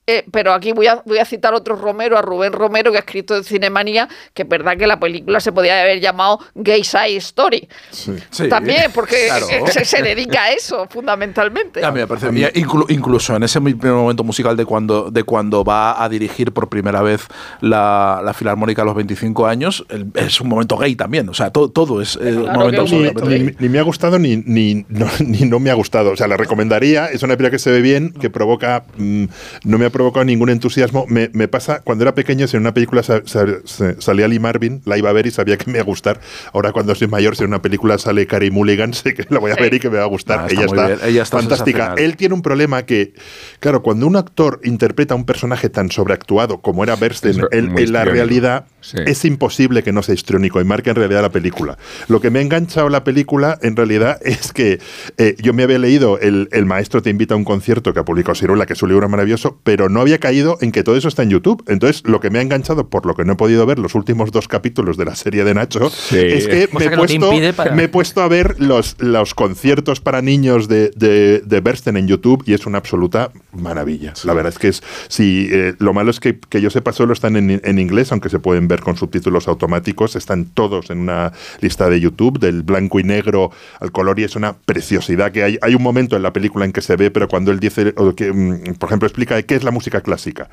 Eh, 0.07 0.23
pero 0.31 0.53
aquí 0.53 0.71
voy 0.71 0.85
a, 0.87 1.01
voy 1.05 1.17
a 1.17 1.25
citar 1.25 1.53
otro 1.55 1.75
Romero, 1.75 2.15
a 2.17 2.21
Rubén 2.21 2.53
Romero, 2.53 2.91
que 2.91 2.97
ha 2.97 2.99
escrito 2.99 3.35
en 3.35 3.43
Cinemanía, 3.43 4.07
que 4.35 4.43
es 4.43 4.47
verdad 4.47 4.77
que 4.77 4.85
la 4.85 4.99
película 4.99 5.39
se 5.39 5.51
podía 5.51 5.81
haber 5.81 5.99
llamado 5.99 6.39
Gay 6.53 6.83
Side 6.83 7.15
Story. 7.17 7.67
Sí. 7.89 8.13
También, 8.47 8.91
porque 8.93 9.25
Claro. 9.27 9.47
se, 9.71 9.83
se 9.83 10.01
dedica 10.03 10.43
a 10.43 10.51
eso, 10.51 10.87
fundamentalmente. 10.91 11.83
A 11.83 11.91
mí 11.91 11.99
me 12.01 12.07
parece. 12.07 12.27
inclu- 12.29 12.85
incluso 12.89 13.35
en 13.35 13.43
ese 13.43 13.59
primer 13.59 13.93
momento 13.93 14.23
musical 14.23 14.55
de 14.55 14.65
cuando, 14.65 15.09
de 15.09 15.23
cuando 15.23 15.63
va 15.63 16.03
a 16.03 16.07
dirigir 16.07 16.51
por 16.51 16.69
primera 16.69 17.01
vez 17.01 17.27
la, 17.61 18.21
la 18.23 18.33
Filarmónica 18.33 18.83
a 18.83 18.85
los 18.85 18.95
25 18.95 19.47
años, 19.47 19.85
el- 19.89 20.07
es 20.15 20.39
un 20.39 20.49
momento 20.49 20.77
gay 20.77 20.95
también. 20.95 21.27
O 21.29 21.33
sea, 21.33 21.49
todo, 21.49 21.69
todo 21.71 22.01
es 22.01 22.15
eh, 22.17 22.35
un 22.35 22.43
Claro 22.43 22.59
momento 22.59 22.83
un. 22.83 23.29
Ni, 23.29 23.51
ni 23.57 23.69
me 23.69 23.79
ha 23.79 23.83
gustado 23.83 24.19
ni, 24.19 24.37
ni, 24.37 24.85
no, 24.89 25.07
ni 25.25 25.39
no 25.49 25.59
me 25.59 25.71
ha 25.71 25.73
gustado. 25.73 26.11
O 26.11 26.15
sea, 26.15 26.27
la 26.27 26.37
recomendaría. 26.37 27.07
Es 27.07 27.23
una 27.23 27.33
película 27.35 27.49
que 27.49 27.59
se 27.59 27.71
ve 27.71 27.81
bien, 27.81 28.11
que 28.13 28.29
provoca. 28.29 28.83
mm, 28.97 29.25
no 29.63 29.77
me 29.79 29.85
ha 29.85 29.89
provocado 29.95 30.25
ningún 30.25 30.49
entusiasmo. 30.49 31.05
Me, 31.07 31.29
me 31.31 31.47
pasa, 31.47 31.79
cuando 31.83 32.03
era 32.03 32.13
pequeño, 32.13 32.47
si 32.47 32.57
en 32.57 32.63
una 32.63 32.73
película 32.73 33.01
sa- 33.01 33.21
sa- 33.25 33.45
sa- 33.63 33.95
salía 34.01 34.27
Lee 34.27 34.39
Marvin, 34.39 34.81
la 34.85 34.97
iba 34.97 35.09
a 35.09 35.13
ver 35.13 35.25
y 35.25 35.31
sabía 35.31 35.57
que 35.57 35.65
me 35.71 35.77
iba 35.77 35.81
a 35.83 35.85
gustar. 35.85 36.19
Ahora, 36.51 36.73
cuando 36.73 36.93
soy 36.95 37.07
mayor, 37.07 37.37
si 37.37 37.43
en 37.43 37.49
una 37.49 37.61
película 37.61 37.97
sale 37.97 38.27
Carey 38.27 38.51
Mulligan, 38.51 38.93
sé 38.93 39.13
que 39.13 39.25
la 39.29 39.39
voy 39.39 39.51
a 39.51 39.55
ver 39.55 39.73
y 39.73 39.79
que 39.79 39.89
me 39.89 39.97
va 39.97 40.03
a 40.03 40.07
gustar. 40.07 40.39
Ah, 40.41 40.47
está 40.47 40.53
ella, 40.53 40.65
está. 40.65 41.07
Ella 41.07 41.23
está 41.23 41.37
fantástica. 41.39 41.95
Él 41.97 42.17
tiene 42.17 42.35
un 42.35 42.41
problema 42.41 42.83
que, 42.85 43.13
claro, 43.61 43.81
cuando 43.81 44.05
un 44.05 44.17
actor 44.17 44.59
interpreta 44.65 45.15
un 45.15 45.25
personaje 45.25 45.69
tan 45.69 45.89
sobreactuado 45.91 46.59
como 46.61 46.83
era 46.83 46.95
Bernstein, 46.97 47.39
él- 47.51 47.71
en 47.77 47.93
la 47.93 48.03
realidad 48.05 48.65
Sí. 48.81 48.97
es 49.07 49.25
imposible 49.25 49.81
que 49.81 49.91
no 49.91 50.03
sea 50.03 50.13
histriónico 50.13 50.61
y 50.61 50.63
marque 50.63 50.91
en 50.91 50.95
realidad 50.95 51.23
la 51.23 51.31
película. 51.31 51.75
Lo 52.07 52.21
que 52.21 52.29
me 52.29 52.37
ha 52.37 52.41
enganchado 52.43 52.87
la 52.89 53.03
película 53.03 53.57
en 53.63 53.75
realidad 53.75 54.19
es 54.23 54.53
que 54.53 54.79
eh, 55.17 55.35
yo 55.39 55.53
me 55.53 55.63
había 55.63 55.79
leído 55.79 56.19
el, 56.19 56.49
el 56.51 56.65
Maestro 56.65 57.01
te 57.01 57.09
invita 57.09 57.33
a 57.33 57.37
un 57.37 57.45
concierto 57.45 57.93
que 57.95 57.99
ha 58.01 58.05
publicado 58.05 58.35
Ciruela, 58.35 58.67
que 58.67 58.73
es 58.73 58.83
un 58.83 58.89
libro 58.89 59.09
maravilloso, 59.09 59.59
pero 59.63 59.84
no 59.89 60.01
había 60.01 60.19
caído 60.19 60.57
en 60.61 60.71
que 60.71 60.83
todo 60.83 60.95
eso 60.97 61.07
está 61.07 61.23
en 61.23 61.29
YouTube. 61.29 61.63
Entonces, 61.67 62.03
lo 62.05 62.19
que 62.19 62.29
me 62.29 62.39
ha 62.39 62.41
enganchado, 62.41 62.89
por 62.89 63.05
lo 63.05 63.15
que 63.15 63.25
no 63.25 63.33
he 63.33 63.35
podido 63.35 63.65
ver 63.65 63.79
los 63.79 63.95
últimos 63.95 64.31
dos 64.31 64.47
capítulos 64.47 64.97
de 64.97 65.05
la 65.05 65.15
serie 65.15 65.43
de 65.43 65.53
Nacho, 65.53 65.89
Sí. 65.89 66.17
es 66.17 66.47
que 66.47 66.69
me 66.71 66.85
he, 66.85 66.89
que 66.89 66.97
puesto, 66.97 67.13
impide 67.33 67.53
para- 67.53 67.75
me 67.75 67.83
he 67.83 67.87
puesto 67.89 68.21
a 68.21 68.27
ver 68.27 68.55
los, 68.59 68.95
los 68.99 69.33
conciertos 69.33 69.99
para 70.01 70.21
niños 70.21 70.67
de, 70.67 70.91
de, 70.95 71.39
de 71.45 71.59
Bernstein 71.61 71.97
en 71.97 72.07
YouTube 72.07 72.43
y 72.45 72.53
es 72.53 72.65
una 72.65 72.77
absoluta 72.77 73.31
maravilla. 73.55 74.13
La 74.23 74.33
verdad 74.33 74.51
es 74.53 74.59
que 74.59 74.67
es, 74.67 74.83
sí, 75.07 75.49
eh, 75.51 75.75
lo 75.79 75.93
malo 75.93 76.11
es 76.11 76.19
que, 76.19 76.39
que 76.39 76.61
yo 76.61 76.69
sepa 76.69 76.93
solo 76.93 77.13
están 77.13 77.35
en, 77.35 77.61
en 77.63 77.79
inglés, 77.79 78.11
aunque 78.11 78.29
se 78.29 78.39
pueden 78.39 78.67
ver 78.67 78.81
con 78.81 78.97
subtítulos 78.97 79.47
automáticos, 79.47 80.15
están 80.15 80.45
todos 80.45 80.89
en 80.89 80.99
una 80.99 81.33
lista 81.61 81.89
de 81.89 81.99
YouTube, 81.99 82.39
del 82.39 82.63
blanco 82.63 82.99
y 82.99 83.03
negro 83.03 83.51
al 83.79 83.91
color 83.91 84.19
y 84.19 84.23
es 84.23 84.35
una 84.35 84.53
preciosidad 84.53 85.31
que 85.31 85.43
hay. 85.43 85.57
Hay 85.61 85.75
un 85.75 85.83
momento 85.83 86.15
en 86.15 86.23
la 86.23 86.33
película 86.33 86.65
en 86.65 86.71
que 86.71 86.81
se 86.81 86.95
ve, 86.95 87.11
pero 87.11 87.27
cuando 87.27 87.51
él 87.51 87.59
dice, 87.59 87.93
o 87.97 88.13
que, 88.15 88.31
mm, 88.31 88.75
por 88.75 88.89
ejemplo, 88.89 89.07
explica 89.07 89.41
qué 89.41 89.55
es 89.55 89.63
la 89.63 89.71
música 89.71 90.01
clásica 90.01 90.49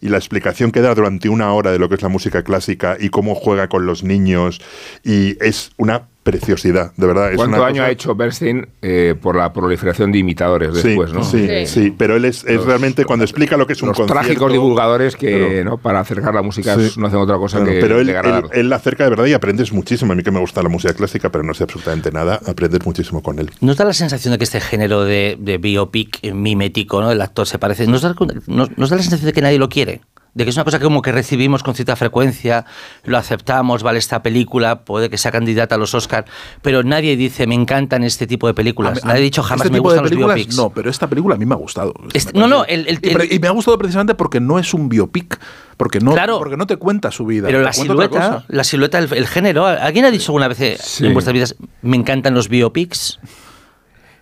y 0.00 0.08
la 0.08 0.16
explicación 0.16 0.72
que 0.72 0.80
da 0.80 0.94
durante 0.94 1.28
una 1.28 1.52
hora 1.52 1.72
de 1.72 1.78
lo 1.78 1.88
que 1.88 1.96
es 1.96 2.02
la 2.02 2.08
música 2.08 2.42
clásica 2.42 2.96
y 2.98 3.08
cómo 3.10 3.34
juega 3.34 3.68
con 3.68 3.86
los 3.86 4.02
niños 4.02 4.60
y 5.04 5.42
es 5.44 5.70
una 5.76 6.08
preciosidad, 6.30 6.92
de 6.96 7.06
verdad. 7.06 7.30
Es 7.30 7.36
¿Cuánto 7.36 7.56
una 7.56 7.64
daño 7.64 7.76
cosa- 7.76 7.86
ha 7.86 7.90
hecho 7.90 8.14
Bernstein 8.16 8.66
eh, 8.82 9.14
por 9.20 9.36
la 9.36 9.52
proliferación 9.52 10.10
de 10.10 10.18
imitadores 10.18 10.76
Sí, 10.76 10.88
después, 10.88 11.12
no? 11.12 11.22
sí, 11.22 11.46
Sí. 11.48 11.66
sí, 11.66 11.94
pero 11.96 12.16
él 12.16 12.24
es, 12.24 12.44
es 12.44 12.62
realmente 12.64 13.04
cuando 13.04 13.24
explica 13.24 13.56
lo 13.56 13.66
que 13.66 13.74
es 13.74 13.82
un 13.82 13.88
Los 13.90 13.96
concierto. 13.96 14.20
trágicos 14.22 14.52
divulgadores 14.52 15.14
que, 15.16 15.28
Pero- 15.30 15.64
¿no? 15.64 15.78
para 15.78 16.00
acercar 16.00 16.34
la 16.34 16.42
música 16.42 16.74
Sí. 16.76 16.98
no 16.98 17.06
hacen 17.06 17.20
otra 17.20 17.36
cosa 17.38 17.58
Claro, 17.58 17.72
que 17.72 17.80
pero 17.80 18.00
él, 18.00 18.08
él, 18.10 18.44
él 18.52 18.68
la 18.68 18.76
acerca 18.76 19.04
de 19.04 19.10
verdad 19.10 19.26
y 19.26 19.32
aprendes 19.32 19.72
muchísimo. 19.72 20.12
A 20.12 20.16
mí 20.16 20.22
que 20.22 20.30
me 20.32 20.40
gusta 20.40 20.62
la 20.62 20.68
música 20.68 20.92
clásica, 20.94 21.30
pero 21.30 21.44
no 21.44 21.54
sé 21.54 21.62
absolutamente 21.62 22.10
nada, 22.10 22.40
aprendes 22.46 22.84
muchísimo 22.84 23.22
con 23.22 23.38
él. 23.38 23.50
¿Nos 23.60 23.76
da 23.76 23.84
la 23.84 23.92
sensación 23.92 24.32
de 24.32 24.38
que 24.38 24.44
este 24.44 24.60
género 24.60 25.04
de, 25.04 25.36
de 25.38 25.58
biopic 25.58 26.32
mimético, 26.34 27.00
¿no? 27.00 27.10
El 27.12 27.20
actor 27.22 27.46
se 27.46 27.58
parece. 27.58 27.86
¿Nos 27.86 28.02
da, 28.02 28.14
nos- 28.46 28.76
nos 28.76 28.90
da 28.90 28.96
la 28.96 29.02
sensación 29.02 29.26
de 29.26 29.32
que 29.32 29.42
nadie 29.42 29.58
lo 29.58 29.68
quiere? 29.68 30.00
De 30.36 30.44
que 30.44 30.50
es 30.50 30.56
una 30.56 30.64
cosa 30.64 30.78
que 30.78 30.84
como 30.84 31.00
que 31.00 31.12
recibimos 31.12 31.62
con 31.62 31.74
cierta 31.74 31.96
frecuencia, 31.96 32.66
lo 33.04 33.16
aceptamos, 33.16 33.82
vale, 33.82 33.98
esta 33.98 34.22
película 34.22 34.80
puede 34.84 35.08
que 35.08 35.16
sea 35.16 35.32
candidata 35.32 35.76
a 35.76 35.78
los 35.78 35.94
Oscar, 35.94 36.26
pero 36.60 36.82
nadie 36.82 37.16
dice, 37.16 37.46
me 37.46 37.54
encantan 37.54 38.04
este 38.04 38.26
tipo 38.26 38.46
de 38.46 38.52
películas. 38.52 39.02
A 39.02 39.06
nadie 39.06 39.20
ha 39.20 39.22
dicho 39.24 39.42
jamás 39.42 39.64
este 39.64 39.72
me 39.72 39.78
tipo 39.78 39.92
de 39.94 39.98
gustan 40.00 40.18
los 40.18 40.26
biopics. 40.28 40.54
No, 40.56 40.68
pero 40.68 40.90
esta 40.90 41.06
película 41.08 41.36
a 41.36 41.38
mí 41.38 41.46
me 41.46 41.54
ha 41.54 41.56
gustado. 41.56 41.94
Este- 42.12 42.38
no, 42.38 42.46
no, 42.48 42.66
el- 42.66 42.86
el- 42.86 42.96
y, 43.02 43.14
pre- 43.14 43.24
el- 43.24 43.32
y 43.32 43.38
me 43.38 43.48
ha 43.48 43.52
gustado 43.52 43.78
precisamente 43.78 44.14
porque 44.14 44.38
no 44.38 44.58
es 44.58 44.74
un 44.74 44.90
biopic, 44.90 45.40
porque 45.78 46.00
no, 46.00 46.12
Claro. 46.12 46.36
porque 46.38 46.58
no 46.58 46.66
te 46.66 46.76
cuenta 46.76 47.10
su 47.10 47.24
vida. 47.24 47.46
Pero 47.46 47.62
la 47.62 47.72
silueta, 47.72 48.44
la 48.48 48.62
silueta, 48.64 48.98
el, 48.98 49.10
el 49.14 49.26
género. 49.26 49.64
¿Alguien 49.64 50.04
ha 50.04 50.10
dicho 50.10 50.32
alguna 50.32 50.48
vez 50.48 50.60
eh, 50.60 50.76
Sí. 50.78 51.06
en 51.06 51.14
vuestras 51.14 51.32
vidas, 51.32 51.56
me 51.80 51.96
encantan 51.96 52.34
los 52.34 52.50
biopics? 52.50 53.18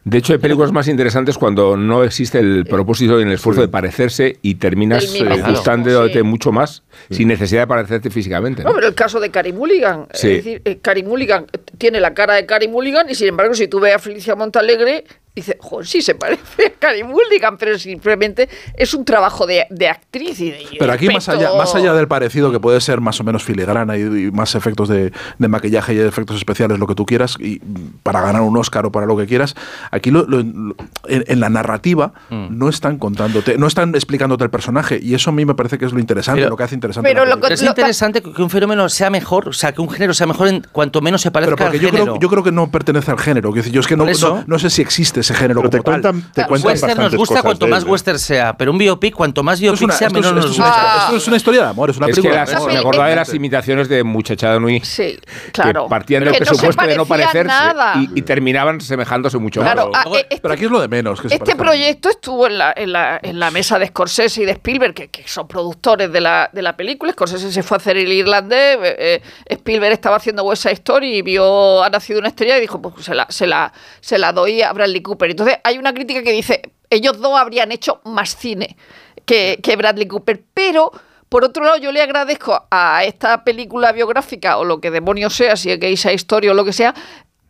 De 0.04 0.18
hecho, 0.18 0.34
hay 0.34 0.38
películas 0.38 0.70
más 0.70 0.86
interesantes 0.88 1.38
cuando 1.38 1.76
no 1.78 2.04
existe 2.04 2.38
el 2.38 2.66
propósito 2.66 3.18
y 3.18 3.22
el 3.22 3.32
esfuerzo 3.32 3.62
de 3.62 3.68
parecerse 3.68 4.38
y 4.42 4.56
terminas 4.56 5.14
eh, 5.14 5.42
gustándote 5.48 6.18
Sí. 6.18 6.22
mucho 6.22 6.52
más 6.52 6.82
sin 7.10 7.28
necesidad 7.28 7.62
de 7.62 7.66
parecerte 7.66 8.10
físicamente. 8.10 8.62
¿no? 8.62 8.68
No, 8.68 8.74
pero 8.74 8.88
el 8.88 8.94
caso 8.94 9.18
de 9.18 9.30
Carey 9.30 9.54
Mulligan. 9.54 10.06
Sí. 10.12 10.30
Es 10.30 10.44
decir, 10.44 10.62
eh, 10.66 10.78
Carey 10.82 11.02
Mulligan 11.04 11.46
tiene 11.78 12.00
la 12.00 12.12
cara 12.12 12.34
de 12.34 12.44
Carey 12.44 12.68
Mulligan 12.68 13.08
y 13.08 13.14
sin 13.14 13.28
embargo, 13.28 13.54
si 13.54 13.66
tú 13.66 13.80
ves 13.80 13.94
a 13.94 13.98
Felicia 13.98 14.34
Montalegre, 14.34 15.04
dices, 15.34 15.56
joder, 15.58 15.86
sí 15.86 16.00
se 16.00 16.14
parece 16.14 16.66
a 16.66 16.70
Carey 16.78 17.02
Mulligan, 17.02 17.56
pero 17.58 17.78
simplemente 17.78 18.48
es 18.76 18.94
un 18.94 19.04
trabajo 19.04 19.46
de, 19.46 19.66
de 19.70 19.88
actriz 19.88 20.38
y 20.40 20.50
de. 20.50 20.66
Pero 20.78 20.92
aquí, 20.92 21.08
más 21.08 21.28
allá, 21.28 21.50
más 21.56 21.74
allá 21.74 21.92
del 21.94 22.06
parecido, 22.08 22.52
que 22.52 22.60
puede 22.60 22.80
ser 22.80 23.00
más 23.00 23.20
o 23.20 23.24
menos 23.24 23.42
filigrana 23.42 23.96
y, 23.96 24.02
y 24.02 24.30
más 24.30 24.54
efectos 24.54 24.88
de, 24.88 25.12
de 25.38 25.48
maquillaje 25.48 25.94
y 25.94 25.98
efectos 25.98 26.36
especiales, 26.36 26.78
lo 26.78 26.86
que 26.86 26.94
tú 26.94 27.04
quieras, 27.06 27.36
y 27.40 27.60
para 28.02 28.20
ganar 28.20 28.42
un 28.42 28.56
Oscar 28.56 28.86
o 28.86 28.92
para 28.92 29.06
lo 29.06 29.16
que 29.16 29.26
quieras, 29.26 29.54
aquí 29.90 30.10
lo- 30.10 30.24
lo- 30.26 30.42
lo- 30.42 30.76
en, 31.08 31.24
en 31.26 31.40
la 31.40 31.48
narrativa 31.48 32.12
Mm. 32.30 32.56
no 32.58 32.68
están 32.68 32.98
contándote, 32.98 33.58
no 33.58 33.66
están 33.66 33.94
explicándote 33.94 34.44
el 34.44 34.50
personaje, 34.50 34.98
y 35.02 35.14
eso 35.14 35.30
a 35.30 35.32
mí 35.32 35.44
me 35.44 35.54
parece 35.54 35.78
que 35.78 35.84
es 35.84 35.92
lo 35.92 35.98
interesante, 36.00 36.40
Pero- 36.42 36.50
lo 36.50 36.56
que 36.56 36.62
hace 36.62 36.74
interesante. 36.74 37.08
pero 37.08 37.24
lo 37.24 37.32
película. 37.40 37.54
es 37.54 37.62
interesante 37.62 38.22
que 38.22 38.42
un 38.42 38.50
fenómeno 38.50 38.88
sea 38.88 39.10
mejor, 39.10 39.48
o 39.48 39.52
sea, 39.52 39.72
que 39.72 39.80
un 39.80 39.90
género 39.90 40.14
sea 40.14 40.26
mejor 40.26 40.48
en 40.48 40.66
cuanto 40.72 41.00
menos 41.00 41.20
se 41.22 41.30
parezca 41.30 41.56
Pero 41.56 41.64
porque 41.66 41.76
al 41.78 41.82
yo 41.82 41.88
género. 41.90 42.04
creo, 42.12 42.20
yo 42.20 42.28
creo 42.28 42.42
que 42.44 42.52
no 42.52 42.70
pertenece 42.70 43.10
al 43.10 43.18
género. 43.18 43.54
Yo 43.54 43.80
es 43.80 43.86
que 43.86 43.96
no, 43.96 44.04
Por 44.04 44.10
eso- 44.12 44.36
no, 44.36 44.44
no 44.46 44.58
sé 44.58 44.70
si 44.70 44.80
existe 44.82 45.22
ese 45.24 45.34
género 45.34 45.60
Pero 45.60 45.70
te 45.70 45.78
como 45.78 45.84
tal. 46.00 46.02
cuentan, 46.02 46.32
te 46.32 46.46
cuentan 46.46 46.70
western 46.72 46.98
nos 47.00 47.14
gusta 47.16 47.32
cosas 47.34 47.42
cuanto 47.44 47.66
más 47.66 47.82
¿eh? 47.84 47.86
western 47.86 48.18
sea, 48.18 48.56
pero 48.56 48.70
un 48.72 48.78
biopic, 48.78 49.14
cuanto 49.14 49.42
más 49.42 49.60
biopic 49.60 49.82
una, 49.82 49.94
sea, 49.94 50.08
menos 50.10 50.26
esto 50.26 50.34
nos 50.36 50.50
es 50.50 50.58
una- 50.58 50.66
gusta. 50.68 50.98
esto 51.04 51.16
es 51.16 51.26
una 51.28 51.36
historia 51.36 51.62
de 51.62 51.68
amor, 51.68 51.90
es 51.90 51.96
una 51.96 52.06
es 52.06 52.14
que 52.14 52.20
película 52.22 52.40
las- 52.40 52.50
de 52.50 52.56
amor. 52.56 52.72
me 52.72 52.78
acordaba 52.78 53.08
de 53.08 53.16
las 53.16 53.34
imitaciones 53.34 53.88
de 53.88 54.04
Muchachada 54.04 54.58
Nui 54.60 54.80
Sí, 54.80 55.18
claro. 55.52 55.84
que 55.84 55.90
partían 55.90 56.22
Que 56.22 56.30
del 56.30 56.40
no 56.40 56.46
presupuesto 56.46 56.86
de 56.86 56.96
no 56.96 57.06
parecerse 57.06 57.46
nada. 57.48 57.94
y, 57.96 58.18
y 58.18 58.22
terminaban 58.22 58.80
semejándose 58.80 59.38
mucho 59.38 59.60
Claro, 59.60 59.90
más. 59.90 60.06
eh, 60.06 60.26
este- 60.30 60.40
Pero 60.42 60.54
aquí 60.54 60.64
es 60.66 60.70
lo 60.70 60.80
de 60.80 60.88
menos. 60.88 61.20
Que 61.20 61.28
Este 61.28 61.56
proyecto 61.56 62.10
estuvo 62.10 62.46
en 62.46 62.58
la, 62.58 62.72
en, 62.76 62.92
la, 62.92 63.18
en 63.22 63.38
la 63.40 63.50
mesa 63.50 63.78
de 63.78 63.86
Scorsese 63.86 64.42
y 64.42 64.44
de 64.44 64.52
Spielberg, 64.52 64.94
que, 64.94 65.08
que 65.08 65.26
son 65.26 65.48
productores 65.48 66.12
de 66.12 66.20
la, 66.20 66.50
de 66.52 66.62
la 66.62 66.76
película. 66.76 67.12
Scorsese 67.12 67.50
se 67.50 67.62
fue 67.62 67.76
a 67.76 67.78
hacer 67.78 67.96
el 67.96 68.12
irlandés, 68.12 68.78
eh, 68.82 68.96
eh, 68.98 69.22
Spielberg 69.46 69.92
estaba 69.92 70.16
haciendo 70.16 70.42
West 70.44 70.62
Side 70.62 70.74
Story 70.74 71.16
y 71.18 71.22
vio 71.22 71.82
Ha 71.82 71.88
nacido 71.90 72.18
una 72.18 72.28
estrella 72.28 72.58
y 72.58 72.60
dijo, 72.60 72.80
pues 72.82 73.04
se 73.04 73.14
la, 73.14 73.26
se 73.30 73.46
la, 73.46 73.72
se 74.00 74.18
la 74.18 74.32
doy 74.32 74.62
a 74.62 74.72
Bradley 74.72 75.00
Cooper. 75.02 75.13
Entonces 75.22 75.58
hay 75.64 75.78
una 75.78 75.92
crítica 75.92 76.22
que 76.22 76.32
dice, 76.32 76.62
ellos 76.90 77.20
dos 77.20 77.38
habrían 77.38 77.72
hecho 77.72 78.00
más 78.04 78.36
cine 78.36 78.76
que, 79.24 79.58
que 79.62 79.76
Bradley 79.76 80.06
Cooper, 80.06 80.42
pero... 80.52 80.92
Por 81.26 81.42
otro 81.42 81.64
lado, 81.64 81.78
yo 81.78 81.90
le 81.90 82.00
agradezco 82.00 82.68
a 82.70 83.02
esta 83.02 83.42
película 83.42 83.90
biográfica 83.90 84.56
o 84.58 84.64
lo 84.64 84.80
que 84.80 84.92
demonios 84.92 85.34
sea, 85.34 85.56
si 85.56 85.68
es 85.68 85.80
que 85.80 85.90
esa 85.90 86.12
historia 86.12 86.52
o 86.52 86.54
lo 86.54 86.64
que 86.64 86.72
sea, 86.72 86.94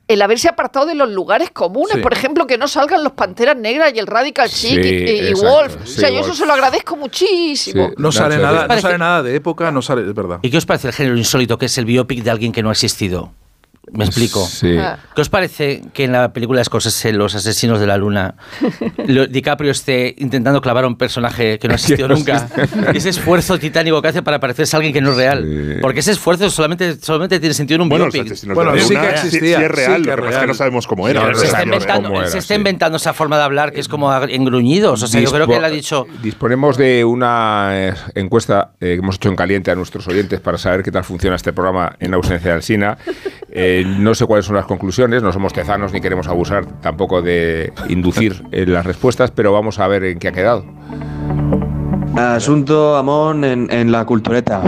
el 0.08 0.22
haberse 0.22 0.48
apartado 0.48 0.86
de 0.86 0.94
los 0.94 1.10
lugares 1.10 1.50
comunes. 1.50 1.96
Sí. 1.96 2.00
Por 2.00 2.12
ejemplo, 2.12 2.46
que 2.46 2.56
no 2.56 2.68
salgan 2.68 3.02
los 3.04 3.12
Panteras 3.12 3.56
Negras 3.56 3.92
y 3.94 3.98
el 3.98 4.06
Radical 4.06 4.48
Chic 4.48 4.82
Sí, 4.82 4.88
y. 4.88 5.34
Wolf. 5.34 5.76
Sí, 5.84 5.98
o 5.98 6.00
sea, 6.00 6.08
yo 6.08 6.16
Wolf. 6.16 6.26
eso 6.28 6.34
se 6.34 6.46
lo 6.46 6.52
agradezco 6.52 6.96
muchísimo. 6.96 7.88
Sí. 7.88 7.94
No 7.98 8.12
sale, 8.12 8.38
nada, 8.38 8.68
¿qué 8.68 8.74
no 8.74 8.80
sale 8.80 8.98
nada 8.98 9.22
de 9.22 9.36
época, 9.36 9.70
no 9.70 9.82
sale, 9.82 10.02
es 10.02 10.14
verdad. 10.14 10.38
¿Y 10.42 10.50
qué 10.50 10.56
os 10.56 10.66
parece 10.66 10.88
el 10.88 10.94
género 10.94 11.16
insólito 11.16 11.58
que 11.58 11.66
es 11.66 11.78
el 11.78 11.84
biopic 11.84 12.22
de 12.22 12.30
alguien 12.30 12.52
que 12.52 12.62
no 12.62 12.68
ha 12.68 12.72
existido? 12.72 13.32
Me 13.92 14.04
explico. 14.04 14.44
Sí. 14.46 14.76
¿Qué 15.14 15.20
os 15.20 15.28
parece 15.28 15.82
que 15.92 16.04
en 16.04 16.12
la 16.12 16.32
película 16.32 16.58
de 16.60 16.64
Scorsese, 16.64 17.12
Los 17.12 17.34
Asesinos 17.34 17.78
de 17.80 17.86
la 17.86 17.96
Luna, 17.96 18.34
lo- 19.06 19.26
DiCaprio 19.26 19.70
esté 19.70 20.14
intentando 20.18 20.60
clavar 20.60 20.84
a 20.84 20.86
un 20.88 20.96
personaje 20.96 21.58
que 21.58 21.68
no 21.68 21.72
ha 21.74 21.76
existido 21.76 22.08
Que 22.08 22.14
no 22.14 22.18
nunca? 22.18 22.48
Ese 22.92 23.10
esfuerzo 23.10 23.58
titánico 23.58 24.00
que 24.02 24.08
hace 24.08 24.22
para 24.22 24.40
parecerse 24.40 24.74
a 24.74 24.78
alguien 24.78 24.92
que 24.92 25.00
no 25.00 25.10
es 25.10 25.16
real. 25.16 25.44
Sí. 25.44 25.78
Porque 25.80 26.00
ese 26.00 26.12
esfuerzo 26.12 26.50
solamente, 26.50 26.96
solamente 27.00 27.38
tiene 27.40 27.54
sentido 27.54 27.76
en 27.76 27.82
un 27.82 27.88
Bueno, 27.88 28.08
biopic. 28.10 28.44
Bueno, 28.54 28.72
de 28.72 28.78
la 28.78 28.82
sí 28.84 28.94
luna, 28.94 29.08
que 29.08 29.14
existía, 29.14 29.58
sí 29.58 29.64
es 29.64 29.70
real, 29.70 29.96
sí 29.98 30.02
que 30.02 30.08
lo 30.10 30.16
que 30.16 30.22
pasa 30.22 30.28
es 30.28 30.34
que 30.34 30.36
real. 30.38 30.48
no 30.48 30.54
sabemos 30.54 30.86
cómo 30.86 31.08
era. 31.08 31.22
Pero 31.22 31.38
se 31.38 31.46
está, 31.46 31.62
inventando, 31.62 32.08
cómo 32.08 32.20
era, 32.20 32.30
se 32.30 32.38
está 32.38 32.54
sí. 32.54 32.58
inventando 32.58 32.96
esa 32.96 33.12
forma 33.12 33.36
de 33.36 33.42
hablar 33.44 33.72
que 33.72 33.80
es 33.80 33.88
como 33.88 34.12
en 34.14 34.44
gruñidos. 34.44 35.02
O 35.02 35.06
sea, 35.06 35.20
yo 35.20 35.30
creo 35.30 35.46
que 35.46 35.52
Dispo- 35.54 35.58
él 35.58 35.64
ha 35.64 35.70
dicho. 35.70 36.06
Disponemos 36.22 36.76
de 36.76 37.04
una 37.04 37.68
eh, 37.72 37.94
encuesta 38.14 38.72
eh, 38.80 38.86
que 38.86 38.94
hemos 38.94 39.16
hecho 39.16 39.28
en 39.28 39.36
caliente 39.36 39.70
a 39.70 39.74
nuestros 39.74 40.08
oyentes 40.08 40.40
para 40.40 40.58
saber 40.58 40.82
qué 40.82 40.90
tal 40.90 41.04
funciona 41.04 41.36
este 41.36 41.52
programa 41.52 41.94
en 42.00 42.14
ausencia 42.14 42.50
de 42.50 42.56
Alsina. 42.56 42.98
Eh, 43.56 43.84
no 44.00 44.14
sé 44.16 44.26
cuáles 44.26 44.46
son 44.46 44.56
las 44.56 44.66
conclusiones, 44.66 45.22
no 45.22 45.32
somos 45.32 45.52
tezanos 45.52 45.92
ni 45.92 46.00
queremos 46.00 46.26
abusar 46.26 46.66
tampoco 46.80 47.22
de 47.22 47.72
inducir 47.88 48.42
eh, 48.50 48.66
las 48.66 48.84
respuestas, 48.84 49.30
pero 49.30 49.52
vamos 49.52 49.78
a 49.78 49.86
ver 49.86 50.02
en 50.02 50.18
qué 50.18 50.26
ha 50.28 50.32
quedado. 50.32 50.64
Asunto 52.16 52.96
Amón 52.96 53.44
en, 53.44 53.70
en 53.70 53.92
la 53.92 54.04
cultureta. 54.04 54.62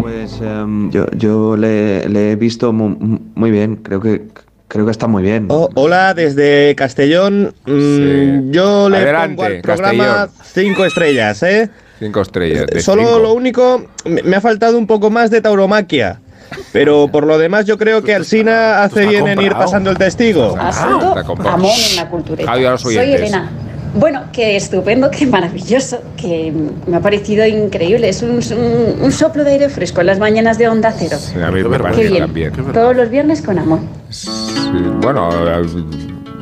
Pues 0.00 0.40
em, 0.40 0.90
yo, 0.90 1.06
yo 1.12 1.56
le, 1.56 2.08
le 2.08 2.32
he 2.32 2.36
visto 2.36 2.72
mu- 2.72 2.88
mu- 2.98 3.18
muy, 3.34 3.50
bien, 3.50 3.76
creo 3.76 4.00
que 4.00 4.22
creo 4.68 4.84
que 4.84 4.90
está 4.92 5.06
muy 5.06 5.22
bien. 5.22 5.46
Oh, 5.48 5.68
hola, 5.74 6.14
desde 6.14 6.74
Castellón. 6.76 7.54
Mm, 7.66 7.80
Sí. 7.96 8.40
Yo 8.50 8.88
le 8.88 8.98
Adelante, 8.98 9.28
pongo 9.36 9.42
al 9.44 9.60
programa 9.60 10.04
Castellón. 10.04 10.30
cinco 10.44 10.84
estrellas, 10.84 11.42
¿eh? 11.42 11.70
Cinco 11.98 12.20
estrellas. 12.20 12.66
de 12.66 12.80
Solo 12.80 13.02
cinco. 13.06 13.18
lo 13.20 13.32
único, 13.32 13.84
me 14.04 14.22
me 14.22 14.36
ha 14.36 14.40
faltado 14.40 14.78
un 14.78 14.86
poco 14.86 15.10
más 15.10 15.30
de 15.30 15.40
tauromaquia. 15.40 16.20
Pero 16.72 17.08
por 17.08 17.26
lo 17.26 17.38
demás 17.38 17.64
yo 17.66 17.78
creo 17.78 18.02
que 18.02 18.14
Alsina 18.14 18.82
hace 18.82 19.06
bien 19.06 19.26
en 19.28 19.40
ir 19.40 19.52
pasando 19.52 19.90
el 19.90 19.98
testigo. 19.98 20.56
Asunto 20.58 21.08
está 21.08 21.24
comprado. 21.24 21.56
Amón 21.56 21.70
en 21.90 21.96
la 21.96 22.08
cultureta. 22.08 22.52
Audio 22.52 22.68
a 22.68 22.70
los 22.72 22.82
Soy. 22.82 22.96
Elena. 22.96 23.50
Bueno, 23.94 24.24
que 24.30 24.56
estupendo, 24.56 25.10
que 25.10 25.24
maravilloso, 25.26 26.02
que 26.18 26.52
me 26.86 26.98
ha 26.98 27.00
parecido 27.00 27.46
increíble. 27.46 28.10
Es 28.10 28.20
un, 28.22 28.32
un- 28.32 28.96
un 29.00 29.12
soplo 29.12 29.42
de 29.42 29.52
aire 29.52 29.68
fresco 29.70 30.02
en 30.02 30.08
las 30.08 30.18
mañanas 30.18 30.58
de 30.58 30.68
Onda 30.68 30.92
Cero. 30.94 31.16
Sí, 31.18 31.40
a 31.40 31.50
mí 31.50 31.62
me 31.62 31.70
Qué 31.78 31.82
parece 31.82 32.08
bien. 32.08 32.18
también. 32.18 32.52
Todos 32.74 32.94
los 32.94 33.08
viernes 33.08 33.40
con 33.40 33.58
Amón. 33.58 33.88
Sí, 34.10 34.28
bueno, 35.00 35.30
eh, 35.48 35.62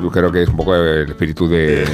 yo 0.03 0.11
creo 0.11 0.31
que 0.31 0.43
es 0.43 0.49
un 0.49 0.57
poco 0.57 0.75
el 0.75 1.09
espíritu 1.09 1.49
de, 1.49 1.85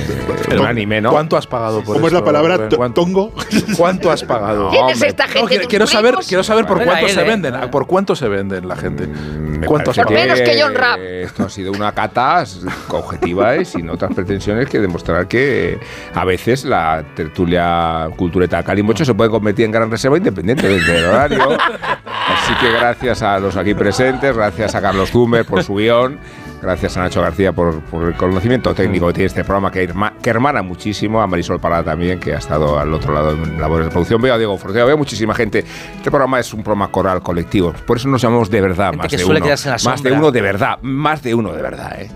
de 0.49 0.59
un 0.59 0.67
anime, 0.67 1.01
¿no? 1.01 1.11
¿Cuánto 1.11 1.37
has 1.37 1.47
pagado 1.47 1.83
por 1.83 1.97
¿Cómo 1.97 2.07
es 2.07 2.13
la 2.13 2.25
palabra? 2.25 2.69
¿Tongo? 2.69 3.33
cuánto 3.77 4.11
has 4.11 4.25
pagado? 4.25 4.71
¿Quién 4.71 4.89
es 4.89 5.03
esta 5.03 5.25
gente? 5.25 5.41
No, 5.41 5.47
quiero, 5.47 5.63
¿Tus 5.63 5.71
quiero 5.71 5.87
saber, 5.87 6.15
quiero 6.27 6.43
saber 6.43 6.67
por 6.67 6.83
cuánto 6.83 7.07
él, 7.07 7.13
se 7.13 7.21
eh. 7.21 7.25
venden. 7.25 7.55
¿Por 7.71 7.87
cuánto 7.87 8.17
se 8.17 8.29
venden 8.29 8.67
la 8.67 8.77
gente? 8.77 9.07
Me 9.07 9.67
¿Cuánto 9.67 9.93
Por 9.93 10.11
menos 10.11 10.41
que 10.41 10.61
John 10.61 10.75
Rapp. 10.75 10.99
Esto 11.01 11.45
ha 11.45 11.49
sido 11.51 11.73
una 11.73 11.93
cata 11.93 12.45
objetiva 12.89 13.57
y 13.57 13.65
sin 13.65 13.89
otras 13.91 14.13
pretensiones 14.15 14.69
que 14.69 14.81
demostrar 14.81 15.29
que 15.29 15.79
a 16.15 16.25
veces 16.25 16.65
la 16.65 17.05
tertulia 17.15 18.09
cultureta 18.17 18.63
Calimocho 18.63 19.05
se 19.05 19.15
puede 19.15 19.31
convertir 19.31 19.67
en 19.67 19.73
gran 19.73 19.91
reserva 19.91 20.17
independiente 20.17 20.69
del 20.69 21.05
horario. 21.05 21.51
Así 22.31 22.55
que 22.61 22.73
gracias 22.73 23.23
a 23.23 23.39
los 23.39 23.57
aquí 23.57 23.75
presentes, 23.75 24.37
gracias 24.37 24.75
a 24.75 24.81
Carlos 24.81 25.11
Zumer 25.11 25.45
por 25.45 25.63
su 25.63 25.75
guion. 25.75 26.19
Gracias 26.63 26.97
a 26.97 27.01
Nacho 27.01 27.23
García 27.23 27.53
por, 27.53 27.81
por 27.83 28.05
el 28.09 28.15
conocimiento 28.15 28.75
técnico 28.75 29.07
que 29.09 29.15
tiene 29.15 29.27
este 29.29 29.45
programa 29.45 29.71
que, 29.71 29.89
herma- 29.89 30.13
que 30.21 30.29
hermana 30.31 30.63
muchísimo, 30.63 31.21
a 31.23 31.27
Marisol 31.27 31.59
Parada 31.59 31.83
también, 31.85 32.21
que 32.21 32.35
ha 32.35 32.39
estado 32.39 32.79
al 32.79 32.93
otro 32.93 33.15
lado 33.15 33.33
en 33.33 33.59
labores 33.61 33.87
de 33.87 33.91
producción. 33.91 34.21
Veo 34.21 34.35
a 34.35 34.39
Diego 34.39 34.59
Forceo, 34.59 34.87
veo 34.87 34.99
muchísima 34.99 35.35
gente. 35.35 35.61
Este 35.97 36.11
programa 36.11 36.39
es 36.39 36.53
un 36.53 36.63
programa 36.63 36.89
coral 36.93 37.23
colectivo, 37.23 37.73
por 37.87 37.97
eso 37.97 38.09
nos 38.09 38.21
llamamos 38.21 38.51
de 38.51 38.61
verdad, 38.61 38.91
Gente 38.91 38.97
más 38.99 39.09
que 39.11 39.17
de 39.17 39.23
suele 39.23 39.41
uno. 39.41 39.45
quedarse 39.47 39.69
en 39.71 39.77
la 39.83 39.91
Más 39.91 40.03
de 40.03 40.13
uno 40.13 40.31
de 40.31 40.41
verdad, 40.43 40.79
más 40.83 41.23
de 41.23 41.35
uno 41.35 41.53
de 41.53 41.63
verdad, 41.63 42.01
¿eh? 42.01 42.11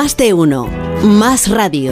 Más 0.00 0.16
de 0.16 0.32
uno. 0.32 0.68
Más 1.02 1.48
radio. 1.48 1.90